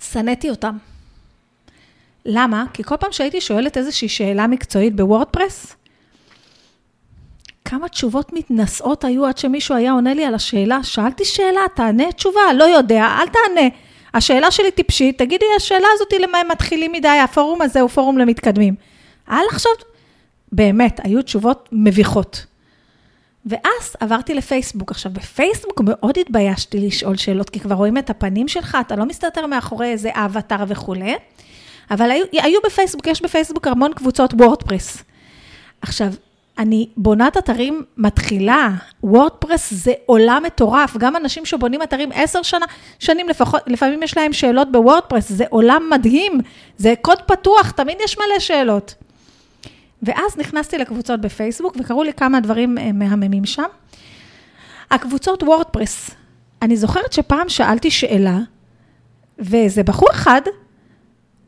שנאתי 0.00 0.50
אותם. 0.50 0.76
למה? 2.24 2.64
כי 2.72 2.82
כל 2.82 2.96
פעם 2.96 3.12
שהייתי 3.12 3.40
שואלת 3.40 3.76
איזושהי 3.76 4.08
שאלה 4.08 4.46
מקצועית 4.46 4.96
בוורדפרס, 4.96 5.76
כמה 7.72 7.88
תשובות 7.88 8.32
מתנשאות 8.32 9.04
היו 9.04 9.26
עד 9.26 9.38
שמישהו 9.38 9.74
היה 9.74 9.92
עונה 9.92 10.14
לי 10.14 10.24
על 10.24 10.34
השאלה. 10.34 10.82
שאלתי 10.82 11.24
שאלה, 11.24 11.60
תענה 11.74 12.12
תשובה, 12.12 12.40
לא 12.56 12.64
יודע, 12.64 13.04
אל 13.20 13.26
תענה. 13.26 13.68
השאלה 14.14 14.50
שלי 14.50 14.70
טיפשית, 14.70 15.18
תגידי, 15.18 15.44
השאלה 15.56 15.86
הזאת 15.94 16.08
למה 16.22 16.38
הם 16.38 16.48
מתחילים 16.48 16.92
מדי, 16.92 17.08
הפורום 17.08 17.62
הזה 17.62 17.80
הוא 17.80 17.88
פורום 17.88 18.18
למתקדמים. 18.18 18.74
אל 19.30 19.44
עכשיו, 19.50 19.72
באמת, 20.52 21.00
היו 21.04 21.22
תשובות 21.22 21.68
מביכות. 21.72 22.46
ואז 23.46 23.96
עברתי 24.00 24.34
לפייסבוק. 24.34 24.90
עכשיו, 24.90 25.12
בפייסבוק 25.12 25.80
מאוד 25.84 26.18
התביישתי 26.18 26.86
לשאול 26.86 27.16
שאלות, 27.16 27.50
כי 27.50 27.60
כבר 27.60 27.74
רואים 27.74 27.98
את 27.98 28.10
הפנים 28.10 28.48
שלך, 28.48 28.78
אתה 28.80 28.96
לא 28.96 29.04
מסתתר 29.04 29.46
מאחורי 29.46 29.86
איזה 29.86 30.10
אבטר 30.14 30.64
וכולי. 30.68 31.14
אבל 31.90 32.10
היו, 32.10 32.24
היו 32.32 32.60
בפייסבוק, 32.64 33.06
יש 33.06 33.22
בפייסבוק 33.22 33.66
המון 33.66 33.92
קבוצות 33.92 34.34
וורדפרס. 34.34 35.02
עכשיו, 35.82 36.08
אני 36.58 36.88
בונת 36.96 37.36
אתרים 37.36 37.82
מתחילה, 37.96 38.68
וורדפרס 39.02 39.72
זה 39.72 39.92
עולם 40.06 40.42
מטורף, 40.46 40.96
גם 40.96 41.16
אנשים 41.16 41.44
שבונים 41.44 41.82
אתרים 41.82 42.10
עשר 42.14 42.42
שנה, 42.42 42.66
שנים 42.98 43.28
לפחות, 43.28 43.62
לפעמים 43.66 44.02
יש 44.02 44.16
להם 44.16 44.32
שאלות 44.32 44.72
בוורדפרס, 44.72 45.32
זה 45.32 45.44
עולם 45.50 45.82
מדהים, 45.90 46.40
זה 46.76 46.94
קוד 47.02 47.22
פתוח, 47.22 47.70
תמיד 47.70 47.96
יש 48.04 48.18
מלא 48.18 48.38
שאלות. 48.38 48.94
ואז 50.02 50.38
נכנסתי 50.38 50.78
לקבוצות 50.78 51.20
בפייסבוק 51.20 51.76
וקראו 51.80 52.02
לי 52.02 52.12
כמה 52.12 52.40
דברים 52.40 52.78
אה, 52.78 52.92
מהממים 52.92 53.44
שם. 53.44 53.62
הקבוצות 54.90 55.42
וורדפרס, 55.42 56.10
אני 56.62 56.76
זוכרת 56.76 57.12
שפעם 57.12 57.48
שאלתי 57.48 57.90
שאלה, 57.90 58.38
ואיזה 59.38 59.82
בחור 59.82 60.08
אחד 60.10 60.40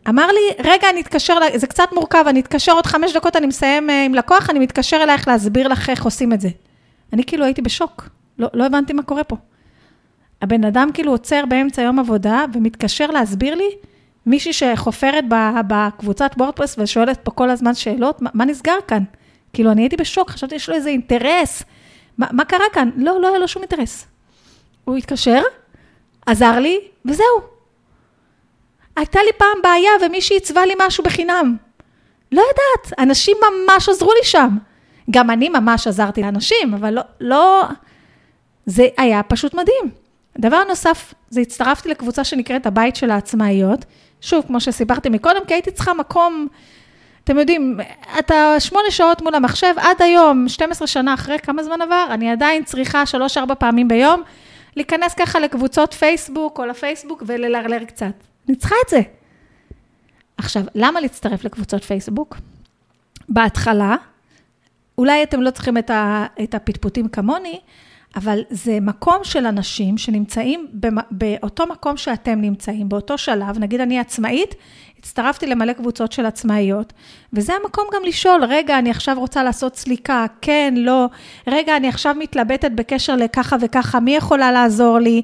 אמר 0.09 0.27
לי, 0.27 0.71
רגע, 0.71 0.91
אני 0.91 1.01
אתקשר, 1.01 1.35
זה 1.55 1.67
קצת 1.67 1.89
מורכב, 1.93 2.25
אני 2.29 2.41
אתקשר 2.41 2.73
עוד 2.73 2.87
חמש 2.87 3.13
דקות, 3.13 3.37
אני 3.37 3.47
מסיים 3.47 3.91
אה, 3.91 4.05
עם 4.05 4.15
לקוח, 4.15 4.51
אני 4.51 4.59
מתקשר 4.59 5.03
אלייך 5.03 5.29
להסביר 5.29 5.69
לך 5.69 5.91
איך 5.91 6.05
עושים 6.05 6.33
את 6.33 6.41
זה. 6.41 6.49
אני 7.13 7.25
כאילו 7.25 7.45
הייתי 7.45 7.63
בשוק, 7.63 8.09
לא, 8.39 8.49
לא 8.55 8.67
הבנתי 8.67 8.93
מה 8.93 9.03
קורה 9.03 9.25
פה. 9.25 9.37
הבן 10.43 10.65
אדם 10.65 10.91
כאילו 10.95 11.13
עוצר 11.13 11.45
באמצע 11.49 11.83
יום 11.83 11.99
עבודה 11.99 12.45
ומתקשר 12.53 13.07
להסביר 13.07 13.55
לי, 13.55 13.69
מישהי 14.27 14.53
שחופרת 14.53 15.25
בקבוצת 15.69 16.31
וורדפרס 16.39 16.77
ושואלת 16.79 17.21
פה 17.23 17.31
כל 17.31 17.51
הזמן 17.51 17.75
שאלות, 17.75 18.23
מה, 18.23 18.31
מה 18.35 18.45
נסגר 18.45 18.77
כאן? 18.89 19.03
כאילו, 19.53 19.71
אני 19.71 19.83
הייתי 19.83 19.97
בשוק, 19.97 20.31
חשבתי 20.31 20.59
שיש 20.59 20.69
לו 20.69 20.75
איזה 20.75 20.89
אינטרס. 20.89 21.63
מה, 22.19 22.27
מה 22.33 22.45
קרה 22.45 22.65
כאן? 22.73 22.91
לא, 22.97 23.21
לא 23.21 23.29
היה 23.29 23.39
לו 23.39 23.49
שום 23.49 23.63
אינטרס. 23.63 24.07
הוא 24.85 24.97
התקשר, 24.97 25.41
עזר 26.27 26.59
לי, 26.59 26.81
וזהו. 27.05 27.54
הייתה 28.97 29.19
לי 29.23 29.33
פעם 29.39 29.63
בעיה 29.63 29.91
ומישהי 30.03 30.37
עיצבה 30.37 30.67
לי 30.67 30.75
משהו 30.87 31.05
בחינם. 31.05 31.57
לא 32.33 32.41
יודעת, 32.41 32.99
אנשים 32.99 33.37
ממש 33.43 33.89
עזרו 33.89 34.13
לי 34.13 34.25
שם. 34.25 34.49
גם 35.11 35.31
אני 35.31 35.49
ממש 35.49 35.87
עזרתי 35.87 36.23
לאנשים, 36.23 36.75
אבל 36.75 36.91
לא, 36.91 37.03
לא... 37.21 37.65
זה 38.67 38.89
היה 38.97 39.23
פשוט 39.23 39.55
מדהים. 39.55 39.91
דבר 40.39 40.65
נוסף, 40.69 41.15
זה 41.31 41.41
הצטרפתי 41.41 41.89
לקבוצה 41.89 42.25
שנקראת 42.25 42.67
הבית 42.67 42.97
של 42.97 43.11
העצמאיות. 43.11 43.85
שוב, 44.21 44.45
כמו 44.47 44.61
שסיפרתי 44.61 45.09
מקודם, 45.09 45.41
כי 45.47 45.55
הייתי 45.55 45.71
צריכה 45.71 45.95
מקום, 45.95 46.49
אתם 47.25 47.39
יודעים, 47.39 47.79
אתה 48.19 48.57
שמונה 48.59 48.91
שעות 48.91 49.23
מול 49.23 49.35
המחשב, 49.35 49.75
עד 49.77 50.03
היום, 50.03 50.49
12 50.49 50.87
שנה 50.87 51.15
אחרי, 51.15 51.39
כמה 51.39 51.63
זמן 51.63 51.83
עבר? 51.83 52.07
אני 52.11 52.31
עדיין 52.31 52.65
צריכה 52.65 53.07
שלוש-ארבע 53.07 53.55
פעמים 53.55 53.89
ביום, 53.89 54.23
להיכנס 54.77 55.15
ככה 55.15 55.41
לקבוצות 55.41 55.95
פייסבוק 55.95 56.59
או 56.59 56.67
לפייסבוק 56.67 57.23
וללרלר 57.27 57.85
קצת. 57.85 58.34
אני 58.49 58.57
צריכה 58.57 58.75
את 58.85 58.91
זה. 58.91 59.01
עכשיו, 60.37 60.63
למה 60.75 61.01
להצטרף 61.01 61.45
לקבוצות 61.45 61.85
פייסבוק? 61.85 62.37
בהתחלה, 63.29 63.97
אולי 64.99 65.23
אתם 65.23 65.43
לא 65.43 65.51
צריכים 65.51 65.79
את, 65.79 65.91
ה, 65.91 66.27
את 66.43 66.55
הפטפוטים 66.55 67.09
כמוני, 67.09 67.61
אבל 68.17 68.41
זה 68.51 68.79
מקום 68.81 69.19
של 69.23 69.47
אנשים 69.47 69.99
שנמצאים 69.99 70.67
באותו 71.11 71.67
מקום 71.67 71.97
שאתם 71.97 72.41
נמצאים, 72.41 72.89
באותו 72.89 73.19
שלב, 73.19 73.59
נגיד 73.59 73.81
אני 73.81 73.99
עצמאית, 73.99 74.55
הצטרפתי 74.99 75.47
למלא 75.47 75.73
קבוצות 75.73 76.13
של 76.13 76.27
עצמאיות, 76.27 76.93
וזה 77.33 77.53
המקום 77.63 77.85
גם 77.95 78.05
לשאול, 78.05 78.45
רגע, 78.45 78.79
אני 78.79 78.91
עכשיו 78.91 79.17
רוצה 79.19 79.43
לעשות 79.43 79.77
סליקה, 79.77 80.27
כן, 80.41 80.75
לא, 80.77 81.07
רגע, 81.47 81.77
אני 81.77 81.89
עכשיו 81.89 82.15
מתלבטת 82.19 82.71
בקשר 82.71 83.17
לככה 83.17 83.57
וככה, 83.61 84.01
מי 84.01 84.17
יכולה 84.17 84.53
לעזור 84.53 84.99
לי? 84.99 85.23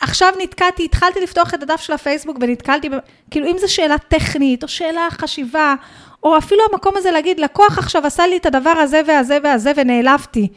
עכשיו 0.00 0.32
נתקעתי, 0.42 0.84
התחלתי 0.84 1.20
לפתוח 1.20 1.54
את 1.54 1.62
הדף 1.62 1.80
של 1.80 1.92
הפייסבוק 1.92 2.36
ונתקלתי, 2.40 2.88
כאילו 3.30 3.46
אם 3.46 3.58
זו 3.58 3.74
שאלה 3.74 3.98
טכנית, 3.98 4.62
או 4.62 4.68
שאלה 4.68 5.08
חשיבה, 5.10 5.74
או 6.22 6.38
אפילו 6.38 6.62
המקום 6.72 6.96
הזה 6.96 7.10
להגיד, 7.10 7.40
לקוח 7.40 7.78
עכשיו 7.78 8.06
עשה 8.06 8.26
לי 8.26 8.36
את 8.36 8.46
הדבר 8.46 8.70
הזה 8.70 9.00
והזה 9.06 9.38
והזה 9.42 9.72
ונעלבתי. 9.76 10.48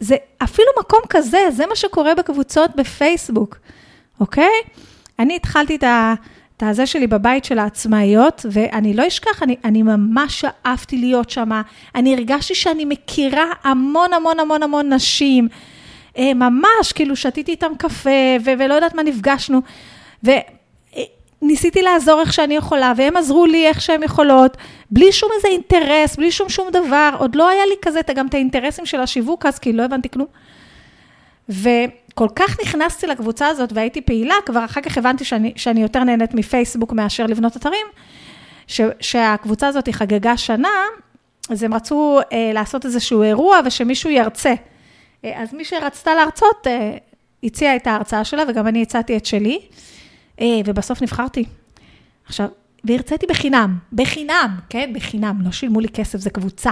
זה 0.00 0.16
אפילו 0.42 0.68
מקום 0.80 1.00
כזה, 1.08 1.38
זה 1.50 1.66
מה 1.66 1.76
שקורה 1.76 2.14
בקבוצות 2.14 2.76
בפייסבוק, 2.76 3.56
אוקיי? 4.20 4.52
אני 5.18 5.36
התחלתי 5.36 5.76
את 5.76 5.82
ה... 5.82 6.14
את 6.56 6.62
הזה 6.62 6.86
שלי 6.86 7.06
בבית 7.06 7.44
של 7.44 7.58
העצמאיות, 7.58 8.46
ואני 8.50 8.94
לא 8.94 9.06
אשכח, 9.06 9.42
אני, 9.42 9.56
אני 9.64 9.82
ממש 9.82 10.44
אהבתי 10.66 10.96
להיות 10.96 11.30
שם. 11.30 11.50
אני 11.94 12.14
הרגשתי 12.14 12.54
שאני 12.54 12.84
מכירה 12.84 13.44
המון 13.64 14.12
המון 14.12 14.40
המון 14.40 14.62
המון 14.62 14.92
נשים. 14.92 15.48
אה, 16.18 16.34
ממש, 16.34 16.92
כאילו 16.94 17.16
שתיתי 17.16 17.50
איתם 17.50 17.72
קפה, 17.78 18.10
ו- 18.44 18.50
ולא 18.58 18.74
יודעת 18.74 18.94
מה 18.94 19.02
נפגשנו. 19.02 19.60
וניסיתי 20.22 21.82
לעזור 21.82 22.20
איך 22.20 22.32
שאני 22.32 22.56
יכולה, 22.56 22.92
והם 22.96 23.16
עזרו 23.16 23.46
לי 23.46 23.66
איך 23.66 23.80
שהם 23.80 24.02
יכולות, 24.02 24.56
בלי 24.90 25.12
שום 25.12 25.30
איזה 25.36 25.48
אינטרס, 25.48 26.16
בלי 26.16 26.32
שום 26.32 26.48
שום 26.48 26.68
דבר. 26.70 27.10
עוד 27.18 27.36
לא 27.36 27.48
היה 27.48 27.66
לי 27.66 27.74
כזה 27.82 28.00
גם 28.14 28.26
את 28.26 28.34
האינטרסים 28.34 28.86
של 28.86 29.00
השיווק 29.00 29.46
אז, 29.46 29.58
כי 29.58 29.72
לא 29.72 29.82
הבנתי 29.82 30.08
כלום. 30.08 30.26
וכל 31.48 32.28
כך 32.36 32.60
נכנסתי 32.60 33.06
לקבוצה 33.06 33.46
הזאת 33.46 33.72
והייתי 33.72 34.00
פעילה, 34.00 34.34
כבר 34.46 34.64
אחר 34.64 34.80
כך 34.80 34.98
הבנתי 34.98 35.24
שאני, 35.24 35.52
שאני 35.56 35.82
יותר 35.82 36.04
נהנית 36.04 36.34
מפייסבוק 36.34 36.92
מאשר 36.92 37.26
לבנות 37.26 37.56
אתרים, 37.56 37.86
ש, 38.66 38.80
שהקבוצה 39.00 39.68
הזאת 39.68 39.88
חגגה 39.92 40.36
שנה, 40.36 40.68
אז 41.50 41.62
הם 41.62 41.74
רצו 41.74 42.20
אה, 42.32 42.50
לעשות 42.54 42.84
איזשהו 42.84 43.22
אירוע 43.22 43.60
ושמישהו 43.64 44.10
ירצה. 44.10 44.54
אה, 45.24 45.42
אז 45.42 45.54
מי 45.54 45.64
שרצתה 45.64 46.14
להרצות, 46.14 46.66
אה, 46.66 46.96
הציעה 47.44 47.76
את 47.76 47.86
ההרצאה 47.86 48.24
שלה, 48.24 48.42
וגם 48.48 48.66
אני 48.66 48.82
הצעתי 48.82 49.16
את 49.16 49.26
שלי, 49.26 49.60
אה, 50.40 50.46
ובסוף 50.64 51.02
נבחרתי. 51.02 51.44
עכשיו, 52.26 52.48
והרציתי 52.84 53.26
בחינם, 53.26 53.76
בחינם, 53.92 54.56
כן? 54.68 54.90
בחינם, 54.94 55.40
לא 55.44 55.52
שילמו 55.52 55.80
לי 55.80 55.88
כסף, 55.88 56.18
זה 56.18 56.30
קבוצה, 56.30 56.70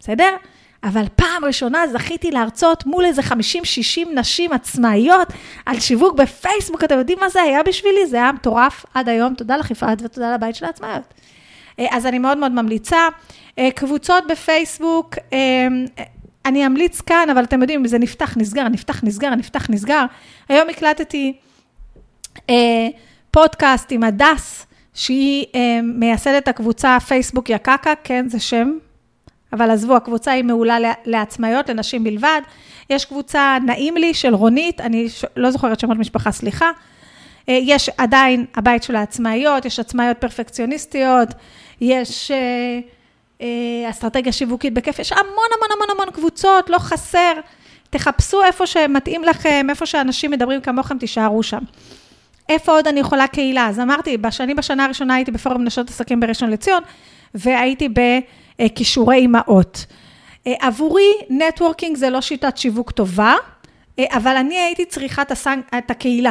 בסדר? 0.00 0.36
אבל 0.84 1.04
פעם 1.16 1.44
ראשונה 1.44 1.86
זכיתי 1.86 2.30
להרצות 2.30 2.86
מול 2.86 3.04
איזה 3.04 3.22
50-60 3.22 4.08
נשים 4.14 4.52
עצמאיות 4.52 5.28
על 5.66 5.80
שיווק 5.80 6.18
בפייסבוק, 6.18 6.84
אתם 6.84 6.98
יודעים 6.98 7.18
מה 7.20 7.28
זה 7.28 7.42
היה 7.42 7.62
בשבילי? 7.62 8.06
זה 8.06 8.16
היה 8.16 8.32
מטורף 8.32 8.84
עד 8.94 9.08
היום, 9.08 9.34
תודה 9.34 9.56
לך 9.56 9.70
יפעת 9.70 10.02
ותודה 10.02 10.34
לבית 10.34 10.54
של 10.54 10.64
העצמאיות. 10.64 11.14
אז 11.90 12.06
אני 12.06 12.18
מאוד 12.18 12.38
מאוד 12.38 12.52
ממליצה. 12.52 13.08
קבוצות 13.74 14.24
בפייסבוק, 14.28 15.14
אני 16.48 16.66
אמליץ 16.66 17.00
כאן, 17.00 17.30
אבל 17.30 17.44
אתם 17.44 17.60
יודעים, 17.60 17.86
זה 17.86 17.98
נפתח, 17.98 18.36
נסגר, 18.36 18.68
נפתח, 18.68 19.04
נסגר, 19.04 19.34
נפתח, 19.34 19.70
נסגר. 19.70 20.04
היום 20.48 20.68
הקלטתי 20.68 21.36
פודקאסט 23.30 23.92
עם 23.92 24.04
הדס, 24.04 24.66
שהיא 24.94 25.46
מייסדת 25.82 26.48
הקבוצה 26.48 26.98
פייסבוק 27.00 27.50
יקקה, 27.50 27.92
כן, 28.04 28.28
זה 28.28 28.40
שם 28.40 28.78
אבל 29.52 29.70
עזבו, 29.70 29.96
הקבוצה 29.96 30.30
היא 30.32 30.44
מעולה 30.44 30.78
לעצמאיות, 31.04 31.68
לנשים 31.68 32.04
בלבד. 32.04 32.40
יש 32.90 33.04
קבוצה 33.04 33.58
נעים 33.66 33.96
לי 33.96 34.14
של 34.14 34.34
רונית, 34.34 34.80
אני 34.80 35.06
לא 35.36 35.50
זוכרת 35.50 35.80
שמות 35.80 35.98
משפחה, 35.98 36.32
סליחה. 36.32 36.70
אה, 37.48 37.58
יש 37.62 37.90
עדיין 37.98 38.44
הבית 38.54 38.82
של 38.82 38.96
העצמאיות, 38.96 39.64
יש 39.64 39.80
עצמאיות 39.80 40.16
פרפקציוניסטיות, 40.18 41.28
יש 41.80 42.30
אה, 42.30 42.36
אה, 42.36 42.80
אסטרטגיה 43.90 44.32
שיווקית 44.32 44.74
בכיף, 44.74 44.98
יש 44.98 45.12
המון 45.12 45.26
המון 45.26 45.68
המון 45.76 45.88
המון 45.90 46.10
קבוצות, 46.14 46.70
לא 46.70 46.78
חסר. 46.78 47.32
תחפשו 47.90 48.44
איפה 48.44 48.66
שמתאים 48.66 49.24
לכם, 49.24 49.66
איפה 49.70 49.86
שאנשים 49.86 50.30
מדברים 50.30 50.60
כמוכם, 50.60 50.98
תישארו 50.98 51.42
שם. 51.42 51.62
איפה 52.48 52.72
עוד 52.72 52.86
אני 52.86 53.00
יכולה 53.00 53.26
קהילה? 53.26 53.66
אז 53.66 53.80
אמרתי, 53.80 54.16
בשני 54.16 54.54
בשנה 54.54 54.84
הראשונה 54.84 55.14
הייתי 55.14 55.30
בפורום 55.30 55.64
נשות 55.64 55.90
עסקים 55.90 56.20
בראשון 56.20 56.50
לציון, 56.50 56.82
והייתי 57.34 57.88
ב... 57.88 58.00
אה, 58.60 58.68
כישורי 58.74 59.16
אימהות. 59.16 59.86
אה, 60.46 60.54
עבורי, 60.60 61.12
נטוורקינג 61.30 61.96
זה 61.96 62.10
לא 62.10 62.20
שיטת 62.20 62.56
שיווק 62.58 62.90
טובה, 62.90 63.34
אה, 63.98 64.04
אבל 64.10 64.36
אני 64.36 64.58
הייתי 64.58 64.84
צריכה 64.84 65.22
את 65.78 65.90
הקהילה, 65.90 66.30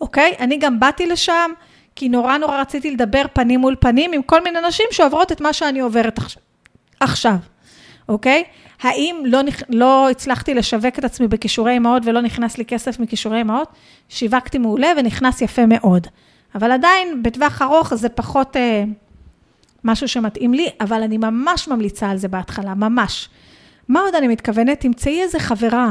אוקיי? 0.00 0.34
אני 0.40 0.56
גם 0.56 0.80
באתי 0.80 1.06
לשם, 1.06 1.50
כי 1.96 2.08
נורא 2.08 2.38
נורא 2.38 2.60
רציתי 2.60 2.90
לדבר 2.90 3.22
פנים 3.32 3.60
מול 3.60 3.76
פנים 3.80 4.12
עם 4.12 4.22
כל 4.22 4.42
מיני 4.42 4.58
נשים 4.68 4.86
שעוברות 4.90 5.32
את 5.32 5.40
מה 5.40 5.52
שאני 5.52 5.80
עוברת 5.80 6.18
עכשיו, 7.00 7.36
אוקיי? 8.08 8.44
האם 8.82 9.22
לא, 9.26 9.40
לא 9.68 10.10
הצלחתי 10.10 10.54
לשווק 10.54 10.98
את 10.98 11.04
עצמי 11.04 11.28
בכישורי 11.28 11.72
אימהות 11.72 12.02
ולא 12.06 12.20
נכנס 12.20 12.58
לי 12.58 12.64
כסף 12.64 13.00
מכישורי 13.00 13.38
אימהות? 13.38 13.68
שיווקתי 14.08 14.58
מעולה 14.58 14.88
ונכנס 14.96 15.42
יפה 15.42 15.66
מאוד. 15.66 16.06
אבל 16.54 16.72
עדיין, 16.72 17.22
בטווח 17.22 17.62
ארוך 17.62 17.94
זה 17.94 18.08
פחות... 18.08 18.56
אה, 18.56 18.84
משהו 19.84 20.08
שמתאים 20.08 20.54
לי, 20.54 20.68
אבל 20.80 21.02
אני 21.02 21.18
ממש 21.18 21.68
ממליצה 21.68 22.10
על 22.10 22.16
זה 22.16 22.28
בהתחלה, 22.28 22.74
ממש. 22.74 23.28
מה 23.88 24.00
עוד 24.00 24.14
אני 24.14 24.28
מתכוונת? 24.28 24.80
תמצאי 24.80 25.22
איזה 25.22 25.38
חברה, 25.38 25.90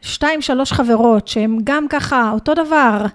שתיים, 0.00 0.42
שלוש 0.42 0.72
חברות, 0.72 1.28
שהן 1.28 1.58
גם 1.64 1.88
ככה 1.88 2.30
אותו 2.30 2.54
דבר, 2.54 3.06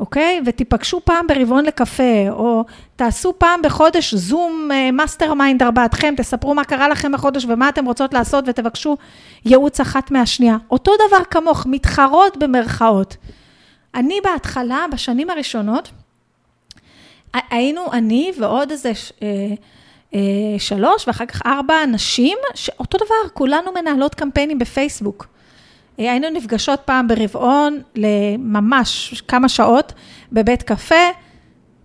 אוקיי? 0.00 0.40
ותיפגשו 0.46 1.00
פעם 1.04 1.26
ברבעון 1.26 1.64
לקפה, 1.64 2.30
או 2.30 2.64
תעשו 2.96 3.34
פעם 3.38 3.62
בחודש 3.62 4.14
זום 4.14 4.70
mastermind 4.92 5.62
ארבעתכם, 5.62 6.14
תספרו 6.16 6.54
מה 6.54 6.64
קרה 6.64 6.88
לכם 6.88 7.12
בחודש 7.12 7.44
ומה 7.48 7.68
אתם 7.68 7.84
רוצות 7.84 8.14
לעשות, 8.14 8.44
ותבקשו 8.46 8.96
ייעוץ 9.44 9.80
אחת 9.80 10.10
מהשנייה. 10.10 10.56
אותו 10.70 10.92
דבר 11.08 11.24
כמוך, 11.30 11.66
מתחרות 11.66 12.36
במרכאות. 12.36 13.16
אני 13.94 14.18
בהתחלה, 14.24 14.86
בשנים 14.92 15.30
הראשונות, 15.30 15.90
היינו 17.34 17.92
אני 17.92 18.32
ועוד 18.38 18.70
איזה 18.70 18.92
אה, 19.22 19.26
אה, 20.14 20.20
שלוש 20.58 21.08
ואחר 21.08 21.26
כך 21.26 21.42
ארבע 21.46 21.86
נשים, 21.86 22.38
שאותו 22.54 22.98
דבר, 22.98 23.30
כולנו 23.34 23.72
מנהלות 23.72 24.14
קמפיינים 24.14 24.58
בפייסבוק. 24.58 25.26
היינו 26.08 26.30
נפגשות 26.30 26.80
פעם 26.84 27.08
ברבעון 27.08 27.80
לממש 27.94 29.22
כמה 29.28 29.48
שעות 29.48 29.92
בבית 30.32 30.62
קפה, 30.62 31.10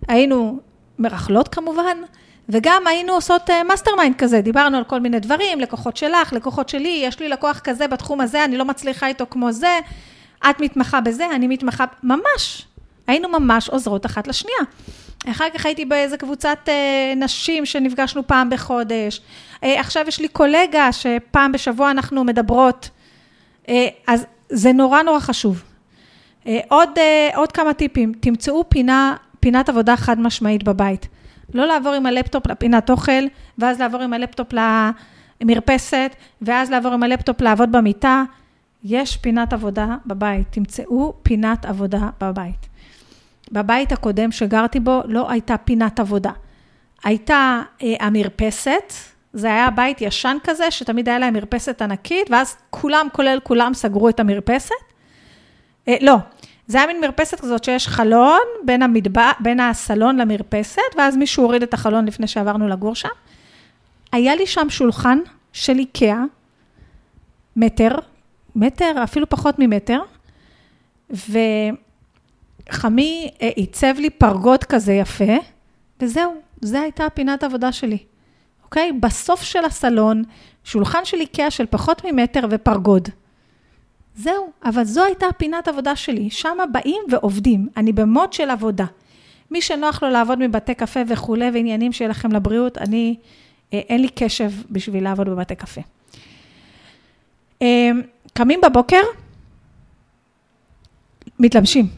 היינו 0.08 0.58
מרכלות 0.98 1.48
כמובן, 1.48 1.96
וגם 2.48 2.86
היינו 2.86 3.12
עושות 3.12 3.50
mastermind 3.68 4.16
כזה, 4.16 4.40
דיברנו 4.40 4.78
על 4.78 4.84
כל 4.84 5.00
מיני 5.00 5.20
דברים, 5.20 5.60
לקוחות 5.60 5.96
שלך, 5.96 6.32
לקוחות 6.32 6.68
שלי, 6.68 7.00
יש 7.04 7.20
לי 7.20 7.28
לקוח 7.28 7.60
כזה 7.64 7.88
בתחום 7.88 8.20
הזה, 8.20 8.44
אני 8.44 8.56
לא 8.56 8.64
מצליחה 8.64 9.06
איתו 9.06 9.24
כמו 9.30 9.52
זה, 9.52 9.78
את 10.50 10.60
מתמחה 10.60 11.00
בזה, 11.00 11.26
אני 11.34 11.46
מתמחה, 11.46 11.84
ממש, 12.02 12.66
היינו 13.06 13.28
ממש 13.28 13.68
עוזרות 13.68 14.06
אחת 14.06 14.26
לשנייה. 14.26 14.60
אחר 15.30 15.44
כך 15.54 15.66
הייתי 15.66 15.84
באיזה 15.84 16.16
קבוצת 16.16 16.58
אה, 16.68 17.12
נשים 17.16 17.66
שנפגשנו 17.66 18.26
פעם 18.26 18.50
בחודש. 18.50 19.20
אה, 19.64 19.80
עכשיו 19.80 20.04
יש 20.08 20.20
לי 20.20 20.28
קולגה 20.28 20.92
שפעם 20.92 21.52
בשבוע 21.52 21.90
אנחנו 21.90 22.24
מדברות. 22.24 22.88
אה, 23.68 23.88
אז 24.06 24.26
זה 24.48 24.72
נורא 24.72 25.02
נורא 25.02 25.20
חשוב. 25.20 25.62
אה, 26.46 26.60
עוד, 26.68 26.88
אה, 26.98 27.28
עוד 27.34 27.52
כמה 27.52 27.74
טיפים, 27.74 28.12
תמצאו 28.20 28.64
פינה, 28.68 29.16
פינת 29.40 29.68
עבודה 29.68 29.96
חד 29.96 30.20
משמעית 30.20 30.64
בבית. 30.64 31.08
לא 31.54 31.66
לעבור 31.66 31.92
עם 31.92 32.06
הלפטופ 32.06 32.46
לפינת 32.46 32.90
אוכל, 32.90 33.26
ואז 33.58 33.80
לעבור 33.80 34.02
עם 34.02 34.12
הלפטופ 34.12 34.48
למרפסת, 35.42 36.16
ואז 36.42 36.70
לעבור 36.70 36.92
עם 36.92 37.02
הלפטופ 37.02 37.40
לעבוד 37.40 37.72
במיטה. 37.72 38.24
יש 38.84 39.16
פינת 39.16 39.52
עבודה 39.52 39.96
בבית, 40.06 40.46
תמצאו 40.50 41.14
פינת 41.22 41.64
עבודה 41.64 42.08
בבית. 42.20 42.66
בבית 43.52 43.92
הקודם 43.92 44.32
שגרתי 44.32 44.80
בו 44.80 45.02
לא 45.04 45.30
הייתה 45.30 45.56
פינת 45.56 46.00
עבודה. 46.00 46.30
הייתה 47.04 47.62
אה, 47.82 47.94
המרפסת, 48.00 48.92
זה 49.36 49.46
היה 49.46 49.70
בית 49.70 50.00
ישן 50.00 50.36
כזה, 50.44 50.70
שתמיד 50.70 51.08
היה 51.08 51.18
להם 51.18 51.34
מרפסת 51.34 51.82
ענקית, 51.82 52.30
ואז 52.30 52.56
כולם, 52.70 53.06
כולל 53.12 53.38
כולם, 53.42 53.74
סגרו 53.74 54.08
את 54.08 54.20
המרפסת. 54.20 54.74
אה, 55.88 55.96
לא, 56.00 56.16
זה 56.66 56.78
היה 56.78 56.86
מין 56.86 57.00
מרפסת 57.00 57.40
כזאת 57.40 57.64
שיש 57.64 57.88
חלון 57.88 58.40
בין, 58.64 58.82
המדבר, 58.82 59.30
בין 59.40 59.60
הסלון 59.60 60.16
למרפסת, 60.16 60.82
ואז 60.98 61.16
מישהו 61.16 61.42
הוריד 61.42 61.62
את 61.62 61.74
החלון 61.74 62.04
לפני 62.04 62.26
שעברנו 62.26 62.68
לגור 62.68 62.94
שם. 62.94 63.08
היה 64.12 64.34
לי 64.34 64.46
שם 64.46 64.70
שולחן 64.70 65.18
של 65.52 65.78
איקאה, 65.78 66.22
מטר, 67.56 67.94
מטר, 68.56 68.92
אפילו 69.04 69.28
פחות 69.28 69.54
ממטר, 69.58 70.00
ו... 71.10 71.38
חמי 72.70 73.30
אה, 73.42 73.48
עיצב 73.48 73.94
לי 73.98 74.10
פרגוד 74.10 74.64
כזה 74.64 74.92
יפה, 74.92 75.36
וזהו, 76.00 76.34
זו 76.60 76.78
הייתה 76.78 77.10
פינת 77.14 77.44
עבודה 77.44 77.72
שלי, 77.72 77.98
אוקיי? 78.66 78.92
בסוף 78.92 79.42
של 79.42 79.64
הסלון, 79.64 80.22
שולחן 80.64 81.04
של 81.04 81.16
איקאה 81.16 81.50
של 81.50 81.66
פחות 81.70 82.02
ממטר 82.04 82.46
ופרגוד. 82.50 83.08
זהו, 84.16 84.50
אבל 84.64 84.84
זו 84.84 85.04
הייתה 85.04 85.26
פינת 85.36 85.68
עבודה 85.68 85.96
שלי, 85.96 86.30
שם 86.30 86.58
באים 86.72 87.02
ועובדים, 87.10 87.68
אני 87.76 87.92
במוד 87.92 88.32
של 88.32 88.50
עבודה. 88.50 88.84
מי 89.50 89.62
שנוח 89.62 90.02
לו 90.02 90.10
לעבוד 90.10 90.38
מבתי 90.38 90.74
קפה 90.74 91.00
וכולי, 91.08 91.50
ועניינים 91.54 91.92
שיהיה 91.92 92.10
לכם 92.10 92.32
לבריאות, 92.32 92.78
אני, 92.78 93.16
אה, 93.72 93.78
אין 93.78 94.00
לי 94.00 94.08
קשב 94.08 94.50
בשביל 94.70 95.04
לעבוד 95.04 95.28
בבתי 95.28 95.54
קפה. 95.54 95.80
אה, 97.62 97.90
קמים 98.32 98.60
בבוקר, 98.60 99.02
מתלבשים. 101.38 101.88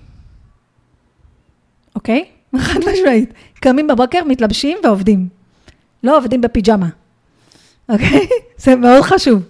אוקיי? 1.94 2.24
חד 2.66 2.80
משמעית. 2.92 3.32
קמים 3.54 3.86
בבוקר, 3.86 4.24
מתלבשים 4.24 4.78
ועובדים. 4.84 5.37
לא 6.02 6.16
עובדים 6.16 6.40
בפיג'מה, 6.40 6.86
אוקיי? 7.88 8.28
זה 8.64 8.76
מאוד 8.76 9.02
חשוב. 9.02 9.42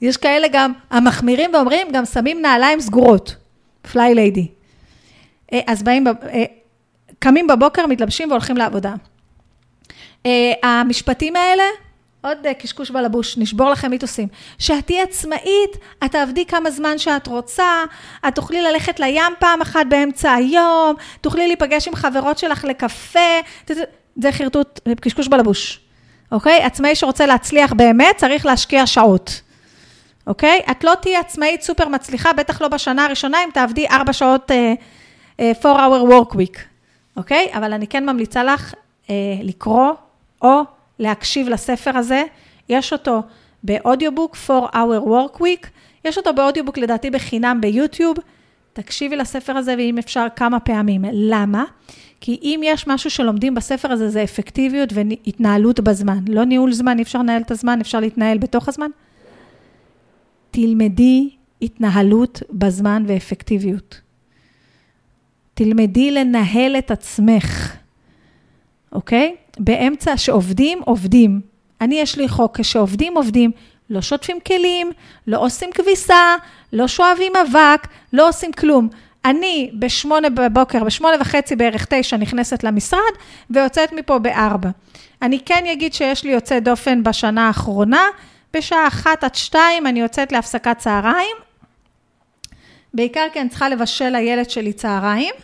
יש 0.00 0.16
כאלה 0.16 0.46
גם, 0.52 0.72
המחמירים 0.90 1.50
ואומרים, 1.54 1.88
גם 1.92 2.04
שמים 2.04 2.42
נעליים 2.42 2.80
סגורות. 2.80 3.36
פליי 3.82 4.14
ליידי. 4.14 4.48
אה, 5.52 5.60
אז 5.66 5.82
באים, 5.82 6.06
אה, 6.06 6.44
קמים 7.18 7.46
בבוקר, 7.46 7.86
מתלבשים 7.86 8.30
והולכים 8.30 8.56
לעבודה. 8.56 8.94
אה, 10.26 10.52
המשפטים 10.62 11.36
האלה, 11.36 11.64
עוד 12.20 12.38
קשקוש 12.58 12.90
בלבוש, 12.90 13.38
נשבור 13.38 13.70
לכם 13.70 13.90
מיתוסים. 13.90 14.28
שאת 14.58 14.86
תהיי 14.86 15.02
עצמאית, 15.02 15.76
את 16.04 16.12
תעבדי 16.12 16.46
כמה 16.46 16.70
זמן 16.70 16.98
שאת 16.98 17.26
רוצה, 17.26 17.84
את 18.28 18.34
תוכלי 18.34 18.62
ללכת 18.62 19.00
לים 19.00 19.32
פעם 19.38 19.60
אחת 19.60 19.86
באמצע 19.88 20.32
היום, 20.32 20.94
תוכלי 21.20 21.46
להיפגש 21.46 21.88
עם 21.88 21.94
חברות 21.94 22.38
שלך 22.38 22.64
לקפה, 22.64 23.20
זה 24.16 24.32
חרטוט, 24.32 24.80
קשקוש 25.00 25.28
בלבוש, 25.28 25.80
אוקיי? 26.32 26.62
עצמאי 26.62 26.94
שרוצה 26.94 27.26
להצליח 27.26 27.72
באמת, 27.72 28.16
צריך 28.16 28.46
להשקיע 28.46 28.86
שעות, 28.86 29.40
אוקיי? 30.26 30.60
את 30.70 30.84
לא 30.84 30.92
תהיי 31.02 31.16
עצמאית 31.16 31.62
סופר 31.62 31.88
מצליחה, 31.88 32.32
בטח 32.32 32.62
לא 32.62 32.68
בשנה 32.68 33.04
הראשונה, 33.04 33.44
אם 33.44 33.48
תעבדי 33.54 33.88
ארבע 33.88 34.12
שעות, 34.12 34.50
uh, 34.50 34.54
uh, 35.40 35.66
4 35.66 35.86
hour 35.86 36.10
work 36.10 36.34
week, 36.34 36.58
אוקיי? 37.16 37.48
אבל 37.54 37.72
אני 37.72 37.86
כן 37.86 38.06
ממליצה 38.06 38.44
לך 38.44 38.74
uh, 39.06 39.10
לקרוא, 39.42 39.92
או 40.42 40.60
להקשיב 40.98 41.48
לספר 41.48 41.96
הזה. 41.96 42.22
יש 42.68 42.92
אותו 42.92 43.22
באודיובוק, 43.62 44.36
4 44.50 44.66
hour 44.72 45.02
work 45.02 45.40
week, 45.40 45.66
יש 46.04 46.18
אותו 46.18 46.34
באודיובוק 46.34 46.78
לדעתי 46.78 47.10
בחינם 47.10 47.60
ביוטיוב. 47.60 48.16
תקשיבי 48.72 49.16
לספר 49.16 49.56
הזה, 49.56 49.74
ואם 49.78 49.98
אפשר, 49.98 50.26
כמה 50.36 50.60
פעמים. 50.60 51.04
למה? 51.12 51.64
כי 52.20 52.38
אם 52.42 52.60
יש 52.64 52.86
משהו 52.86 53.10
שלומדים 53.10 53.54
בספר 53.54 53.92
הזה, 53.92 54.08
זה 54.08 54.24
אפקטיביות 54.24 54.92
והתנהלות 54.92 55.80
בזמן. 55.80 56.18
לא 56.28 56.44
ניהול 56.44 56.72
זמן, 56.72 56.98
אי 56.98 57.02
אפשר 57.02 57.18
לנהל 57.18 57.42
את 57.42 57.50
הזמן, 57.50 57.80
אפשר 57.80 58.00
להתנהל 58.00 58.38
בתוך 58.38 58.68
הזמן. 58.68 58.90
תלמדי 60.50 61.30
התנהלות 61.62 62.42
בזמן 62.50 63.04
ואפקטיביות. 63.06 64.00
תלמדי 65.54 66.10
לנהל 66.10 66.76
את 66.76 66.90
עצמך. 66.90 67.76
אוקיי? 68.92 69.36
באמצע 69.58 70.16
שעובדים, 70.16 70.78
עובדים. 70.84 71.40
אני, 71.80 72.00
יש 72.00 72.18
לי 72.18 72.28
חוק, 72.28 72.60
כשעובדים, 72.60 73.16
עובדים. 73.16 73.50
לא 73.90 74.00
שוטפים 74.00 74.38
כלים, 74.46 74.90
לא 75.26 75.44
עושים 75.44 75.70
כביסה, 75.74 76.34
לא 76.72 76.88
שואבים 76.88 77.32
אבק, 77.36 77.88
לא 78.12 78.28
עושים 78.28 78.52
כלום. 78.52 78.88
אני 79.24 79.70
בשמונה 79.74 80.30
בבוקר, 80.30 80.84
בשמונה 80.84 81.16
וחצי 81.20 81.56
בערך 81.56 81.86
תשע 81.90 82.16
נכנסת 82.16 82.64
למשרד 82.64 83.12
ויוצאת 83.50 83.92
מפה 83.92 84.18
בארבע. 84.18 84.70
אני 85.22 85.40
כן 85.44 85.64
אגיד 85.72 85.94
שיש 85.94 86.24
לי 86.24 86.30
יוצא 86.30 86.58
דופן 86.58 87.02
בשנה 87.02 87.46
האחרונה, 87.46 88.06
בשעה 88.54 88.88
אחת 88.88 89.24
עד 89.24 89.34
שתיים 89.34 89.86
אני 89.86 90.00
יוצאת 90.00 90.32
להפסקת 90.32 90.78
צהריים, 90.78 91.36
בעיקר 92.94 93.26
כי 93.32 93.40
אני 93.40 93.48
צריכה 93.48 93.68
לבשל 93.68 94.08
לילד 94.08 94.50
שלי 94.50 94.72
צהריים, 94.72 95.34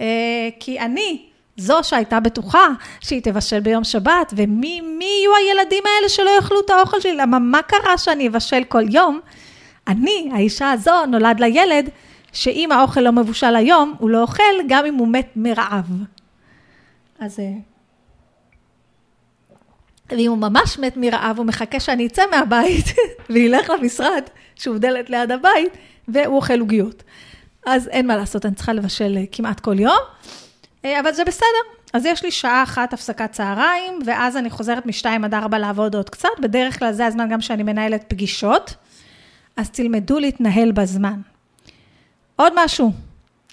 אה, 0.00 0.48
כי 0.60 0.80
אני 0.80 1.22
זו 1.56 1.78
שהייתה 1.82 2.20
בטוחה 2.20 2.66
שהיא 3.00 3.22
תבשל 3.22 3.60
ביום 3.60 3.84
שבת, 3.84 4.32
ומי 4.36 4.82
יהיו 5.00 5.36
הילדים 5.36 5.82
האלה 5.86 6.08
שלא 6.08 6.30
יאכלו 6.36 6.60
את 6.60 6.70
האוכל 6.70 7.00
שלי? 7.00 7.16
למה 7.16 7.38
מה 7.38 7.62
קרה 7.62 7.98
שאני 7.98 8.28
אבשל 8.28 8.64
כל 8.64 8.84
יום? 8.90 9.20
אני, 9.88 10.30
האישה 10.34 10.70
הזו, 10.70 11.06
נולד 11.06 11.40
לילד, 11.40 11.90
שאם 12.32 12.72
האוכל 12.72 13.00
לא 13.00 13.12
מבושל 13.12 13.56
היום, 13.56 13.94
הוא 13.98 14.10
לא 14.10 14.22
אוכל, 14.22 14.42
גם 14.68 14.86
אם 14.86 14.94
הוא 14.94 15.08
מת 15.08 15.28
מרעב. 15.36 15.90
אז... 17.18 17.40
אה, 17.40 17.52
ואם 20.10 20.30
הוא 20.30 20.38
ממש 20.38 20.78
מת 20.78 20.96
מרעב, 20.96 21.38
הוא 21.38 21.46
מחכה 21.46 21.80
שאני 21.80 22.06
אצא 22.06 22.22
מהבית 22.30 22.86
וילך 23.30 23.70
למשרד, 23.70 24.22
שהוא 24.54 24.78
דלת 24.78 25.10
ליד 25.10 25.32
הבית, 25.32 25.72
והוא 26.08 26.36
אוכל 26.36 26.60
עוגיות. 26.60 27.02
אז 27.66 27.88
אין 27.88 28.06
מה 28.06 28.16
לעשות, 28.16 28.46
אני 28.46 28.54
צריכה 28.54 28.72
לבשל 28.72 29.16
אה, 29.16 29.24
כמעט 29.32 29.60
כל 29.60 29.78
יום, 29.78 29.98
אה, 30.84 31.00
אבל 31.00 31.12
זה 31.12 31.24
בסדר. 31.24 31.80
אז 31.92 32.06
יש 32.06 32.24
לי 32.24 32.30
שעה 32.30 32.62
אחת 32.62 32.92
הפסקת 32.92 33.32
צהריים, 33.32 33.98
ואז 34.06 34.36
אני 34.36 34.50
חוזרת 34.50 34.86
משתיים 34.86 35.24
עד 35.24 35.34
ארבע 35.34 35.58
לעבוד 35.58 35.94
עוד 35.94 36.10
קצת. 36.10 36.28
בדרך 36.40 36.78
כלל 36.78 36.92
זה 36.92 37.06
הזמן 37.06 37.28
גם 37.28 37.40
שאני 37.40 37.62
מנהלת 37.62 38.04
פגישות, 38.08 38.74
אז 39.56 39.70
תלמדו 39.70 40.18
להתנהל 40.18 40.72
בזמן. 40.72 41.20
עוד 42.40 42.52
משהו, 42.56 42.92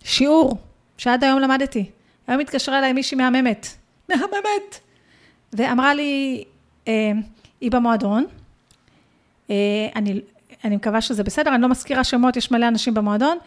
שיעור 0.04 0.58
שעד 0.98 1.24
היום 1.24 1.40
למדתי. 1.40 1.86
היום 2.28 2.40
התקשרה 2.40 2.78
אליי 2.78 2.94
מישהי 2.94 3.18
מהממת, 3.18 3.68
מהממת, 4.10 4.80
ואמרה 5.54 5.94
לי, 5.94 6.44
אה, 6.88 7.12
היא 7.62 7.72
במועדון, 7.72 8.26
אה, 9.50 9.56
אני, 9.96 10.22
אני 10.66 10.76
מקווה 10.76 11.02
שזה 11.02 11.24
בסדר, 11.24 11.54
אני 11.56 11.62
לא 11.62 11.70
מזכירה 11.70 12.04
שמות, 12.04 12.38
יש 12.38 12.52
מלא 12.52 12.68
אנשים 12.68 12.94
במועדון, 12.94 13.38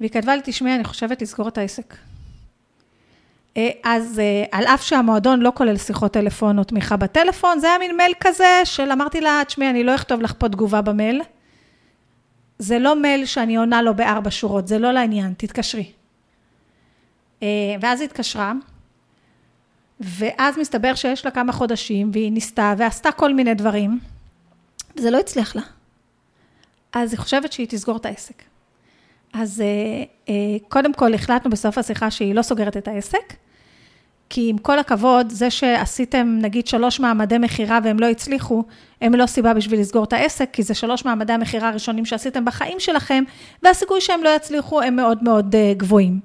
והיא 0.00 0.10
כתבה 0.10 0.36
לי, 0.36 0.42
תשמעי, 0.44 0.74
אני 0.74 0.84
חושבת 0.84 1.22
לסגור 1.22 1.48
את 1.48 1.58
העסק. 1.58 1.94
אה, 3.56 3.70
אז 3.84 4.18
אה, 4.18 4.44
על 4.58 4.64
אף 4.64 4.82
שהמועדון 4.82 5.40
לא 5.40 5.52
כולל 5.54 5.76
שיחות 5.76 6.12
טלפון 6.12 6.58
או 6.58 6.64
תמיכה 6.64 6.96
בטלפון, 6.96 7.58
זה 7.58 7.66
היה 7.66 7.78
מין 7.78 7.96
מייל 7.96 8.12
כזה 8.20 8.60
של 8.64 8.92
אמרתי 8.92 9.20
לה, 9.20 9.42
תשמעי, 9.46 9.70
אני 9.70 9.84
לא 9.84 9.94
אכתוב 9.94 10.20
לך 10.20 10.34
פה 10.38 10.48
תגובה 10.48 10.80
במייל. 10.80 11.22
זה 12.58 12.78
לא 12.78 13.02
מייל 13.02 13.26
שאני 13.26 13.56
עונה 13.56 13.82
לו 13.82 13.94
בארבע 13.94 14.30
שורות, 14.30 14.68
זה 14.68 14.78
לא 14.78 14.92
לעניין, 14.92 15.34
תתקשרי. 15.36 15.92
אה, 17.42 17.48
ואז 17.80 18.00
היא 18.00 18.08
התקשרה, 18.08 18.52
ואז 20.00 20.58
מסתבר 20.58 20.94
שיש 20.94 21.24
לה 21.24 21.30
כמה 21.30 21.52
חודשים, 21.52 22.10
והיא 22.12 22.32
ניסתה 22.32 22.74
ועשתה 22.78 23.12
כל 23.12 23.34
מיני 23.34 23.54
דברים, 23.54 23.98
וזה 24.96 25.10
לא 25.10 25.18
הצליח 25.18 25.56
לה. 25.56 25.62
אז 26.92 27.12
היא 27.12 27.18
חושבת 27.18 27.52
שהיא 27.52 27.66
תסגור 27.70 27.96
את 27.96 28.06
העסק. 28.06 28.42
אז 29.32 29.62
קודם 30.68 30.94
כל 30.94 31.14
החלטנו 31.14 31.50
בסוף 31.50 31.78
השיחה 31.78 32.10
שהיא 32.10 32.34
לא 32.34 32.42
סוגרת 32.42 32.76
את 32.76 32.88
העסק, 32.88 33.34
כי 34.28 34.50
עם 34.50 34.58
כל 34.58 34.78
הכבוד, 34.78 35.30
זה 35.30 35.50
שעשיתם 35.50 36.38
נגיד 36.40 36.66
שלוש 36.66 37.00
מעמדי 37.00 37.38
מכירה 37.38 37.78
והם 37.84 37.98
לא 37.98 38.06
הצליחו, 38.06 38.64
הם 39.00 39.14
לא 39.14 39.26
סיבה 39.26 39.54
בשביל 39.54 39.80
לסגור 39.80 40.04
את 40.04 40.12
העסק, 40.12 40.48
כי 40.52 40.62
זה 40.62 40.74
שלוש 40.74 41.04
מעמדי 41.04 41.32
המכירה 41.32 41.68
הראשונים 41.68 42.04
שעשיתם 42.04 42.44
בחיים 42.44 42.80
שלכם, 42.80 43.24
והסיכוי 43.62 44.00
שהם 44.00 44.22
לא 44.22 44.28
יצליחו 44.36 44.82
הם 44.82 44.96
מאוד 44.96 45.24
מאוד 45.24 45.54
uh, 45.54 45.78
גבוהים. 45.78 46.20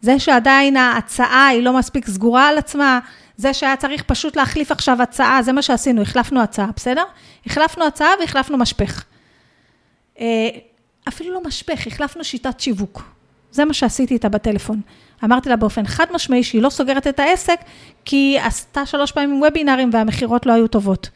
זה 0.00 0.18
שעדיין 0.18 0.76
ההצעה 0.76 1.46
היא 1.46 1.62
לא 1.62 1.78
מספיק 1.78 2.06
סגורה 2.06 2.48
על 2.48 2.58
עצמה, 2.58 2.98
זה 3.36 3.54
שהיה 3.54 3.76
צריך 3.76 4.02
פשוט 4.02 4.36
להחליף 4.36 4.72
עכשיו 4.72 5.02
הצעה, 5.02 5.42
זה 5.42 5.52
מה 5.52 5.62
שעשינו, 5.62 6.02
החלפנו 6.02 6.40
הצעה, 6.42 6.70
בסדר? 6.76 7.04
החלפנו 7.46 7.86
הצעה 7.86 8.10
והחלפנו 8.20 8.58
משפך. 8.58 9.04
Uh, 10.16 10.20
אפילו 11.08 11.34
לא 11.34 11.42
משפך, 11.44 11.86
החלפנו 11.86 12.24
שיטת 12.24 12.60
שיווק. 12.60 13.19
זה 13.52 13.64
מה 13.64 13.74
שעשיתי 13.74 14.14
איתה 14.14 14.28
בטלפון. 14.28 14.80
אמרתי 15.24 15.48
לה 15.48 15.56
באופן 15.56 15.86
חד 15.86 16.06
משמעי 16.12 16.42
שהיא 16.42 16.62
לא 16.62 16.70
סוגרת 16.70 17.06
את 17.06 17.20
העסק, 17.20 17.60
כי 18.04 18.16
היא 18.16 18.40
עשתה 18.40 18.86
שלוש 18.86 19.12
פעמים 19.12 19.42
וובינארים 19.42 19.90
והמכירות 19.92 20.46
לא 20.46 20.52
היו 20.52 20.68
טובות. 20.68 21.10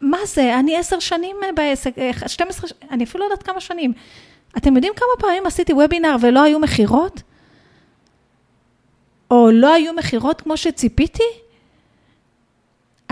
מה 0.00 0.18
זה? 0.26 0.58
אני 0.58 0.76
עשר 0.76 0.98
שנים 0.98 1.36
בעסק, 1.54 1.94
12, 2.26 2.70
אה, 2.70 2.88
אני 2.90 3.04
אפילו 3.04 3.24
לא 3.24 3.32
יודעת 3.32 3.42
כמה 3.42 3.60
שנים. 3.60 3.92
אתם 4.56 4.74
יודעים 4.74 4.92
כמה 4.96 5.08
פעמים 5.18 5.46
עשיתי 5.46 5.72
וובינאר 5.72 6.16
ולא 6.20 6.42
היו 6.42 6.58
מכירות? 6.58 7.22
או 9.30 9.50
לא 9.52 9.74
היו 9.74 9.92
מכירות 9.92 10.40
כמו 10.40 10.56
שציפיתי? 10.56 11.22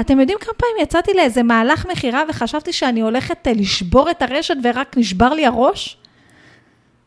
אתם 0.00 0.20
יודעים 0.20 0.38
כמה 0.38 0.54
פעמים 0.54 0.76
יצאתי 0.82 1.14
לאיזה 1.14 1.42
מהלך 1.42 1.86
מכירה 1.86 2.22
וחשבתי 2.28 2.72
שאני 2.72 3.00
הולכת 3.00 3.48
אה, 3.48 3.52
לשבור 3.52 4.10
את 4.10 4.22
הרשת 4.22 4.54
ורק 4.64 4.96
נשבר 4.96 5.28
לי 5.34 5.46
הראש? 5.46 5.99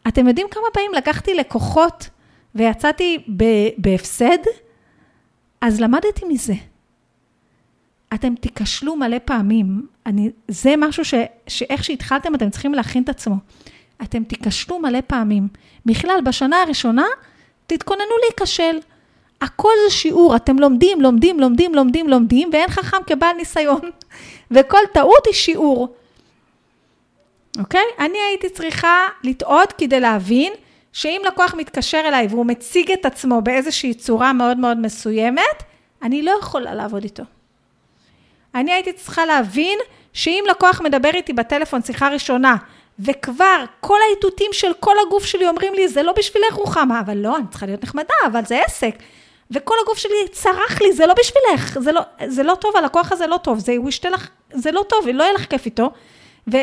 אתם 0.08 0.28
יודעים 0.28 0.48
כמה 0.52 0.64
פעמים 0.74 0.94
לקחתי 0.94 1.34
לקוחות 1.34 2.10
ויצאתי 2.56 3.18
בהפסד? 3.78 4.38
אז 5.62 5.82
למדתי 5.82 6.26
מזה. 6.28 6.54
אתם 8.14 8.36
תיכשלו 8.36 8.96
מלא 8.96 9.18
פעמים. 9.26 9.88
אני, 10.06 10.30
זה 10.48 10.74
משהו 10.78 11.06
ש, 11.06 11.14
שאיך 11.48 11.84
שהתחלתם, 11.84 12.36
אתם 12.36 12.50
צריכים 12.50 12.74
להכין 12.74 13.04
את 13.04 13.10
עצמו. 13.10 13.36
אתם 14.02 14.24
תיכשלו 14.24 14.80
מלא 14.80 15.00
פעמים. 15.08 15.48
בכלל, 15.86 16.20
בשנה 16.26 16.62
הראשונה, 16.62 17.06
תתכוננו 17.68 18.12
להיכשל. 18.24 18.80
הכל 19.42 19.72
זה 19.88 19.96
שיעור, 19.96 20.36
אתם 20.36 20.60
לומדים, 20.60 21.02
לומדים, 21.02 21.40
לומדים, 21.40 21.76
לומדים, 21.76 22.10
לומדים, 22.10 22.50
ואין 22.54 22.70
חכם 22.70 22.98
כבעל 23.08 23.36
ניסיון. 23.36 23.82
וכל 24.52 24.82
טעות 24.94 25.26
היא 25.26 25.34
שיעור. 25.34 25.96
אוקיי? 27.60 27.86
אני 28.00 28.18
הייתי 28.30 28.50
צריכה 28.50 29.08
לטעות 29.24 29.74
כדי 29.78 30.00
להבין 30.00 30.54
שאם 30.94 31.22
לקוח 31.28 31.54
מתקשר 31.54 32.02
אליי 32.06 32.28
והוא 32.30 32.46
מציג 32.46 32.92
את 32.92 33.06
עצמו 33.06 33.42
באיזושהי 33.42 33.94
צורה 33.94 34.34
מאוד 34.34 34.58
מאוד 34.58 34.78
מסוימת, 34.78 35.64
אני 36.02 36.22
לא 36.22 36.32
יכולה 36.40 36.74
לעבוד 36.74 37.04
איתו. 37.04 37.24
אני 38.56 38.72
הייתי 38.72 38.94
צריכה 38.94 39.26
להבין 39.26 39.80
שאם 40.14 40.44
לקוח 40.50 40.82
מדבר 40.82 41.10
איתי 41.14 41.34
בטלפון 41.34 41.82
שיחה 41.84 42.10
ראשונה, 42.10 42.56
וכבר 43.00 43.66
כל 43.80 43.98
האיתותים 44.08 44.50
של 44.54 44.72
כל 44.80 44.96
הגוף 45.08 45.26
שלי 45.26 45.48
אומרים 45.48 45.74
לי, 45.74 45.88
זה 45.88 46.04
לא 46.04 46.14
בשבילך 46.18 46.54
רוחמה, 46.54 47.00
אבל 47.00 47.18
לא, 47.18 47.38
אני 47.38 47.46
צריכה 47.50 47.66
להיות 47.66 47.84
נחמדה, 47.84 48.14
אבל 48.26 48.46
זה 48.46 48.62
עסק. 48.66 48.96
וכל 49.52 49.76
הגוף 49.84 49.98
שלי 49.98 50.28
צרח 50.32 50.82
לי, 50.82 50.94
זה 50.94 51.06
לא 51.06 51.14
בשבילך, 51.14 51.80
זה 51.80 51.92
לא, 51.92 52.02
זה 52.28 52.44
לא 52.44 52.56
טוב, 52.56 52.78
הלקוח 52.78 53.12
הזה 53.12 53.28
לא 53.28 53.38
טוב, 53.38 53.60
זה, 53.60 53.74
הוא 53.78 53.90
ישתה 53.90 54.10
לך, 54.10 54.30
זה 54.54 54.72
לא 54.72 54.86
טוב, 54.90 55.08
לא 55.14 55.24
יהיה 55.24 55.34
לך 55.34 55.46
כיף 55.50 55.66
איתו. 55.66 55.92
ו, 56.54 56.58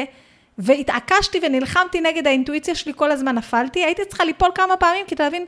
והתעקשתי 0.61 1.41
ונלחמתי 1.43 2.01
נגד 2.01 2.27
האינטואיציה 2.27 2.75
שלי, 2.75 2.93
כל 2.97 3.11
הזמן 3.11 3.35
נפלתי, 3.35 3.85
הייתי 3.85 4.03
צריכה 4.05 4.25
ליפול 4.25 4.49
כמה 4.55 4.77
פעמים 4.77 5.07
כדי 5.07 5.23
להבין, 5.23 5.45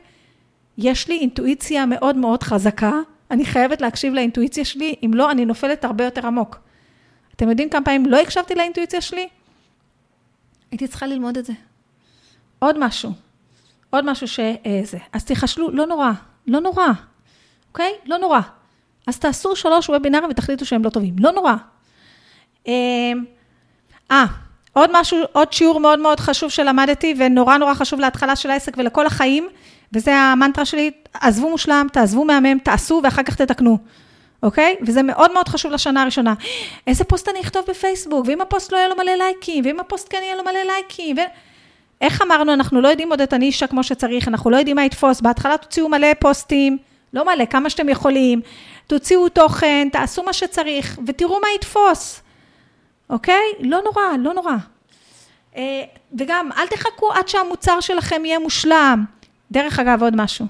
יש 0.77 1.07
לי 1.07 1.19
אינטואיציה 1.19 1.85
מאוד 1.85 2.17
מאוד 2.17 2.43
חזקה, 2.43 2.91
אני 3.31 3.45
חייבת 3.45 3.81
להקשיב 3.81 4.13
לאינטואיציה 4.13 4.65
שלי, 4.65 4.95
אם 5.05 5.11
לא, 5.13 5.31
אני 5.31 5.45
נופלת 5.45 5.85
הרבה 5.85 6.03
יותר 6.03 6.27
עמוק. 6.27 6.57
אתם 7.35 7.49
יודעים 7.49 7.69
כמה 7.69 7.85
פעמים 7.85 8.05
לא 8.05 8.17
הקשבתי 8.21 8.55
לאינטואיציה 8.55 9.01
שלי? 9.01 9.27
הייתי 10.71 10.87
צריכה 10.87 11.07
ללמוד 11.07 11.37
את 11.37 11.45
זה. 11.45 11.53
עוד 12.59 12.79
משהו, 12.79 13.11
עוד 13.89 14.11
משהו 14.11 14.27
שזה. 14.27 14.97
אז 15.13 15.25
תיחשלו, 15.25 15.71
לא 15.71 15.85
נורא, 15.85 16.11
לא 16.47 16.59
נורא, 16.59 16.87
אוקיי? 17.69 17.91
לא 18.05 18.17
נורא. 18.17 18.39
אז 19.07 19.19
תעשו 19.19 19.55
שלוש 19.55 19.89
וובינארים 19.89 20.29
ותחליטו 20.29 20.65
שהם 20.65 20.83
לא 20.83 20.89
טובים, 20.89 21.15
לא 21.19 21.31
נורא. 21.31 21.53
אה, 22.67 24.25
עוד 24.73 24.89
משהו, 24.93 25.17
עוד 25.31 25.53
שיעור 25.53 25.79
מאוד 25.79 25.99
מאוד 25.99 26.19
חשוב 26.19 26.49
שלמדתי, 26.49 27.15
ונורא 27.17 27.57
נורא 27.57 27.73
חשוב 27.73 27.99
להתחלה 27.99 28.35
של 28.35 28.51
העסק 28.51 28.73
ולכל 28.77 29.05
החיים, 29.05 29.47
וזה 29.93 30.15
המנטרה 30.15 30.65
שלי, 30.65 30.91
עזבו 31.13 31.49
מושלם, 31.49 31.87
תעזבו 31.91 32.25
מהמם, 32.25 32.59
תעשו 32.59 33.01
ואחר 33.03 33.23
כך 33.23 33.35
תתקנו, 33.35 33.77
אוקיי? 34.43 34.75
וזה 34.81 35.03
מאוד 35.03 35.33
מאוד 35.33 35.47
חשוב 35.47 35.71
לשנה 35.71 36.01
הראשונה. 36.01 36.33
איזה 36.87 37.03
פוסט 37.03 37.29
אני 37.29 37.41
אכתוב 37.41 37.65
בפייסבוק, 37.67 38.25
ואם 38.27 38.41
הפוסט 38.41 38.71
לא 38.71 38.77
יהיה 38.77 38.87
לו 38.87 38.95
מלא 38.95 39.11
לייקים, 39.11 39.65
ואם 39.65 39.79
הפוסט 39.79 40.07
כן 40.09 40.19
יהיה 40.23 40.35
לו 40.35 40.43
מלא 40.43 40.59
לייקים, 40.73 41.17
ו... 41.17 41.21
איך 42.01 42.21
אמרנו, 42.21 42.53
אנחנו 42.53 42.81
לא 42.81 42.87
יודעים 42.87 43.09
עוד 43.09 43.21
את 43.21 43.33
הנישה 43.33 43.67
כמו 43.67 43.83
שצריך, 43.83 44.27
אנחנו 44.27 44.49
לא 44.49 44.57
יודעים 44.57 44.75
מה 44.75 44.85
יתפוס, 44.85 45.21
בהתחלה 45.21 45.57
תוציאו 45.57 45.89
מלא 45.89 46.07
פוסטים, 46.19 46.77
לא 47.13 47.25
מלא, 47.25 47.45
כמה 47.45 47.69
שאתם 47.69 47.89
יכולים, 47.89 48.41
תוציאו 48.87 49.29
תוכן, 49.29 49.87
תעשו 49.91 50.23
מה 50.23 50.33
שצריך, 50.33 50.99
ותראו 51.07 51.39
מה 51.39 51.47
יתפוס. 51.55 52.22
אוקיי? 53.09 53.43
לא 53.59 53.81
נורא, 53.85 54.03
לא 54.19 54.33
נורא. 54.33 54.53
אה, 55.55 55.83
וגם, 56.19 56.49
אל 56.57 56.67
תחכו 56.67 57.13
עד 57.13 57.27
שהמוצר 57.27 57.79
שלכם 57.79 58.25
יהיה 58.25 58.39
מושלם. 58.39 59.05
דרך 59.51 59.79
אגב, 59.79 60.03
עוד 60.03 60.15
משהו. 60.15 60.45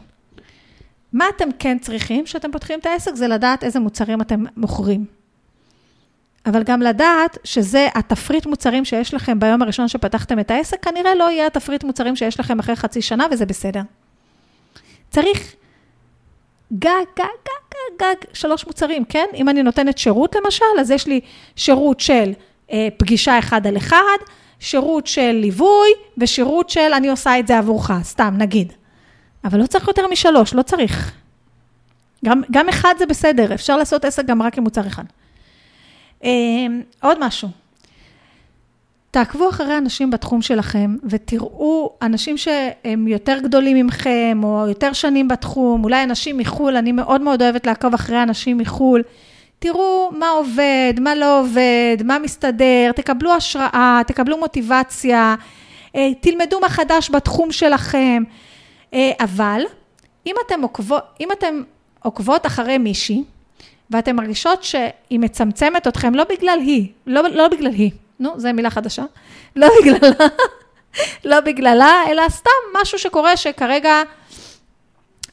מה 1.14 1.26
אתם 1.36 1.50
כן 1.60 1.80
צריכים 1.80 2.26
כשאתם 2.26 2.52
פותחים 2.52 2.80
את 2.80 2.86
העסק? 2.86 3.16
זה 3.16 3.28
לדעת 3.28 3.64
איזה 3.64 3.80
מוצרים 3.80 4.22
אתם 4.22 4.44
מוכרים. 4.58 5.06
אבל 6.46 6.64
גם 6.64 6.82
לדעת 6.82 7.38
שזה 7.44 7.88
התפריט 7.96 8.46
מוצרים 8.46 8.86
שיש 8.86 9.14
לכם 9.14 9.40
ביום 9.40 9.62
הראשון 9.62 9.88
שפתחתם 9.88 10.40
את 10.40 10.52
העסק, 10.52 10.84
כנראה 10.84 11.16
לא 11.16 11.32
יהיה 11.32 11.48
התפריט 11.48 11.84
מוצרים 11.84 12.16
שיש 12.16 12.40
לכם 12.40 12.60
אחרי 12.60 12.76
חצי 12.76 13.02
שנה, 13.02 13.26
וזה 13.32 13.46
בסדר. 13.46 13.82
צריך 15.10 15.56
גג, 16.74 16.90
גג, 17.18 17.26
גג, 17.46 17.63
גג, 18.00 18.16
שלוש 18.34 18.68
מוצרים, 18.68 19.06
כן? 19.06 19.26
אם 19.34 19.50
אני 19.50 19.64
נותנת 19.64 19.98
שירות 19.98 20.36
למשל, 20.36 20.66
אז 20.80 20.92
יש 20.92 21.08
לי 21.08 21.20
שירות 21.56 22.00
של 22.00 22.34
אה, 22.72 22.88
פגישה 22.98 23.40
אחד 23.40 23.68
על 23.68 23.78
אחד, 23.78 24.18
שירות 24.60 25.08
של 25.08 25.32
ליווי, 25.32 25.90
ושירות 26.18 26.70
של 26.70 26.94
אני 26.94 27.10
עושה 27.10 27.40
את 27.40 27.48
זה 27.48 27.58
עבורך, 27.58 27.92
סתם, 28.04 28.34
נגיד. 28.38 28.74
אבל 29.46 29.60
לא 29.60 29.66
צריך 29.66 29.88
יותר 29.88 30.08
משלוש, 30.08 30.54
לא 30.54 30.62
צריך. 30.62 31.12
גם, 32.26 32.42
גם 32.52 32.70
אחד 32.70 32.94
זה 32.98 33.06
בסדר, 33.06 33.54
אפשר 33.54 33.78
לעשות 33.78 34.06
עסק 34.06 34.26
גם 34.26 34.42
רק 34.42 34.58
עם 34.58 34.64
מוצר 34.64 34.88
אחד. 34.88 35.04
אה, 36.24 36.30
עוד 37.02 37.26
משהו, 37.26 37.50
תעקבו 39.14 39.50
אחרי 39.50 39.78
אנשים 39.78 40.12
בתחום 40.12 40.42
שלכם 40.42 40.96
ותראו 41.04 41.98
אנשים 42.02 42.38
שהם 42.38 43.08
יותר 43.08 43.40
גדולים 43.44 43.78
ממכם 43.78 44.42
או 44.44 44.66
יותר 44.68 44.94
שנים 44.94 45.28
בתחום, 45.28 45.84
אולי 45.84 46.04
אנשים 46.04 46.38
מחו"ל, 46.38 46.78
אני 46.78 46.92
מאוד 46.92 47.22
מאוד 47.22 47.42
אוהבת 47.42 47.68
לעקוב 47.68 47.94
אחרי 47.94 48.24
אנשים 48.24 48.58
מחו"ל. 48.58 49.02
תראו 49.60 50.12
מה 50.12 50.30
עובד, 50.30 50.94
מה 51.00 51.16
לא 51.16 51.40
עובד, 51.40 51.98
מה 52.04 52.20
מסתדר, 52.20 52.92
תקבלו 52.96 53.34
השראה, 53.34 54.02
תקבלו 54.08 54.38
מוטיבציה, 54.38 55.36
אה, 55.96 56.10
תלמדו 56.20 56.60
מה 56.60 56.70
חדש 56.70 57.10
בתחום 57.10 57.52
שלכם. 57.52 58.24
אה, 58.94 59.12
אבל 59.20 59.62
אם 60.28 60.36
אתם, 60.48 60.62
עוקבו, 60.62 60.98
אם 61.20 61.28
אתם 61.32 61.62
עוקבות 62.04 62.46
אחרי 62.46 62.78
מישהי, 62.78 63.24
ואתן 63.90 64.16
מרגישות 64.16 64.64
שהיא 64.64 65.20
מצמצמת 65.20 65.88
אתכם, 65.88 66.16
לא 66.16 66.24
בגלל 66.30 66.60
היא, 66.60 66.88
לא, 67.08 67.22
לא 67.30 67.48
בגלל 67.48 67.72
היא, 67.74 67.92
נו, 68.24 68.40
זו 68.40 68.54
מילה 68.54 68.70
חדשה, 68.70 69.04
לא 69.56 69.68
בגללה, 69.82 70.28
לא 71.26 71.40
בגללה, 71.40 72.04
אלא 72.10 72.30
סתם 72.30 72.50
משהו 72.82 73.00
שקורה 73.00 73.38
שכרגע 73.38 74.02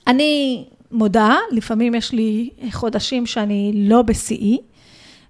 אני 0.06 0.64
מודה, 0.90 1.36
לפעמים 1.50 1.94
יש 1.94 2.12
לי 2.12 2.50
חודשים 2.70 3.26
שאני 3.26 3.72
לא 3.74 4.02
בשיאי, 4.02 4.58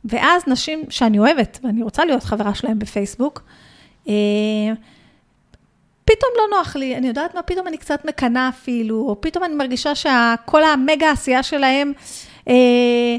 ואז 0.04 0.42
נשים 0.46 0.84
שאני 0.88 1.18
אוהבת, 1.18 1.58
ואני 1.62 1.82
רוצה 1.82 2.04
להיות 2.04 2.22
חברה 2.22 2.54
שלהם 2.54 2.78
בפייסבוק, 2.78 3.42
אה, 4.08 4.14
פתאום 6.04 6.30
לא 6.36 6.56
נוח 6.56 6.76
לי, 6.76 6.96
אני 6.96 7.08
יודעת 7.08 7.34
מה, 7.34 7.42
פתאום 7.42 7.66
אני 7.68 7.78
קצת 7.78 8.04
מקנאה 8.04 8.48
אפילו, 8.48 8.96
או 8.96 9.20
פתאום 9.20 9.44
אני 9.44 9.54
מרגישה 9.54 9.94
שכל 9.94 10.64
המגה 10.64 11.10
עשייה 11.10 11.42
שלהם, 11.42 11.92
אה, 12.48 13.16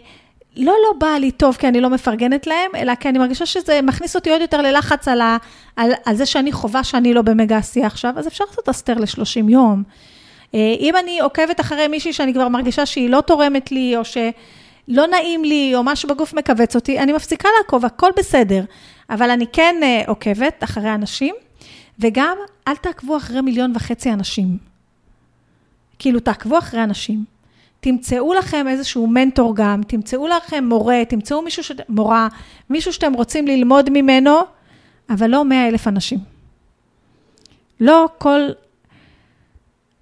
לא, 0.57 0.73
לא 0.83 0.93
בא 0.99 1.07
לי 1.07 1.31
טוב 1.31 1.55
כי 1.55 1.67
אני 1.67 1.81
לא 1.81 1.89
מפרגנת 1.89 2.47
להם, 2.47 2.71
אלא 2.75 2.95
כי 2.95 3.09
אני 3.09 3.17
מרגישה 3.17 3.45
שזה 3.45 3.81
מכניס 3.81 4.15
אותי 4.15 4.29
עוד 4.29 4.41
יותר 4.41 4.61
ללחץ 4.61 5.07
על, 5.07 5.21
ה, 5.21 5.37
על, 5.75 5.91
על 6.05 6.15
זה 6.15 6.25
שאני 6.25 6.51
חווה 6.51 6.83
שאני 6.83 7.13
לא 7.13 7.21
במגה 7.21 7.57
עשייה 7.57 7.87
עכשיו, 7.87 8.13
אז 8.17 8.27
אפשר 8.27 8.43
לעשות 8.49 8.69
אסתר 8.69 8.93
ל-30 8.93 9.49
יום. 9.49 9.83
אה, 10.55 10.75
אם 10.79 10.95
אני 11.03 11.19
עוקבת 11.19 11.59
אחרי 11.59 11.87
מישהי 11.87 12.13
שאני 12.13 12.33
כבר 12.33 12.47
מרגישה 12.47 12.85
שהיא 12.85 13.09
לא 13.09 13.21
תורמת 13.21 13.71
לי, 13.71 13.97
או 13.97 14.05
שלא 14.05 15.07
נעים 15.07 15.43
לי, 15.43 15.71
או 15.75 15.83
משהו 15.83 16.09
בגוף 16.09 16.33
מכווץ 16.33 16.75
אותי, 16.75 16.99
אני 16.99 17.13
מפסיקה 17.13 17.49
לעקוב, 17.57 17.85
הכל 17.85 18.09
בסדר. 18.17 18.63
אבל 19.09 19.29
אני 19.29 19.45
כן 19.53 19.75
אה, 19.83 20.01
עוקבת 20.07 20.63
אחרי 20.63 20.93
אנשים, 20.93 21.35
וגם 21.99 22.37
אל 22.67 22.75
תעקבו 22.75 23.17
אחרי 23.17 23.41
מיליון 23.41 23.71
וחצי 23.75 24.13
אנשים. 24.13 24.57
כאילו, 25.99 26.19
תעקבו 26.19 26.57
אחרי 26.57 26.83
אנשים. 26.83 27.30
תמצאו 27.81 28.33
לכם 28.33 28.67
איזשהו 28.67 29.07
מנטור 29.07 29.55
גם, 29.55 29.81
תמצאו 29.87 30.27
לכם 30.27 30.63
מורה, 30.63 31.01
תמצאו 31.09 31.41
מישהו, 31.41 31.63
ש... 31.63 31.71
מורה, 31.89 32.27
מישהו 32.69 32.93
שאתם 32.93 33.13
רוצים 33.13 33.47
ללמוד 33.47 33.89
ממנו, 33.89 34.39
אבל 35.09 35.27
לא 35.27 35.45
מאה 35.45 35.67
אלף 35.67 35.87
אנשים. 35.87 36.19
לא 37.79 38.09
כל, 38.17 38.41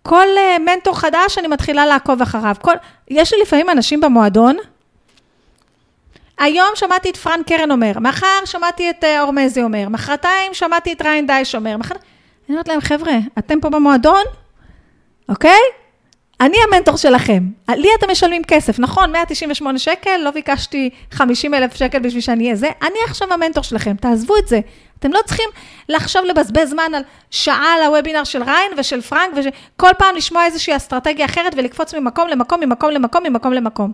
כל 0.03 0.27
uh, 0.36 0.59
מנטור 0.59 0.99
חדש 0.99 1.38
אני 1.38 1.47
מתחילה 1.47 1.86
לעקוב 1.86 2.21
אחריו. 2.21 2.55
כל, 2.61 2.73
יש 3.09 3.34
לי 3.34 3.39
לפעמים 3.41 3.69
אנשים 3.69 4.01
במועדון, 4.01 4.57
היום 6.38 6.69
שמעתי 6.75 7.09
את 7.09 7.17
פרנק 7.17 7.47
קרן 7.47 7.71
אומר, 7.71 7.91
מחר 7.99 8.45
שמעתי 8.45 8.89
את 8.89 9.03
uh, 9.03 9.07
אורמזי 9.21 9.63
אומר, 9.63 9.89
מחרתיים 9.89 10.53
שמעתי 10.53 10.93
את 10.93 11.01
ריין 11.01 11.27
דייש 11.27 11.55
אומר, 11.55 11.77
מחר... 11.77 11.95
אני 11.95 12.55
אומרת 12.55 12.67
להם, 12.67 12.82
חבר'ה, 12.82 13.17
אתם 13.38 13.59
פה 13.59 13.69
במועדון, 13.69 14.23
אוקיי? 15.30 15.59
אני 16.42 16.58
המנטור 16.68 16.98
שלכם, 16.98 17.44
לי 17.70 17.88
אתם 18.00 18.12
משלמים 18.12 18.44
כסף, 18.44 18.80
נכון, 18.80 19.12
198 19.12 19.80
שקל, 19.80 20.18
לא 20.18 20.32
ביקשתי 20.32 20.90
50 21.12 21.54
אלף 21.54 21.76
שקל 21.76 22.00
בשביל 22.00 22.22
שאני 22.22 22.44
אהיה 22.44 22.56
זה, 22.56 22.68
אני 22.82 23.00
עכשיו 23.08 23.34
המנטור 23.34 23.64
שלכם, 23.64 23.96
תעזבו 23.96 24.38
את 24.38 24.48
זה. 24.48 24.60
אתם 25.00 25.12
לא 25.14 25.20
צריכים 25.26 25.50
לחשוב 25.90 26.26
לבזבז 26.26 26.70
זמן 26.70 26.92
על 26.96 27.04
שעה 27.32 27.74
על 27.74 27.84
הוובינר 27.84 28.24
של 28.24 28.44
ריין 28.44 28.72
ושל 28.78 29.02
פרנק, 29.02 29.32
וכל 29.36 29.90
פעם 29.98 30.16
לשמוע 30.16 30.46
איזושהי 30.46 30.76
אסטרטגיה 30.76 31.26
אחרת 31.26 31.54
ולקפוץ 31.58 31.94
ממקום 31.94 32.28
למקום, 32.28 32.60
ממקום 32.60 32.92
למקום, 32.92 33.24
ממקום 33.24 33.54
למקום. 33.54 33.92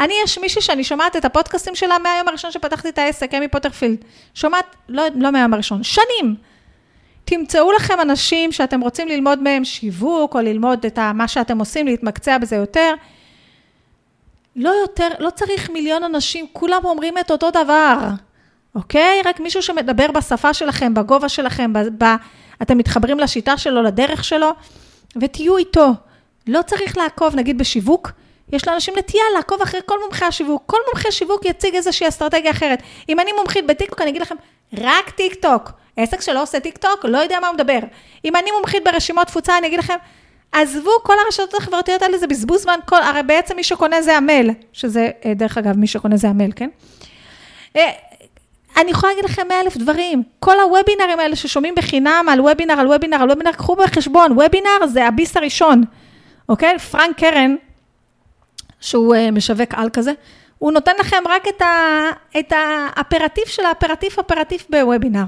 אני, 0.00 0.14
יש 0.24 0.38
מישהי 0.38 0.62
שאני 0.62 0.84
שומעת 0.84 1.16
את 1.16 1.24
הפודקאסטים 1.24 1.74
שלה 1.74 1.98
מהיום 1.98 2.28
הראשון 2.28 2.52
שפתחתי 2.52 2.88
את 2.88 2.98
העסק, 2.98 3.34
Amy 3.34 3.48
Porterfield. 3.48 4.04
שומעת, 4.34 4.76
לא, 4.88 5.02
לא 5.14 5.30
מהיום 5.30 5.54
הראשון, 5.54 5.82
שנים. 5.82 6.47
תמצאו 7.30 7.72
לכם 7.72 8.00
אנשים 8.00 8.52
שאתם 8.52 8.80
רוצים 8.80 9.08
ללמוד 9.08 9.42
מהם 9.42 9.64
שיווק, 9.64 10.34
או 10.34 10.40
ללמוד 10.40 10.86
את 10.86 10.98
מה 10.98 11.28
שאתם 11.28 11.58
עושים, 11.58 11.86
להתמקצע 11.86 12.38
בזה 12.38 12.56
יותר. 12.56 12.94
לא 14.56 14.70
יותר, 14.70 15.08
לא 15.18 15.30
צריך 15.30 15.70
מיליון 15.70 16.04
אנשים, 16.04 16.46
כולם 16.52 16.84
אומרים 16.84 17.18
את 17.18 17.30
אותו 17.30 17.50
דבר, 17.50 17.98
אוקיי? 18.74 19.22
רק 19.24 19.40
מישהו 19.40 19.62
שמדבר 19.62 20.12
בשפה 20.12 20.54
שלכם, 20.54 20.94
בגובה 20.94 21.28
שלכם, 21.28 21.72
ב, 21.72 22.04
ב, 22.04 22.06
אתם 22.62 22.78
מתחברים 22.78 23.20
לשיטה 23.20 23.56
שלו, 23.56 23.82
לדרך 23.82 24.24
שלו, 24.24 24.50
ותהיו 25.22 25.56
איתו. 25.56 25.88
לא 26.46 26.62
צריך 26.62 26.98
לעקוב, 26.98 27.36
נגיד 27.36 27.58
בשיווק, 27.58 28.12
יש 28.52 28.68
לאנשים 28.68 28.94
נטייה 28.98 29.24
לעקוב 29.36 29.62
אחרי 29.62 29.80
כל 29.86 29.98
מומחי 30.04 30.24
השיווק. 30.24 30.62
כל 30.66 30.78
מומחה 30.92 31.10
שיווק 31.10 31.44
יציג 31.44 31.74
איזושהי 31.74 32.08
אסטרטגיה 32.08 32.50
אחרת. 32.50 32.82
אם 33.08 33.20
אני 33.20 33.32
מומחית 33.32 33.66
בטיקטוק, 33.66 34.00
אני 34.00 34.10
אגיד 34.10 34.22
לכם, 34.22 34.34
רק 34.74 35.10
טיקטוק. 35.10 35.70
עסק 35.96 36.20
שלא 36.20 36.42
עושה 36.42 36.60
טיקטוק, 36.60 37.04
לא 37.04 37.18
יודע 37.18 37.40
מה 37.40 37.48
הוא 37.48 37.54
מדבר. 37.54 37.78
אם 38.24 38.36
אני 38.36 38.50
מומחית 38.50 38.84
ברשימות 38.84 39.26
תפוצה, 39.26 39.58
אני 39.58 39.66
אגיד 39.66 39.78
לכם, 39.78 39.96
עזבו, 40.52 40.90
כל 41.02 41.14
הרשתות 41.24 41.54
החברתיות 41.54 42.02
האלה 42.02 42.18
זה 42.18 42.26
בזבוז 42.26 42.62
זמן, 42.62 42.78
כל, 42.86 43.02
הרי 43.02 43.22
בעצם 43.22 43.56
מי 43.56 43.64
שקונה 43.64 44.02
זה 44.02 44.16
המייל, 44.16 44.50
שזה, 44.72 45.10
אה, 45.24 45.34
דרך 45.34 45.58
אגב, 45.58 45.76
מי 45.76 45.86
שקונה 45.86 46.16
זה 46.16 46.28
המייל, 46.28 46.52
כן? 46.56 46.68
אה, 47.76 47.90
אני 48.76 48.90
יכולה 48.90 49.12
להגיד 49.12 49.30
לכם 49.30 49.48
מאה 49.48 49.60
אלף 49.60 49.76
דברים. 49.76 50.22
כל 50.40 50.60
הוובינרים 50.60 51.20
האלה 51.20 51.36
ששומעים 51.36 51.74
בחינם 51.74 52.26
על 52.30 52.40
וובינר, 52.40 52.80
על 52.80 52.86
וובינר, 52.86 53.16
על 53.22 53.30
וובינר, 53.30 53.52
קחו 53.52 53.76
בחשבון, 53.76 54.32
וובינר 54.32 54.86
זה 54.86 55.06
הביס 55.06 55.36
הראשון, 55.36 55.84
אוקיי? 56.48 56.78
פרנק 56.78 57.18
קרן, 57.18 57.54
שהוא 58.80 59.14
uh, 59.14 59.30
משווק 59.30 59.74
על 59.74 59.90
כזה, 59.90 60.12
הוא 60.58 60.72
נותן 60.72 60.92
לכם 61.00 61.22
רק 61.28 61.48
את, 61.48 61.62
ה, 61.62 62.10
את 62.38 62.52
האפרטיב 62.56 63.44
של 63.46 63.64
האפרטיב 63.64 64.10
אפרטיב 64.20 64.62
בוובינר. 64.70 65.24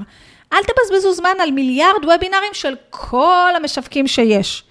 אל 0.53 0.59
תבזבזו 0.63 1.13
זמן 1.13 1.33
על 1.39 1.51
מיליארד 1.51 2.05
וובינרים 2.05 2.53
של 2.53 2.75
כל 2.89 3.51
המשווקים 3.55 4.07
שיש. 4.07 4.63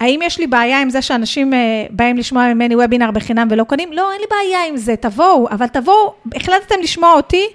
האם 0.00 0.20
יש 0.22 0.38
לי 0.38 0.46
בעיה 0.46 0.80
עם 0.80 0.90
זה 0.90 1.02
שאנשים 1.02 1.54
אה, 1.54 1.58
באים 1.90 2.16
לשמוע 2.16 2.54
ממני 2.54 2.76
וובינר 2.76 3.10
בחינם 3.10 3.48
ולא 3.50 3.64
קונים? 3.64 3.92
לא, 3.92 4.12
אין 4.12 4.20
לי 4.20 4.26
בעיה 4.30 4.64
עם 4.64 4.76
זה, 4.76 4.96
תבואו, 4.96 5.48
אבל 5.50 5.66
תבואו, 5.66 6.14
החלטתם 6.34 6.74
לשמוע 6.82 7.12
אותי, 7.12 7.46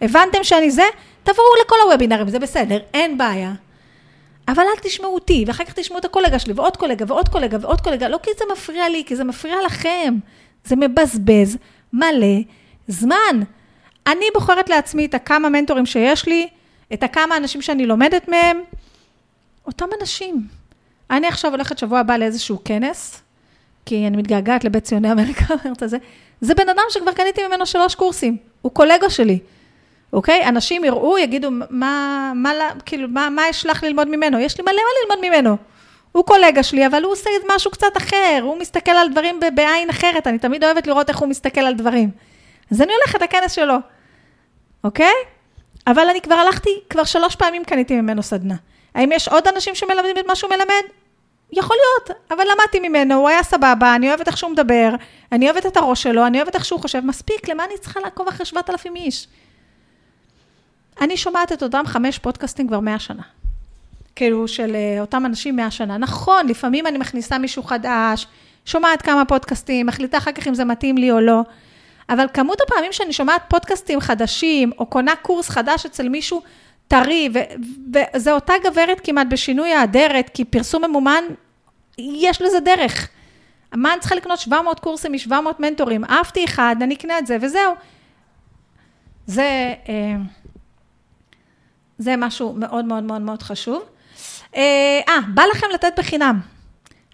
הבנתם 0.00 0.38
שאני 0.44 0.70
זה, 0.70 0.82
תבואו 1.22 1.46
לכל 1.64 1.76
הוובינרים, 1.84 2.28
זה 2.28 2.38
בסדר, 2.38 2.78
אין 2.94 3.18
בעיה. 3.18 3.52
אבל 4.48 4.62
אל 4.62 4.80
תשמעו 4.82 5.14
אותי, 5.14 5.44
ואחר 5.46 5.64
כך 5.64 5.72
תשמעו 5.72 5.98
את 5.98 6.04
הקולגה 6.04 6.38
שלי, 6.38 6.52
ועוד 6.52 6.76
קולגה, 6.76 7.04
ועוד 7.08 7.28
קולגה, 7.28 7.56
ועוד 7.60 7.80
קולגה, 7.80 8.08
לא 8.08 8.18
כי 8.22 8.30
זה 8.38 8.44
מפריע 8.52 8.88
לי, 8.88 9.02
כי 9.06 9.16
זה 9.16 9.24
מפריע 9.24 9.56
לכם. 9.66 10.14
זה 10.64 10.76
מבזבז 10.76 11.58
מלא 11.92 12.36
זמן. 12.88 13.42
אני 14.06 14.24
בוחרת 14.34 14.68
לעצמי 14.68 15.06
את 15.06 15.14
הכמה 15.14 15.48
מנטורים 15.48 15.86
שיש 15.86 16.26
לי, 16.26 16.48
את 16.92 17.02
הכמה 17.02 17.36
אנשים 17.36 17.62
שאני 17.62 17.86
לומדת 17.86 18.28
מהם, 18.28 18.60
אותם 19.66 19.86
אנשים. 20.00 20.46
אני 21.10 21.26
עכשיו 21.26 21.50
הולכת 21.50 21.78
שבוע 21.78 21.98
הבא 21.98 22.16
לאיזשהו 22.16 22.58
כנס, 22.64 23.22
כי 23.86 24.06
אני 24.06 24.16
מתגעגעת 24.16 24.64
לבית 24.64 24.84
ציוני 24.84 25.12
אמריקה, 25.12 25.54
זה, 25.86 25.98
זה 26.40 26.54
בן 26.54 26.68
אדם 26.68 26.84
שכבר 26.90 27.12
קניתי 27.12 27.46
ממנו 27.46 27.66
שלוש 27.66 27.94
קורסים, 27.94 28.36
הוא 28.62 28.72
קולגה 28.72 29.10
שלי, 29.10 29.38
אוקיי? 30.12 30.48
אנשים 30.48 30.84
יראו, 30.84 31.18
יגידו, 31.18 31.48
מה, 31.70 32.32
מה, 32.34 32.52
כאילו, 32.86 33.08
מה, 33.08 33.30
מה 33.30 33.42
יש 33.48 33.66
לך 33.66 33.82
ללמוד 33.82 34.08
ממנו? 34.08 34.38
יש 34.38 34.58
לי 34.58 34.64
מלא 34.64 34.74
מה 34.74 35.14
ללמוד 35.14 35.30
ממנו. 35.30 35.56
הוא 36.12 36.24
קולגה 36.24 36.62
שלי, 36.62 36.86
אבל 36.86 37.02
הוא 37.04 37.12
עושה 37.12 37.30
משהו 37.54 37.70
קצת 37.70 37.96
אחר, 37.96 38.40
הוא 38.42 38.58
מסתכל 38.58 38.90
על 38.90 39.08
דברים 39.08 39.40
בעין 39.54 39.90
אחרת, 39.90 40.26
אני 40.26 40.38
תמיד 40.38 40.64
אוהבת 40.64 40.86
לראות 40.86 41.08
איך 41.08 41.18
הוא 41.18 41.28
מסתכל 41.28 41.60
על 41.60 41.74
דברים. 41.74 42.10
אז 42.70 42.82
אני 42.82 42.92
הולכת 42.92 43.22
לכנס 43.22 43.52
שלו, 43.52 43.76
אוקיי? 44.84 45.14
אבל 45.86 46.08
אני 46.10 46.20
כבר 46.20 46.34
הלכתי, 46.34 46.70
כבר 46.90 47.04
שלוש 47.04 47.36
פעמים 47.36 47.64
קניתי 47.64 48.00
ממנו 48.00 48.22
סדנה. 48.22 48.54
האם 48.94 49.12
יש 49.12 49.28
עוד 49.28 49.48
אנשים 49.48 49.74
שמלמדים 49.74 50.18
את 50.18 50.26
מה 50.26 50.34
שהוא 50.34 50.50
מלמד? 50.50 50.82
יכול 51.52 51.76
להיות, 51.76 52.20
אבל 52.30 52.44
למדתי 52.52 52.88
ממנו, 52.88 53.14
הוא 53.14 53.28
היה 53.28 53.42
סבבה, 53.42 53.94
אני 53.94 54.08
אוהבת 54.08 54.28
איך 54.28 54.36
שהוא 54.36 54.50
מדבר, 54.50 54.90
אני 55.32 55.50
אוהבת 55.50 55.66
את 55.66 55.76
הראש 55.76 56.02
שלו, 56.02 56.26
אני 56.26 56.38
אוהבת 56.38 56.54
איך 56.54 56.64
שהוא 56.64 56.80
חושב, 56.80 57.00
מספיק, 57.00 57.48
למה 57.48 57.64
אני 57.64 57.78
צריכה 57.80 58.00
לעקוב 58.00 58.28
אחרי 58.28 58.46
7,000 58.46 58.96
איש? 58.96 59.28
אני 61.00 61.16
שומעת 61.16 61.52
את 61.52 61.62
אותם 61.62 61.82
חמש 61.86 62.18
פודקאסטים 62.18 62.68
כבר 62.68 62.80
מאה 62.80 62.98
שנה. 62.98 63.22
כאילו, 64.16 64.48
של 64.48 64.74
אה, 64.74 65.00
אותם 65.00 65.26
אנשים 65.26 65.56
מאה 65.56 65.70
שנה. 65.70 65.98
נכון, 65.98 66.46
לפעמים 66.46 66.86
אני 66.86 66.98
מכניסה 66.98 67.38
מישהו 67.38 67.62
חדש, 67.62 68.26
שומעת 68.64 69.02
כמה 69.02 69.24
פודקאסטים, 69.24 69.86
מחליטה 69.86 70.18
אחר 70.18 70.32
כך 70.32 70.48
אם 70.48 70.54
זה 70.54 70.64
מתאים 70.64 70.98
לי 70.98 71.10
או 71.10 71.20
לא, 71.20 71.40
אבל 72.08 72.26
כמות 72.34 72.58
הפעמים 72.60 72.92
שאני 72.92 73.12
שומעת 73.12 73.42
פודקאסטים 73.48 74.00
חדשים, 74.00 74.72
או 74.78 74.86
קונה 74.86 75.16
קורס 75.16 75.48
חדש 75.48 75.86
אצל 75.86 76.08
מישהו 76.08 76.42
טרי, 76.88 77.28
וזה 77.94 78.32
אותה 78.32 78.52
גברת 78.64 79.00
כמעט 79.04 79.26
בשינוי 79.30 79.72
האדרת, 79.72 80.30
כי 80.34 80.44
פרסום 80.44 80.84
ממומן, 80.84 81.24
יש 81.98 82.42
לזה 82.42 82.60
דרך. 82.60 83.08
מה 83.74 83.92
אני 83.92 84.00
צריכה 84.00 84.14
לקנות 84.14 84.38
700 84.38 84.80
קורסים 84.80 85.12
מ-700 85.12 85.32
מנטורים? 85.58 86.04
אהבתי 86.04 86.44
אחד, 86.44 86.76
אני 86.82 86.94
אקנה 86.94 87.18
את 87.18 87.26
זה, 87.26 87.36
וזהו. 87.40 87.74
זה, 89.26 89.74
אה, 89.88 90.14
זה 91.98 92.16
משהו 92.16 92.52
מאוד 92.52 92.84
מאוד 92.84 93.04
מאוד 93.04 93.22
מאוד 93.22 93.42
חשוב. 93.42 93.82
אה, 94.56 95.00
אה, 95.08 95.18
בא 95.34 95.42
לכם 95.52 95.66
לתת 95.74 95.92
בחינם. 95.98 96.40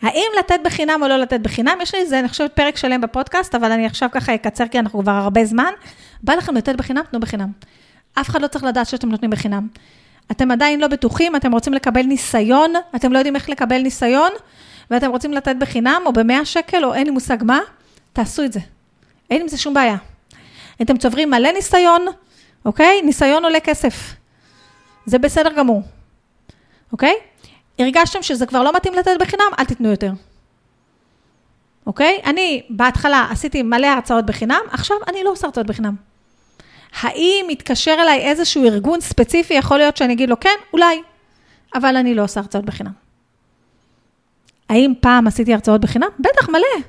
האם 0.02 0.26
לתת 0.38 0.60
בחינם 0.64 1.02
או 1.02 1.08
לא 1.08 1.16
לתת 1.16 1.40
בחינם? 1.40 1.78
יש 1.82 1.94
לי 1.94 2.00
איזה, 2.00 2.18
אני 2.18 2.28
חושבת, 2.28 2.52
פרק 2.52 2.76
שלם 2.76 3.00
בפודקאסט, 3.00 3.54
אבל 3.54 3.72
אני 3.72 3.86
עכשיו 3.86 4.08
ככה 4.12 4.34
אקצר, 4.34 4.68
כי 4.68 4.78
אנחנו 4.78 5.00
כבר 5.00 5.12
הרבה 5.12 5.44
זמן. 5.44 5.72
בא 6.22 6.34
לכם 6.34 6.54
לתת 6.54 6.74
בחינם, 6.74 7.02
תנו 7.10 7.20
בחינם. 7.20 7.48
אף 8.14 8.28
אחד 8.28 8.42
לא 8.42 8.46
צריך 8.46 8.64
לדעת 8.64 8.86
שאתם 8.86 9.08
נותנים 9.08 9.30
בחינם. 9.30 9.66
אתם 10.30 10.50
עדיין 10.50 10.80
לא 10.80 10.86
בטוחים, 10.86 11.36
אתם 11.36 11.52
רוצים 11.52 11.74
לקבל 11.74 12.02
ניסיון, 12.02 12.72
אתם 12.96 13.12
לא 13.12 13.18
יודעים 13.18 13.36
איך 13.36 13.48
לקבל 13.48 13.78
ניסיון, 13.78 14.32
ואתם 14.90 15.10
רוצים 15.10 15.32
לתת 15.32 15.56
בחינם, 15.58 16.02
או 16.06 16.12
ב-100 16.12 16.44
שקל, 16.44 16.84
או 16.84 16.94
אין 16.94 17.04
לי 17.04 17.10
מושג 17.10 17.36
מה, 17.42 17.60
תעשו 18.12 18.44
את 18.44 18.52
זה. 18.52 18.60
אין 19.30 19.42
עם 19.42 19.48
זה 19.48 19.58
שום 19.58 19.74
בעיה. 19.74 19.96
אתם 20.82 20.98
צוברים 20.98 21.30
מלא 21.30 21.52
ניסיון, 21.52 22.06
אוקיי? 22.64 23.02
ניסיון 23.02 23.44
עולה 23.44 23.60
כסף. 23.60 24.14
זה 25.06 25.18
בסדר 25.18 25.52
גמור, 25.52 25.82
אוקיי? 26.92 27.14
הרגשתם 27.78 28.22
שזה 28.22 28.46
כבר 28.46 28.62
לא 28.62 28.76
מתאים 28.76 28.94
לתת 28.94 29.10
בחינם, 29.20 29.50
אל 29.58 29.64
תיתנו 29.64 29.88
יותר. 29.90 30.12
אוקיי? 31.86 32.20
אני 32.26 32.62
בהתחלה 32.70 33.26
עשיתי 33.30 33.62
מלא 33.62 33.86
הרצאות 33.86 34.26
בחינם, 34.26 34.60
עכשיו 34.70 34.96
אני 35.08 35.24
לא 35.24 35.30
עושה 35.30 35.46
הרצאות 35.46 35.66
בחינם. 35.66 35.94
האם 37.00 37.46
יתקשר 37.50 37.96
אליי 38.00 38.20
איזשהו 38.20 38.64
ארגון 38.64 39.00
ספציפי, 39.00 39.54
יכול 39.54 39.78
להיות 39.78 39.96
שאני 39.96 40.12
אגיד 40.12 40.28
לו 40.28 40.40
כן, 40.40 40.56
אולי, 40.72 41.02
אבל 41.74 41.96
אני 41.96 42.14
לא 42.14 42.24
עושה 42.24 42.40
הרצאות 42.40 42.64
בחינם. 42.64 42.92
האם 44.68 44.92
פעם 45.00 45.26
עשיתי 45.26 45.54
הרצאות 45.54 45.80
בחינם? 45.80 46.08
בטח, 46.18 46.48
מלא. 46.48 46.84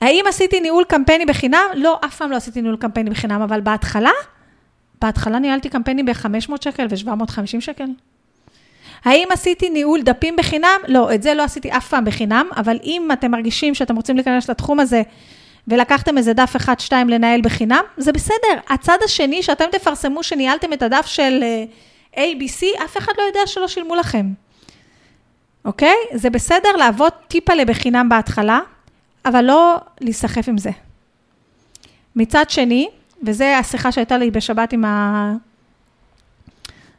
האם 0.00 0.24
עשיתי 0.28 0.60
ניהול 0.60 0.84
קמפייני 0.84 1.26
בחינם? 1.26 1.64
לא, 1.74 1.98
אף 2.04 2.16
פעם 2.16 2.30
לא 2.30 2.36
עשיתי 2.36 2.62
ניהול 2.62 2.76
קמפייני 2.76 3.10
בחינם, 3.10 3.42
אבל 3.42 3.60
בהתחלה, 3.60 4.10
בהתחלה 5.02 5.38
ניהלתי 5.38 5.68
קמפיינים 5.68 6.06
ב-500 6.06 6.52
שקל 6.60 6.86
ו-750 6.90 7.60
שקל. 7.60 7.84
האם 9.04 9.28
עשיתי 9.30 9.70
ניהול 9.70 10.02
דפים 10.02 10.36
בחינם? 10.36 10.80
לא, 10.88 11.14
את 11.14 11.22
זה 11.22 11.34
לא 11.34 11.42
עשיתי 11.42 11.70
אף 11.70 11.88
פעם 11.88 12.04
בחינם, 12.04 12.48
אבל 12.56 12.78
אם 12.84 13.08
אתם 13.12 13.30
מרגישים 13.30 13.74
שאתם 13.74 13.96
רוצים 13.96 14.16
להיכנס 14.16 14.50
לתחום 14.50 14.80
הזה, 14.80 15.02
ולקחתם 15.68 16.18
איזה 16.18 16.32
דף 16.32 16.56
אחד, 16.56 16.80
שתיים 16.80 17.08
לנהל 17.08 17.40
בחינם, 17.40 17.82
זה 17.96 18.12
בסדר. 18.12 18.60
הצד 18.68 18.98
השני, 19.04 19.42
שאתם 19.42 19.64
תפרסמו 19.72 20.22
שניהלתם 20.22 20.72
את 20.72 20.82
הדף 20.82 21.06
של 21.06 21.42
אה, 21.42 21.64
ABC, 22.24 22.84
אף 22.84 22.96
אחד 22.98 23.12
לא 23.18 23.22
יודע 23.22 23.40
שלא 23.46 23.68
שילמו 23.68 23.94
לכם. 23.94 24.26
אוקיי? 25.64 25.96
זה 26.14 26.30
בסדר 26.30 26.76
לעבוד 26.78 27.12
טיפה 27.28 27.54
לבחינם 27.54 28.08
בהתחלה, 28.08 28.60
אבל 29.24 29.44
לא 29.44 29.76
להיסחף 30.00 30.48
עם 30.48 30.58
זה. 30.58 30.70
מצד 32.16 32.50
שני, 32.50 32.88
וזו 33.22 33.44
השיחה 33.44 33.92
שהייתה 33.92 34.18
לי 34.18 34.30
בשבת 34.30 34.72
עם 34.72 34.84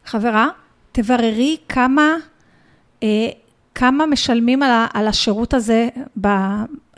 החברה, 0.05 0.47
תבררי 0.91 1.57
כמה, 1.69 2.15
אה, 3.03 3.29
כמה 3.75 4.05
משלמים 4.05 4.63
על, 4.63 4.85
על 4.93 5.07
השירות 5.07 5.53
הזה, 5.53 5.89
ב, 6.21 6.27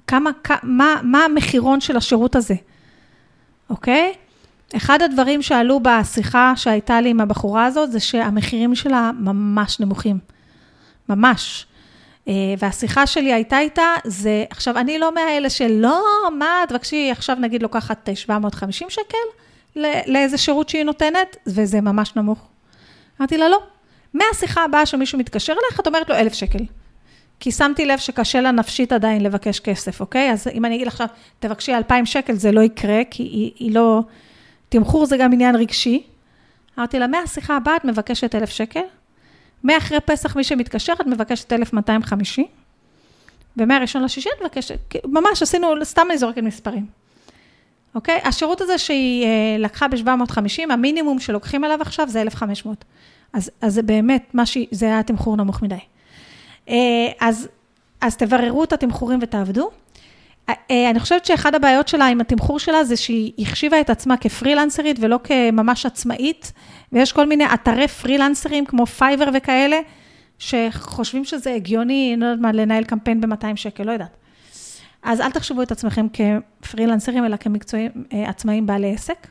כמה, 0.08 0.30
מה, 0.64 0.96
מה 1.04 1.26
המחירון 1.26 1.82
של 1.82 1.98
השירות 1.98 2.36
הזה, 2.36 2.56
אוקיי? 3.70 4.14
אחד 4.76 5.02
הדברים 5.02 5.42
שעלו 5.42 5.80
בשיחה 5.80 6.54
שהייתה 6.56 7.02
לי 7.02 7.10
עם 7.10 7.22
הבחורה 7.22 7.66
הזאת, 7.66 7.92
זה 7.92 8.00
שהמחירים 8.00 8.76
שלה 8.76 9.12
ממש 9.20 9.80
נמוכים. 9.80 10.18
ממש. 11.10 11.66
אה, 12.28 12.34
והשיחה 12.58 13.08
שלי 13.08 13.34
הייתה 13.34 13.60
איתה, 13.60 13.96
זה, 14.04 14.44
עכשיו, 14.50 14.78
אני 14.78 15.00
לא 15.00 15.14
מהאלה 15.14 15.50
של, 15.50 15.72
לא, 15.72 16.04
מה, 16.38 16.64
תבקשי, 16.68 17.12
עכשיו 17.12 17.38
נגיד 17.40 17.64
לוקחת 17.64 18.10
750 18.16 18.90
שקל 18.90 19.18
לאיזה 20.08 20.38
שירות 20.38 20.70
שהיא 20.70 20.84
נותנת, 20.84 21.38
וזה 21.48 21.82
ממש 21.82 22.16
נמוך. 22.16 22.48
אמרתי 23.20 23.38
לה, 23.38 23.50
לא. 23.50 23.64
מהשיחה 24.14 24.64
הבאה 24.64 24.86
שמישהו 24.86 25.20
מתקשר 25.20 25.54
אליך, 25.54 25.80
את 25.80 25.88
אומרת 25.88 26.10
לו 26.10 26.16
1,000 26.16 26.34
שקל. 26.34 26.60
כי 27.40 27.52
שמתי 27.52 27.86
לב 27.86 28.00
שקשה 28.00 28.42
לה 28.42 28.52
נפשית 28.52 28.92
עדיין 28.92 29.24
לבקש 29.24 29.60
כסף, 29.60 30.00
אוקיי? 30.00 30.32
אז 30.32 30.48
אם 30.54 30.66
אני 30.66 30.76
אגיד 30.76 30.88
עכשיו, 30.88 31.08
תבקשי 31.40 31.76
2,000 31.76 32.06
שקל, 32.06 32.34
זה 32.34 32.52
לא 32.52 32.62
יקרה, 32.62 33.02
כי 33.12 33.24
היא, 33.24 33.52
היא 33.60 33.76
לא... 33.76 34.02
תמחור 34.70 35.06
זה 35.06 35.18
גם 35.18 35.34
עניין 35.34 35.56
רגשי. 35.56 36.04
אמרתי 36.78 37.00
לה, 37.00 37.08
מהשיחה 37.08 37.58
הבאה 37.58 37.76
את 37.76 37.86
מבקשת 37.86 38.36
1,000 38.36 38.50
שקל, 38.50 38.80
מאחרי 39.64 40.00
פסח 40.00 40.36
מי 40.36 40.44
שמתקשר, 40.44 40.94
את 40.94 41.08
מבקשת 41.08 41.54
1,250, 41.54 42.46
ומהראשון 43.58 44.04
לשישי 44.04 44.30
את 44.38 44.42
מבקשת, 44.42 44.80
ממש 45.06 45.42
עשינו, 45.42 45.74
סתם 45.84 46.08
אני 46.10 46.18
זורקת 46.18 46.44
מספרים. 46.44 46.86
אוקיי? 47.96 48.22
השירות 48.24 48.62
הזה 48.62 48.78
שהיא 48.78 49.26
אה, 49.26 49.56
לקחה 49.60 49.88
ב-750, 49.88 50.74
המינימום 50.74 51.20
שלוקחים 51.20 51.64
עליו 51.64 51.82
עכשיו 51.82 52.10
זה 52.10 52.22
1,500. 52.22 52.86
אז, 53.34 53.52
אז 53.62 53.74
זה 53.74 53.82
באמת, 53.82 54.30
מה 54.34 54.46
ש... 54.46 54.58
זה 54.72 54.86
היה 54.86 55.04
תמחור 55.04 55.38
נמוך 55.38 55.62
מדי. 55.62 55.76
אה, 56.70 56.76
אז, 57.22 57.48
אז 58.02 58.18
תבררו 58.18 58.64
את 58.64 58.74
התמחורים 58.74 59.20
ותעבדו. 59.22 59.70
אה, 60.50 60.90
אני 60.90 61.00
חושבת 61.00 61.26
שאחד 61.26 61.56
הבעיות 61.56 61.88
שלה 61.88 62.08
עם 62.08 62.22
התמחור 62.22 62.60
שלה 62.60 62.84
זה 62.84 62.96
שהיא 62.98 63.34
החשיבה 63.40 63.82
את 63.82 63.90
עצמה 63.90 64.18
כפרילנסרית 64.18 64.98
ולא 65.02 65.20
כממש 65.24 65.86
עצמאית, 65.86 66.52
ויש 66.92 67.12
כל 67.12 67.28
מיני 67.28 67.54
אתרי 67.54 67.88
פרילנסרים 67.88 68.66
כמו 68.66 68.86
פייבר 68.86 69.30
וכאלה, 69.34 69.80
שחושבים 70.40 71.26
שזה 71.26 71.54
הגיוני, 71.54 72.16
לא 72.18 72.26
יודעת 72.26 72.42
מה, 72.42 72.52
לנהל 72.52 72.84
קמפיין 72.84 73.22
ב-200 73.22 73.56
שקל, 73.56 73.84
לא 73.84 73.92
יודעת. 73.92 74.18
אז 75.04 75.22
אל 75.22 75.32
תחשבו 75.32 75.62
את 75.62 75.72
עצמכם 75.72 76.08
כפרילנסרים, 76.14 77.26
אלא 77.26 77.38
כמקצועים 77.38 77.92
אה, 78.14 78.30
עצמאים 78.30 78.66
בעלי 78.66 78.94
עסק. 78.94 79.28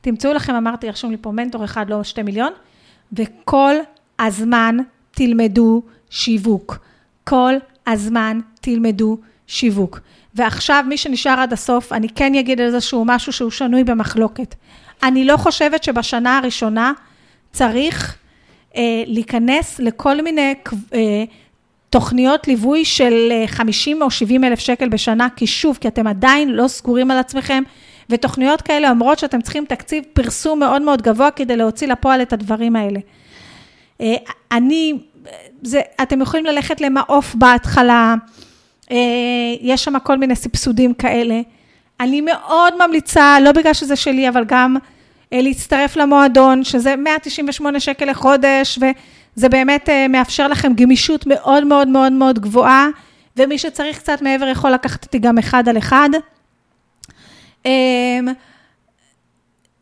תמצאו 0.00 0.32
לכם, 0.32 0.54
אמרתי, 0.54 0.88
רשום 0.88 1.10
לי 1.10 1.16
פה 1.20 1.30
מנטור 1.30 1.64
אחד, 1.64 1.90
לא 1.90 2.04
שתי 2.04 2.22
מיליון, 2.22 2.52
וכל 3.12 3.74
הזמן 4.18 4.76
תלמדו 5.10 5.82
שיווק. 6.10 6.78
כל 7.24 7.54
הזמן 7.86 8.40
תלמדו 8.60 9.18
שיווק. 9.46 10.00
ועכשיו, 10.34 10.84
מי 10.88 10.96
שנשאר 10.96 11.40
עד 11.40 11.52
הסוף, 11.52 11.92
אני 11.92 12.08
כן 12.08 12.34
אגיד 12.34 12.60
איזשהו 12.60 13.04
משהו 13.04 13.32
שהוא 13.32 13.50
שנוי 13.50 13.84
במחלוקת. 13.84 14.54
אני 15.02 15.24
לא 15.24 15.36
חושבת 15.36 15.84
שבשנה 15.84 16.38
הראשונה 16.38 16.92
צריך 17.52 18.16
אה, 18.76 19.02
להיכנס 19.06 19.78
לכל 19.78 20.22
מיני 20.22 20.54
אה, 20.94 21.24
תוכניות 21.90 22.48
ליווי 22.48 22.84
של 22.84 23.32
50 23.46 24.00
אה, 24.00 24.04
או 24.04 24.10
70 24.10 24.44
אלף 24.44 24.58
שקל 24.58 24.88
בשנה, 24.88 25.28
כי 25.36 25.46
שוב, 25.46 25.78
כי 25.80 25.88
אתם 25.88 26.06
עדיין 26.06 26.48
לא 26.48 26.68
סגורים 26.68 27.10
על 27.10 27.18
עצמכם, 27.18 27.62
ותוכניות 28.12 28.62
כאלה 28.62 28.90
אומרות 28.90 29.18
שאתם 29.18 29.40
צריכים 29.40 29.64
תקציב 29.64 30.04
פרסום 30.12 30.60
מאוד 30.60 30.82
מאוד 30.82 31.02
גבוה 31.02 31.30
כדי 31.30 31.56
להוציא 31.56 31.88
לפועל 31.88 32.22
את 32.22 32.32
הדברים 32.32 32.76
האלה. 32.76 33.00
אה, 34.00 34.14
אני, 34.52 34.98
זה, 35.62 35.80
אתם 36.02 36.20
יכולים 36.20 36.46
ללכת 36.46 36.80
למעוף 36.80 37.34
בהתחלה, 37.34 38.14
אה, 38.90 38.96
יש 39.60 39.84
שם 39.84 39.98
כל 39.98 40.18
מיני 40.18 40.36
סבסודים 40.36 40.94
כאלה. 40.94 41.40
אני 42.00 42.20
מאוד 42.20 42.86
ממליצה, 42.86 43.36
לא 43.40 43.52
בגלל 43.52 43.72
שזה 43.72 43.96
שלי, 43.96 44.28
אבל 44.28 44.44
גם 44.46 44.76
להצטרף 45.32 45.96
למועדון, 45.96 46.64
שזה 46.64 46.96
198 46.96 47.80
שקל 47.80 48.10
לחודש, 48.10 48.78
וזה 48.78 49.48
באמת 49.48 49.88
מאפשר 50.08 50.48
לכם 50.48 50.72
גמישות 50.74 51.26
מאוד 51.26 51.64
מאוד 51.64 51.88
מאוד 51.88 52.12
מאוד 52.12 52.38
גבוהה, 52.38 52.88
ומי 53.36 53.58
שצריך 53.58 53.98
קצת 53.98 54.22
מעבר 54.22 54.48
יכול 54.48 54.70
לקחת 54.70 55.04
אותי 55.04 55.18
גם 55.18 55.38
אחד 55.38 55.68
על 55.68 55.78
אחד. 55.78 56.10
אמ, 57.66 58.28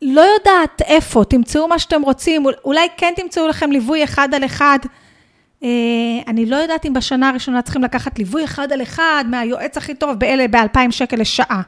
לא 0.01 0.21
יודעת 0.21 0.81
איפה, 0.81 1.23
תמצאו 1.29 1.67
מה 1.67 1.79
שאתם 1.79 2.01
רוצים, 2.01 2.43
אולי 2.65 2.87
כן 2.97 3.13
תמצאו 3.15 3.47
לכם 3.47 3.71
ליווי 3.71 4.03
אחד 4.03 4.33
על 4.33 4.45
אחד. 4.45 4.79
אה, 5.63 5.69
אני 6.27 6.45
לא 6.45 6.55
יודעת 6.55 6.85
אם 6.85 6.93
בשנה 6.93 7.29
הראשונה 7.29 7.61
צריכים 7.61 7.83
לקחת 7.83 8.19
ליווי 8.19 8.43
אחד 8.43 8.71
על 8.71 8.81
אחד 8.81 9.25
מהיועץ 9.27 9.77
הכי 9.77 9.93
טוב 9.93 10.19
באלה 10.19 10.47
ב-2,000 10.47 10.91
שקל 10.91 11.17
לשעה. 11.17 11.61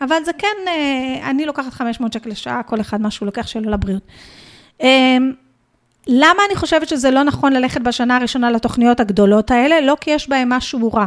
אבל 0.00 0.24
זה 0.24 0.32
כן, 0.38 0.56
אה, 0.68 1.30
אני 1.30 1.46
לוקחת 1.46 1.72
500 1.72 2.12
שקל 2.12 2.30
לשעה, 2.30 2.62
כל 2.62 2.80
אחד 2.80 3.00
מה 3.00 3.10
שהוא 3.10 3.26
לוקח 3.26 3.46
שלו 3.46 3.70
לבריאות. 3.70 4.02
אמ, 4.80 5.32
למה 6.06 6.42
אני 6.48 6.56
חושבת 6.56 6.88
שזה 6.88 7.10
לא 7.10 7.22
נכון 7.22 7.52
ללכת 7.52 7.80
בשנה 7.80 8.16
הראשונה 8.16 8.50
לתוכניות 8.50 9.00
הגדולות 9.00 9.50
האלה? 9.50 9.80
לא 9.80 9.96
כי 10.00 10.10
יש 10.10 10.28
בהן 10.28 10.52
משהו 10.52 10.92
רע, 10.92 11.06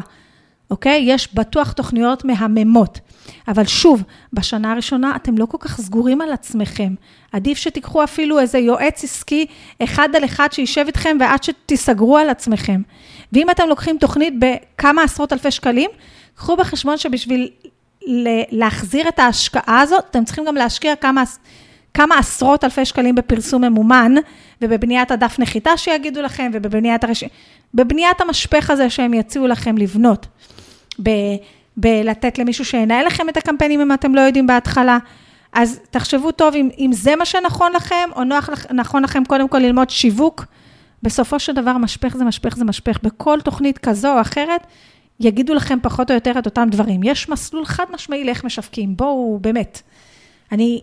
אוקיי? 0.72 1.03
יש 1.07 1.34
בטוח 1.34 1.72
תוכניות 1.72 2.26
מהממות. 2.26 2.99
אבל 3.47 3.66
שוב, 3.66 4.03
בשנה 4.34 4.72
הראשונה 4.72 5.16
אתם 5.16 5.38
לא 5.38 5.45
כל 5.45 5.57
כך 5.59 5.82
סגורים 5.82 6.22
על 6.22 6.32
עצמכם. 6.32 6.93
עדיף 7.32 7.57
שתיקחו 7.57 8.03
אפילו 8.03 8.39
איזה 8.39 8.59
יועץ 8.59 9.03
עסקי 9.03 9.45
אחד 9.84 10.09
על 10.16 10.26
אחד 10.26 10.47
שישב 10.51 10.84
איתכם 10.88 11.18
ועד 11.20 11.43
שתיסגרו 11.43 12.18
על 12.18 12.30
עצמכם. 12.30 12.82
ואם 13.34 13.49
אתם 13.49 13.70
לוקחים 13.70 13.97
תוכנית 13.97 14.34
בכמה 14.39 15.03
עשרות 15.03 15.34
אלפי 15.34 15.51
שקלים, 15.51 15.89
קחו 16.36 16.57
בחשבון 16.57 16.97
שבשביל 16.97 17.49
להחזיר 18.51 19.07
את 19.07 19.20
ההשקעה 19.20 19.82
הזאת, 19.82 20.03
אתם 20.11 20.26
צריכים 20.26 20.45
גם 20.45 20.55
להשקיע 20.55 20.95
כמה, 20.95 21.24
כמה 21.93 22.18
עשרות 22.18 22.63
אלפי 22.63 22.86
שקלים 22.86 23.16
בפרסום 23.16 23.63
ממומן, 23.63 24.13
ובבניית 24.61 25.11
הדף 25.11 25.39
נחיתה 25.39 25.78
שיגידו 25.78 26.22
לכם, 26.22 26.51
ובבניית 26.53 27.03
הרש... 27.03 27.24
בבניית 27.74 28.22
המשפך 28.22 28.70
הזה 28.70 28.89
שהם 28.89 29.13
יציעו 29.13 29.47
לכם 29.47 29.78
לבנות. 29.78 30.28
ב... 31.03 31.09
בלתת 31.77 32.37
למישהו 32.37 32.65
שינהל 32.65 33.05
לכם 33.05 33.29
את 33.29 33.37
הקמפיינים 33.37 33.81
אם 33.81 33.93
אתם 33.93 34.15
לא 34.15 34.21
יודעים 34.21 34.47
בהתחלה. 34.47 34.97
אז 35.53 35.79
תחשבו 35.89 36.31
טוב 36.31 36.55
אם, 36.55 36.69
אם 36.77 36.89
זה 36.93 37.15
מה 37.15 37.25
שנכון 37.25 37.71
לכם, 37.73 38.09
או 38.15 38.23
נוח, 38.23 38.49
נכון 38.73 39.03
לכם 39.03 39.25
קודם 39.25 39.47
כל 39.47 39.57
ללמוד 39.57 39.89
שיווק. 39.89 40.45
בסופו 41.03 41.39
של 41.39 41.53
דבר, 41.53 41.77
משפך 41.77 42.17
זה 42.17 42.25
משפך 42.25 42.55
זה 42.55 42.65
משפך. 42.65 42.99
בכל 43.03 43.39
תוכנית 43.43 43.77
כזו 43.77 44.13
או 44.13 44.21
אחרת, 44.21 44.67
יגידו 45.19 45.53
לכם 45.53 45.77
פחות 45.81 46.11
או 46.11 46.15
יותר 46.15 46.39
את 46.39 46.45
אותם 46.45 46.67
דברים. 46.71 47.03
יש 47.03 47.29
מסלול 47.29 47.65
חד 47.65 47.85
משמעי 47.93 48.23
לאיך 48.23 48.43
משווקים, 48.43 48.97
בואו, 48.97 49.39
באמת. 49.41 49.81
אני 50.51 50.81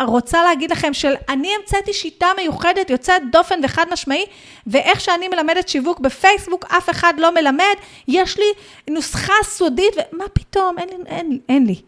רוצה 0.00 0.42
להגיד 0.42 0.70
לכם 0.70 0.94
של, 0.94 1.14
אני 1.28 1.48
המצאתי 1.58 1.92
שיטה 1.92 2.26
מיוחדת, 2.36 2.90
יוצאת 2.90 3.22
דופן 3.32 3.60
וחד 3.62 3.86
משמעי, 3.92 4.24
ואיך 4.66 5.00
שאני 5.00 5.28
מלמדת 5.28 5.68
שיווק 5.68 6.00
בפייסבוק, 6.00 6.64
אף 6.68 6.90
אחד 6.90 7.14
לא 7.18 7.34
מלמד, 7.34 7.74
יש 8.08 8.38
לי 8.38 8.44
נוסחה 8.90 9.32
סודית, 9.42 9.94
ומה 10.12 10.24
פתאום, 10.32 10.78
אין, 10.78 10.88
אין, 10.88 11.06
אין, 11.06 11.38
אין 11.48 11.66
לי. 11.66 11.80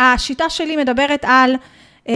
השיטה 0.00 0.50
שלי 0.50 0.76
מדברת 0.76 1.24
על 1.28 1.56
אה, 2.08 2.14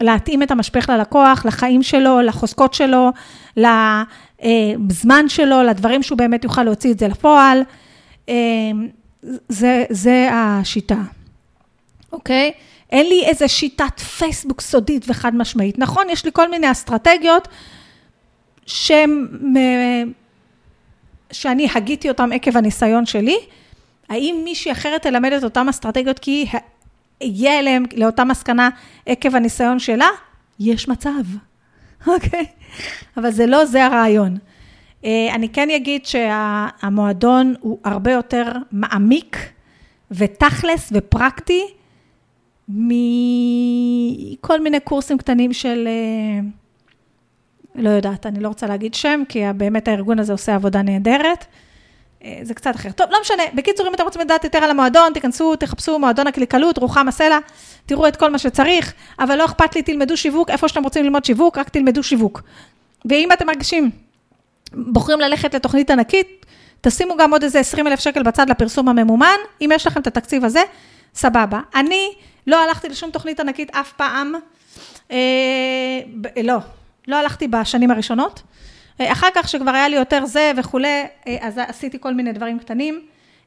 להתאים 0.00 0.42
את 0.42 0.50
המשפך 0.50 0.88
ללקוח, 0.88 1.46
לחיים 1.46 1.82
שלו, 1.82 2.20
לחוזקות 2.20 2.74
שלו, 2.74 3.10
לזמן 3.56 5.28
שלו, 5.28 5.62
לדברים 5.62 6.02
שהוא 6.02 6.18
באמת 6.18 6.44
יוכל 6.44 6.62
להוציא 6.62 6.92
את 6.92 6.98
זה 6.98 7.08
לפועל. 7.08 7.62
אה, 8.28 8.34
זה, 9.48 9.84
זה 9.90 10.28
השיטה, 10.32 10.98
אוקיי? 12.12 12.52
אין 12.92 13.06
לי 13.06 13.24
איזה 13.24 13.48
שיטת 13.48 14.00
פייסבוק 14.00 14.60
סודית 14.60 15.04
וחד 15.08 15.34
משמעית. 15.34 15.78
נכון, 15.78 16.04
יש 16.10 16.24
לי 16.24 16.30
כל 16.34 16.50
מיני 16.50 16.70
אסטרטגיות 16.70 17.48
שהם, 18.66 19.28
שאני 21.32 21.68
הגיתי 21.74 22.08
אותן 22.08 22.32
עקב 22.32 22.56
הניסיון 22.56 23.06
שלי. 23.06 23.36
האם 24.08 24.40
מישהי 24.44 24.72
אחרת 24.72 25.02
תלמד 25.02 25.32
את 25.32 25.44
אותן 25.44 25.68
אסטרטגיות 25.68 26.18
כי 26.18 26.46
יהיה 27.20 27.58
אליהם 27.58 27.84
לאותה 27.96 28.24
מסקנה 28.24 28.68
עקב 29.06 29.36
הניסיון 29.36 29.78
שלה? 29.78 30.08
יש 30.60 30.88
מצב, 30.88 31.22
אוקיי? 32.06 32.46
אבל 33.16 33.30
זה 33.30 33.46
לא 33.46 33.64
זה 33.64 33.84
הרעיון. 33.84 34.38
אה, 35.04 35.28
אני 35.34 35.48
כן 35.48 35.70
אגיד 35.70 36.06
שהמועדון 36.06 37.54
הוא 37.60 37.78
הרבה 37.84 38.12
יותר 38.12 38.52
מעמיק 38.72 39.36
ותכלס 40.10 40.92
ופרקטי 40.92 41.66
מכל 42.74 44.60
מיני 44.60 44.80
קורסים 44.80 45.18
קטנים 45.18 45.52
של, 45.52 45.88
אה, 45.88 46.40
לא 47.74 47.90
יודעת, 47.90 48.26
אני 48.26 48.40
לא 48.40 48.48
רוצה 48.48 48.66
להגיד 48.66 48.94
שם, 48.94 49.22
כי 49.28 49.42
באמת 49.56 49.88
הארגון 49.88 50.18
הזה 50.18 50.32
עושה 50.32 50.54
עבודה 50.54 50.82
נהדרת. 50.82 51.44
אה, 52.24 52.38
זה 52.42 52.54
קצת 52.54 52.76
אחר. 52.76 52.92
טוב, 52.92 53.06
לא 53.10 53.18
משנה. 53.20 53.42
בקיצור, 53.54 53.88
אם 53.88 53.94
אתם 53.94 54.04
רוצים 54.04 54.20
לדעת 54.20 54.44
יותר 54.44 54.58
על 54.58 54.70
המועדון, 54.70 55.12
תיכנסו, 55.12 55.56
תחפשו 55.56 55.98
מועדון 55.98 56.26
הקליקלות, 56.26 56.78
רוחמה 56.78 57.08
הסלע, 57.08 57.38
תראו 57.86 58.08
את 58.08 58.16
כל 58.16 58.30
מה 58.30 58.38
שצריך, 58.38 58.92
אבל 59.18 59.36
לא 59.36 59.44
אכפת 59.44 59.76
לי, 59.76 59.82
תלמדו 59.82 60.16
שיווק, 60.16 60.50
איפה 60.50 60.68
שאתם 60.68 60.82
רוצים 60.82 61.04
ללמוד 61.04 61.24
שיווק, 61.24 61.58
רק 61.58 61.68
תלמדו 61.68 62.02
שיווק. 62.02 62.42
ואם 63.04 63.32
אתם 63.32 63.46
מרגישים, 63.46 63.90
בוחרים 64.72 65.20
ללכת 65.20 65.54
לתוכנית 65.54 65.90
ענקית, 65.90 66.46
תשימו 66.80 67.16
גם 67.16 67.32
עוד 67.32 67.42
איזה 67.42 67.60
20 67.60 67.86
אלף 67.86 68.00
שקל 68.00 68.22
בצד 68.22 68.50
לפרסום 68.50 68.88
הממומן, 68.88 69.36
אם 69.60 69.70
יש 69.74 69.86
לכם 69.86 70.00
את 70.00 70.06
התקציב 70.06 70.44
הזה, 70.44 70.62
סבבה. 71.14 71.60
אני 71.74 72.14
לא 72.46 72.64
הלכתי 72.64 72.88
לשום 72.88 73.10
תוכנית 73.10 73.40
ענקית 73.40 73.70
אף 73.74 73.92
פעם, 73.92 74.34
אה, 75.10 75.16
ב- 76.20 76.38
לא, 76.42 76.56
לא 77.08 77.16
הלכתי 77.16 77.48
בשנים 77.48 77.90
הראשונות. 77.90 78.42
אה, 79.00 79.12
אחר 79.12 79.28
כך, 79.34 79.48
שכבר 79.48 79.70
היה 79.70 79.88
לי 79.88 79.96
יותר 79.96 80.26
זה 80.26 80.52
וכולי, 80.56 81.04
אה, 81.26 81.36
אז 81.40 81.58
עשיתי 81.68 81.98
כל 82.00 82.14
מיני 82.14 82.32
דברים 82.32 82.58
קטנים. 82.58 83.00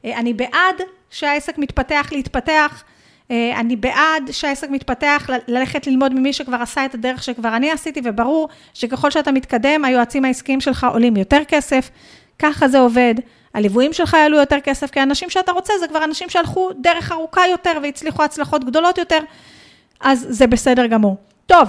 אה, 0.04 0.18
אני 0.18 0.34
בעד 0.34 0.82
שהעסק 1.10 1.58
מתפתח 1.58 2.08
להתפתח. 2.12 2.84
אני 3.30 3.76
בעד 3.76 4.30
שהעסק 4.30 4.70
מתפתח, 4.70 5.30
ללכת 5.48 5.86
ללמוד 5.86 6.14
ממי 6.14 6.32
שכבר 6.32 6.56
עשה 6.56 6.84
את 6.84 6.94
הדרך 6.94 7.22
שכבר 7.22 7.56
אני 7.56 7.70
עשיתי, 7.70 8.00
וברור 8.04 8.48
שככל 8.74 9.10
שאתה 9.10 9.32
מתקדם, 9.32 9.84
היועצים 9.84 10.24
העסקיים 10.24 10.60
שלך 10.60 10.86
עולים 10.92 11.16
יותר 11.16 11.40
כסף, 11.48 11.90
ככה 12.38 12.68
זה 12.68 12.78
עובד. 12.78 13.14
הליוויים 13.54 13.92
שלך 13.92 14.12
יעלו 14.12 14.38
יותר 14.38 14.60
כסף, 14.60 14.90
כי 14.90 15.00
האנשים 15.00 15.30
שאתה 15.30 15.52
רוצה 15.52 15.72
זה 15.80 15.88
כבר 15.88 16.04
אנשים 16.04 16.28
שהלכו 16.28 16.70
דרך 16.72 17.12
ארוכה 17.12 17.46
יותר 17.50 17.72
והצליחו 17.82 18.22
הצלחות 18.22 18.64
גדולות 18.64 18.98
יותר, 18.98 19.18
אז 20.00 20.26
זה 20.28 20.46
בסדר 20.46 20.86
גמור. 20.86 21.16
טוב, 21.46 21.68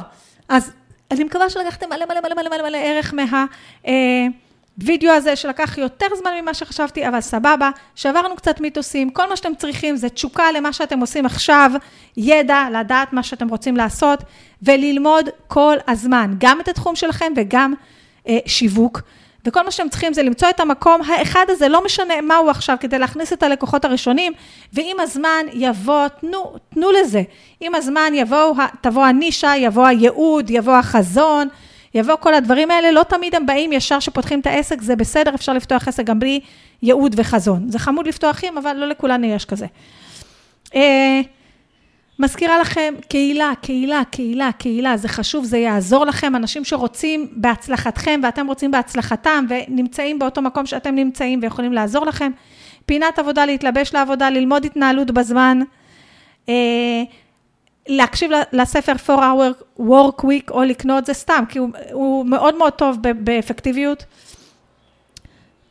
אז 0.49 0.71
אני 1.11 1.23
מקווה 1.23 1.49
שלקחתם 1.49 1.89
מלא 1.89 2.05
מלא 2.05 2.21
מלא 2.21 2.35
מלא 2.35 2.49
מלא 2.49 2.69
מלא 2.69 2.77
ערך 2.77 3.13
מהווידאו 3.13 5.09
אה, 5.09 5.15
הזה, 5.15 5.35
שלקח 5.35 5.77
יותר 5.77 6.05
זמן 6.15 6.31
ממה 6.41 6.53
שחשבתי, 6.53 7.07
אבל 7.07 7.21
סבבה, 7.21 7.69
שעברנו 7.95 8.35
קצת 8.35 8.61
מיתוסים, 8.61 9.09
כל 9.09 9.29
מה 9.29 9.35
שאתם 9.35 9.55
צריכים 9.55 9.95
זה 9.95 10.09
תשוקה 10.09 10.51
למה 10.51 10.73
שאתם 10.73 10.99
עושים 10.99 11.25
עכשיו, 11.25 11.71
ידע, 12.17 12.65
לדעת 12.79 13.13
מה 13.13 13.23
שאתם 13.23 13.47
רוצים 13.47 13.77
לעשות, 13.77 14.19
וללמוד 14.63 15.29
כל 15.47 15.75
הזמן, 15.87 16.33
גם 16.37 16.61
את 16.61 16.67
התחום 16.67 16.95
שלכם 16.95 17.33
וגם 17.35 17.73
אה, 18.27 18.37
שיווק. 18.45 19.01
וכל 19.45 19.63
מה 19.63 19.71
שהם 19.71 19.89
צריכים 19.89 20.13
זה 20.13 20.23
למצוא 20.23 20.49
את 20.49 20.59
המקום 20.59 21.01
האחד 21.01 21.45
הזה, 21.49 21.67
לא 21.67 21.85
משנה 21.85 22.21
מה 22.21 22.35
הוא 22.35 22.49
עכשיו, 22.49 22.77
כדי 22.79 22.99
להכניס 22.99 23.33
את 23.33 23.43
הלקוחות 23.43 23.85
הראשונים, 23.85 24.33
ועם 24.73 24.99
הזמן 24.99 25.45
יבוא, 25.53 26.07
תנו, 26.07 26.53
תנו 26.69 26.91
לזה. 26.91 27.21
עם 27.61 27.75
הזמן 27.75 28.11
יבוא, 28.13 28.55
תבוא 28.81 29.05
הנישה, 29.05 29.53
יבוא 29.57 29.85
הייעוד, 29.85 30.49
יבוא 30.49 30.73
החזון, 30.73 31.47
יבוא 31.95 32.15
כל 32.15 32.33
הדברים 32.33 32.71
האלה, 32.71 32.91
לא 32.91 33.03
תמיד 33.03 33.35
הם 33.35 33.45
באים 33.45 33.73
ישר 33.73 33.99
שפותחים 33.99 34.39
את 34.39 34.47
העסק, 34.47 34.81
זה 34.81 34.95
בסדר, 34.95 35.35
אפשר 35.35 35.53
לפתוח 35.53 35.87
עסק 35.87 36.03
גם 36.03 36.19
בלי 36.19 36.39
ייעוד 36.81 37.15
וחזון. 37.17 37.69
זה 37.69 37.79
חמוד 37.79 38.07
לפתוח 38.07 38.43
עם, 38.43 38.57
אבל 38.57 38.73
לא 38.73 38.87
לכולנו 38.87 39.27
יש 39.27 39.45
כזה. 39.45 39.65
מזכירה 42.19 42.59
לכם, 42.59 42.93
קהילה, 43.09 43.51
קהילה, 43.61 44.01
קהילה, 44.11 44.51
קהילה, 44.51 44.97
זה 44.97 45.07
חשוב, 45.07 45.45
זה 45.45 45.57
יעזור 45.57 46.05
לכם, 46.05 46.35
אנשים 46.35 46.63
שרוצים 46.63 47.27
בהצלחתכם 47.31 48.19
ואתם 48.23 48.47
רוצים 48.47 48.71
בהצלחתם 48.71 49.45
ונמצאים 49.49 50.19
באותו 50.19 50.41
מקום 50.41 50.65
שאתם 50.65 50.95
נמצאים 50.95 51.39
ויכולים 51.41 51.73
לעזור 51.73 52.05
לכם. 52.05 52.31
פינת 52.85 53.19
עבודה, 53.19 53.45
להתלבש 53.45 53.93
לעבודה, 53.93 54.29
ללמוד 54.29 54.65
התנהלות 54.65 55.11
בזמן, 55.11 55.59
אה, 56.49 57.03
להקשיב 57.87 58.31
לספר 58.51 58.93
4-hour 59.07 59.79
work 59.79 60.23
week 60.23 60.51
או 60.51 60.63
לקנות 60.63 61.05
זה 61.05 61.13
סתם, 61.13 61.43
כי 61.49 61.59
הוא, 61.59 61.69
הוא 61.91 62.25
מאוד 62.25 62.57
מאוד 62.57 62.73
טוב 62.73 62.97
באפקטיביות. 63.01 64.05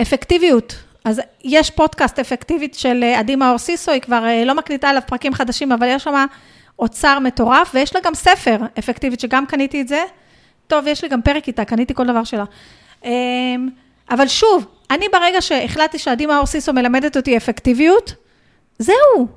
אפקטיביות, 0.03 0.84
אז 1.05 1.21
יש 1.45 1.71
פודקאסט 1.71 2.19
אפקטיבית 2.19 2.75
של 2.75 3.01
אה, 3.03 3.19
עדי 3.19 3.37
מאור 3.37 3.59
סיסו, 3.59 3.93
היא 3.93 4.01
כבר 4.01 4.25
אה, 4.25 4.45
לא 4.45 4.55
מקליטה 4.55 4.89
עליו 4.89 5.03
פרקים 5.07 5.35
חדשים, 5.35 5.73
אבל 5.73 5.87
יש 5.91 6.05
שם 6.05 6.25
אוצר 6.79 7.19
מטורף, 7.19 7.71
ויש 7.75 7.95
לה 7.95 8.01
גם 8.01 8.15
ספר 8.15 8.57
אפקטיבית, 8.79 9.21
שגם 9.21 9.47
קניתי 9.47 9.81
את 9.81 9.89
זה. 9.89 10.05
טוב, 10.67 10.87
יש 10.87 11.03
לי 11.03 11.09
גם 11.09 11.23
פרק 11.23 11.47
איתה, 11.47 11.65
קניתי 11.65 11.95
כל 11.95 12.07
דבר 12.07 12.25
שלה. 12.25 12.45
אמ, 13.05 13.69
אבל 14.11 14.29
שוב, 14.29 14.67
אני 14.91 15.07
ברגע 15.13 15.43
שהחלטתי 15.43 15.99
שעדי 15.99 16.27
מאור 16.27 16.47
סיסו 16.47 16.73
מלמדת 16.73 17.17
אותי 17.17 17.37
אפקטיביות, 17.37 18.15
זהו. 18.79 19.29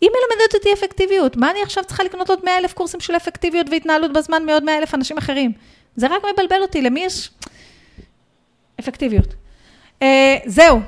היא 0.00 0.10
מלמדת 0.10 0.54
אותי 0.54 0.72
אפקטיביות. 0.72 1.36
מה 1.36 1.50
אני 1.50 1.62
עכשיו 1.62 1.84
צריכה 1.84 2.04
לקנות 2.04 2.30
עוד 2.30 2.40
100 2.44 2.58
אלף 2.58 2.72
קורסים 2.72 3.00
של 3.00 3.16
אפקטיביות 3.16 3.66
והתנהלות 3.70 4.12
בזמן 4.12 4.42
מעוד 4.46 4.64
100 4.64 4.78
אלף 4.78 4.94
אנשים 4.94 5.18
אחרים? 5.18 5.52
זה 5.96 6.06
רק 6.06 6.22
מבלבל 6.32 6.62
אותי, 6.62 6.82
למי 6.82 7.00
יש 7.00 7.30
אפקטיביות? 8.80 9.34
Uh, 10.00 10.04
זהו, 10.46 10.80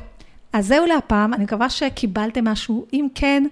אז 0.52 0.66
זהו 0.66 0.86
להפעם, 0.86 1.34
אני 1.34 1.44
מקווה 1.44 1.70
שקיבלתם 1.70 2.44
משהו. 2.44 2.86
אם 2.92 3.06
כן, 3.14 3.44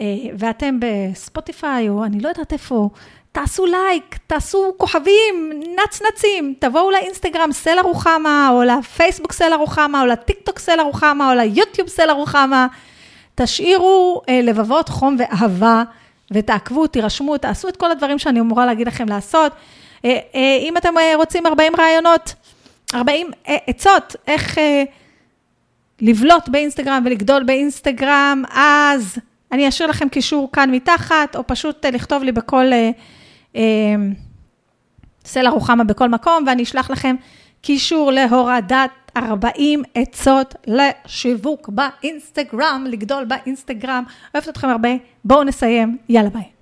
אה, 0.00 0.04
ואתם 0.38 0.78
בספוטיפיי, 0.80 1.88
או 1.88 2.04
אני 2.04 2.20
לא 2.20 2.28
יודעת 2.28 2.52
איפה, 2.52 2.88
תעשו 3.32 3.66
לייק, 3.66 4.18
תעשו 4.26 4.74
כוכבים, 4.76 5.62
נצנצים, 5.84 6.54
תבואו 6.58 6.90
לאינסטגרם 6.90 7.52
סלע 7.52 7.82
רוחמה, 7.82 8.48
או 8.52 8.62
לפייסבוק 8.62 9.32
סלע 9.32 9.56
רוחמה, 9.56 10.00
או 10.00 10.06
לטיקטוק 10.06 10.58
סלע 10.58 10.82
רוחמה, 10.82 11.30
או 11.30 11.36
ליוטיוב 11.36 11.88
סלע 11.88 12.12
רוחמה. 12.12 12.66
תשאירו 13.34 14.22
אה, 14.28 14.40
לבבות 14.42 14.88
חום 14.88 15.16
ואהבה, 15.18 15.82
ותעקבו, 16.30 16.86
תירשמו, 16.86 17.38
תעשו 17.38 17.68
את 17.68 17.76
כל 17.76 17.90
הדברים 17.90 18.18
שאני 18.18 18.40
אמורה 18.40 18.66
להגיד 18.66 18.86
לכם 18.86 19.08
לעשות. 19.08 19.52
אם 20.34 20.74
אתם 20.76 20.94
רוצים 21.14 21.46
40 21.46 21.72
רעיונות, 21.76 22.34
40 22.94 23.30
עצות, 23.46 24.16
איך 24.26 24.58
לבלוט 26.00 26.48
באינסטגרם 26.48 27.02
ולגדול 27.06 27.42
באינסטגרם, 27.42 28.42
אז 28.54 29.18
אני 29.52 29.68
אשאיר 29.68 29.88
לכם 29.88 30.08
קישור 30.08 30.48
כאן 30.52 30.70
מתחת, 30.70 31.36
או 31.36 31.46
פשוט 31.46 31.86
לכתוב 31.86 32.22
לי 32.22 32.32
בכל 32.32 32.64
סלע 35.24 35.50
רוחמה 35.50 35.84
בכל 35.84 36.08
מקום, 36.08 36.44
ואני 36.46 36.62
אשלח 36.62 36.90
לכם 36.90 37.16
קישור 37.62 38.10
להורדת 38.10 38.90
40 39.16 39.82
עצות 39.94 40.54
לשיווק 40.66 41.68
באינסטגרם, 41.68 42.84
לגדול 42.88 43.24
באינסטגרם. 43.24 44.04
אוהבת 44.34 44.48
אתכם 44.48 44.68
הרבה, 44.68 44.88
בואו 45.24 45.44
נסיים, 45.44 45.96
יאללה 46.08 46.30
ביי. 46.30 46.57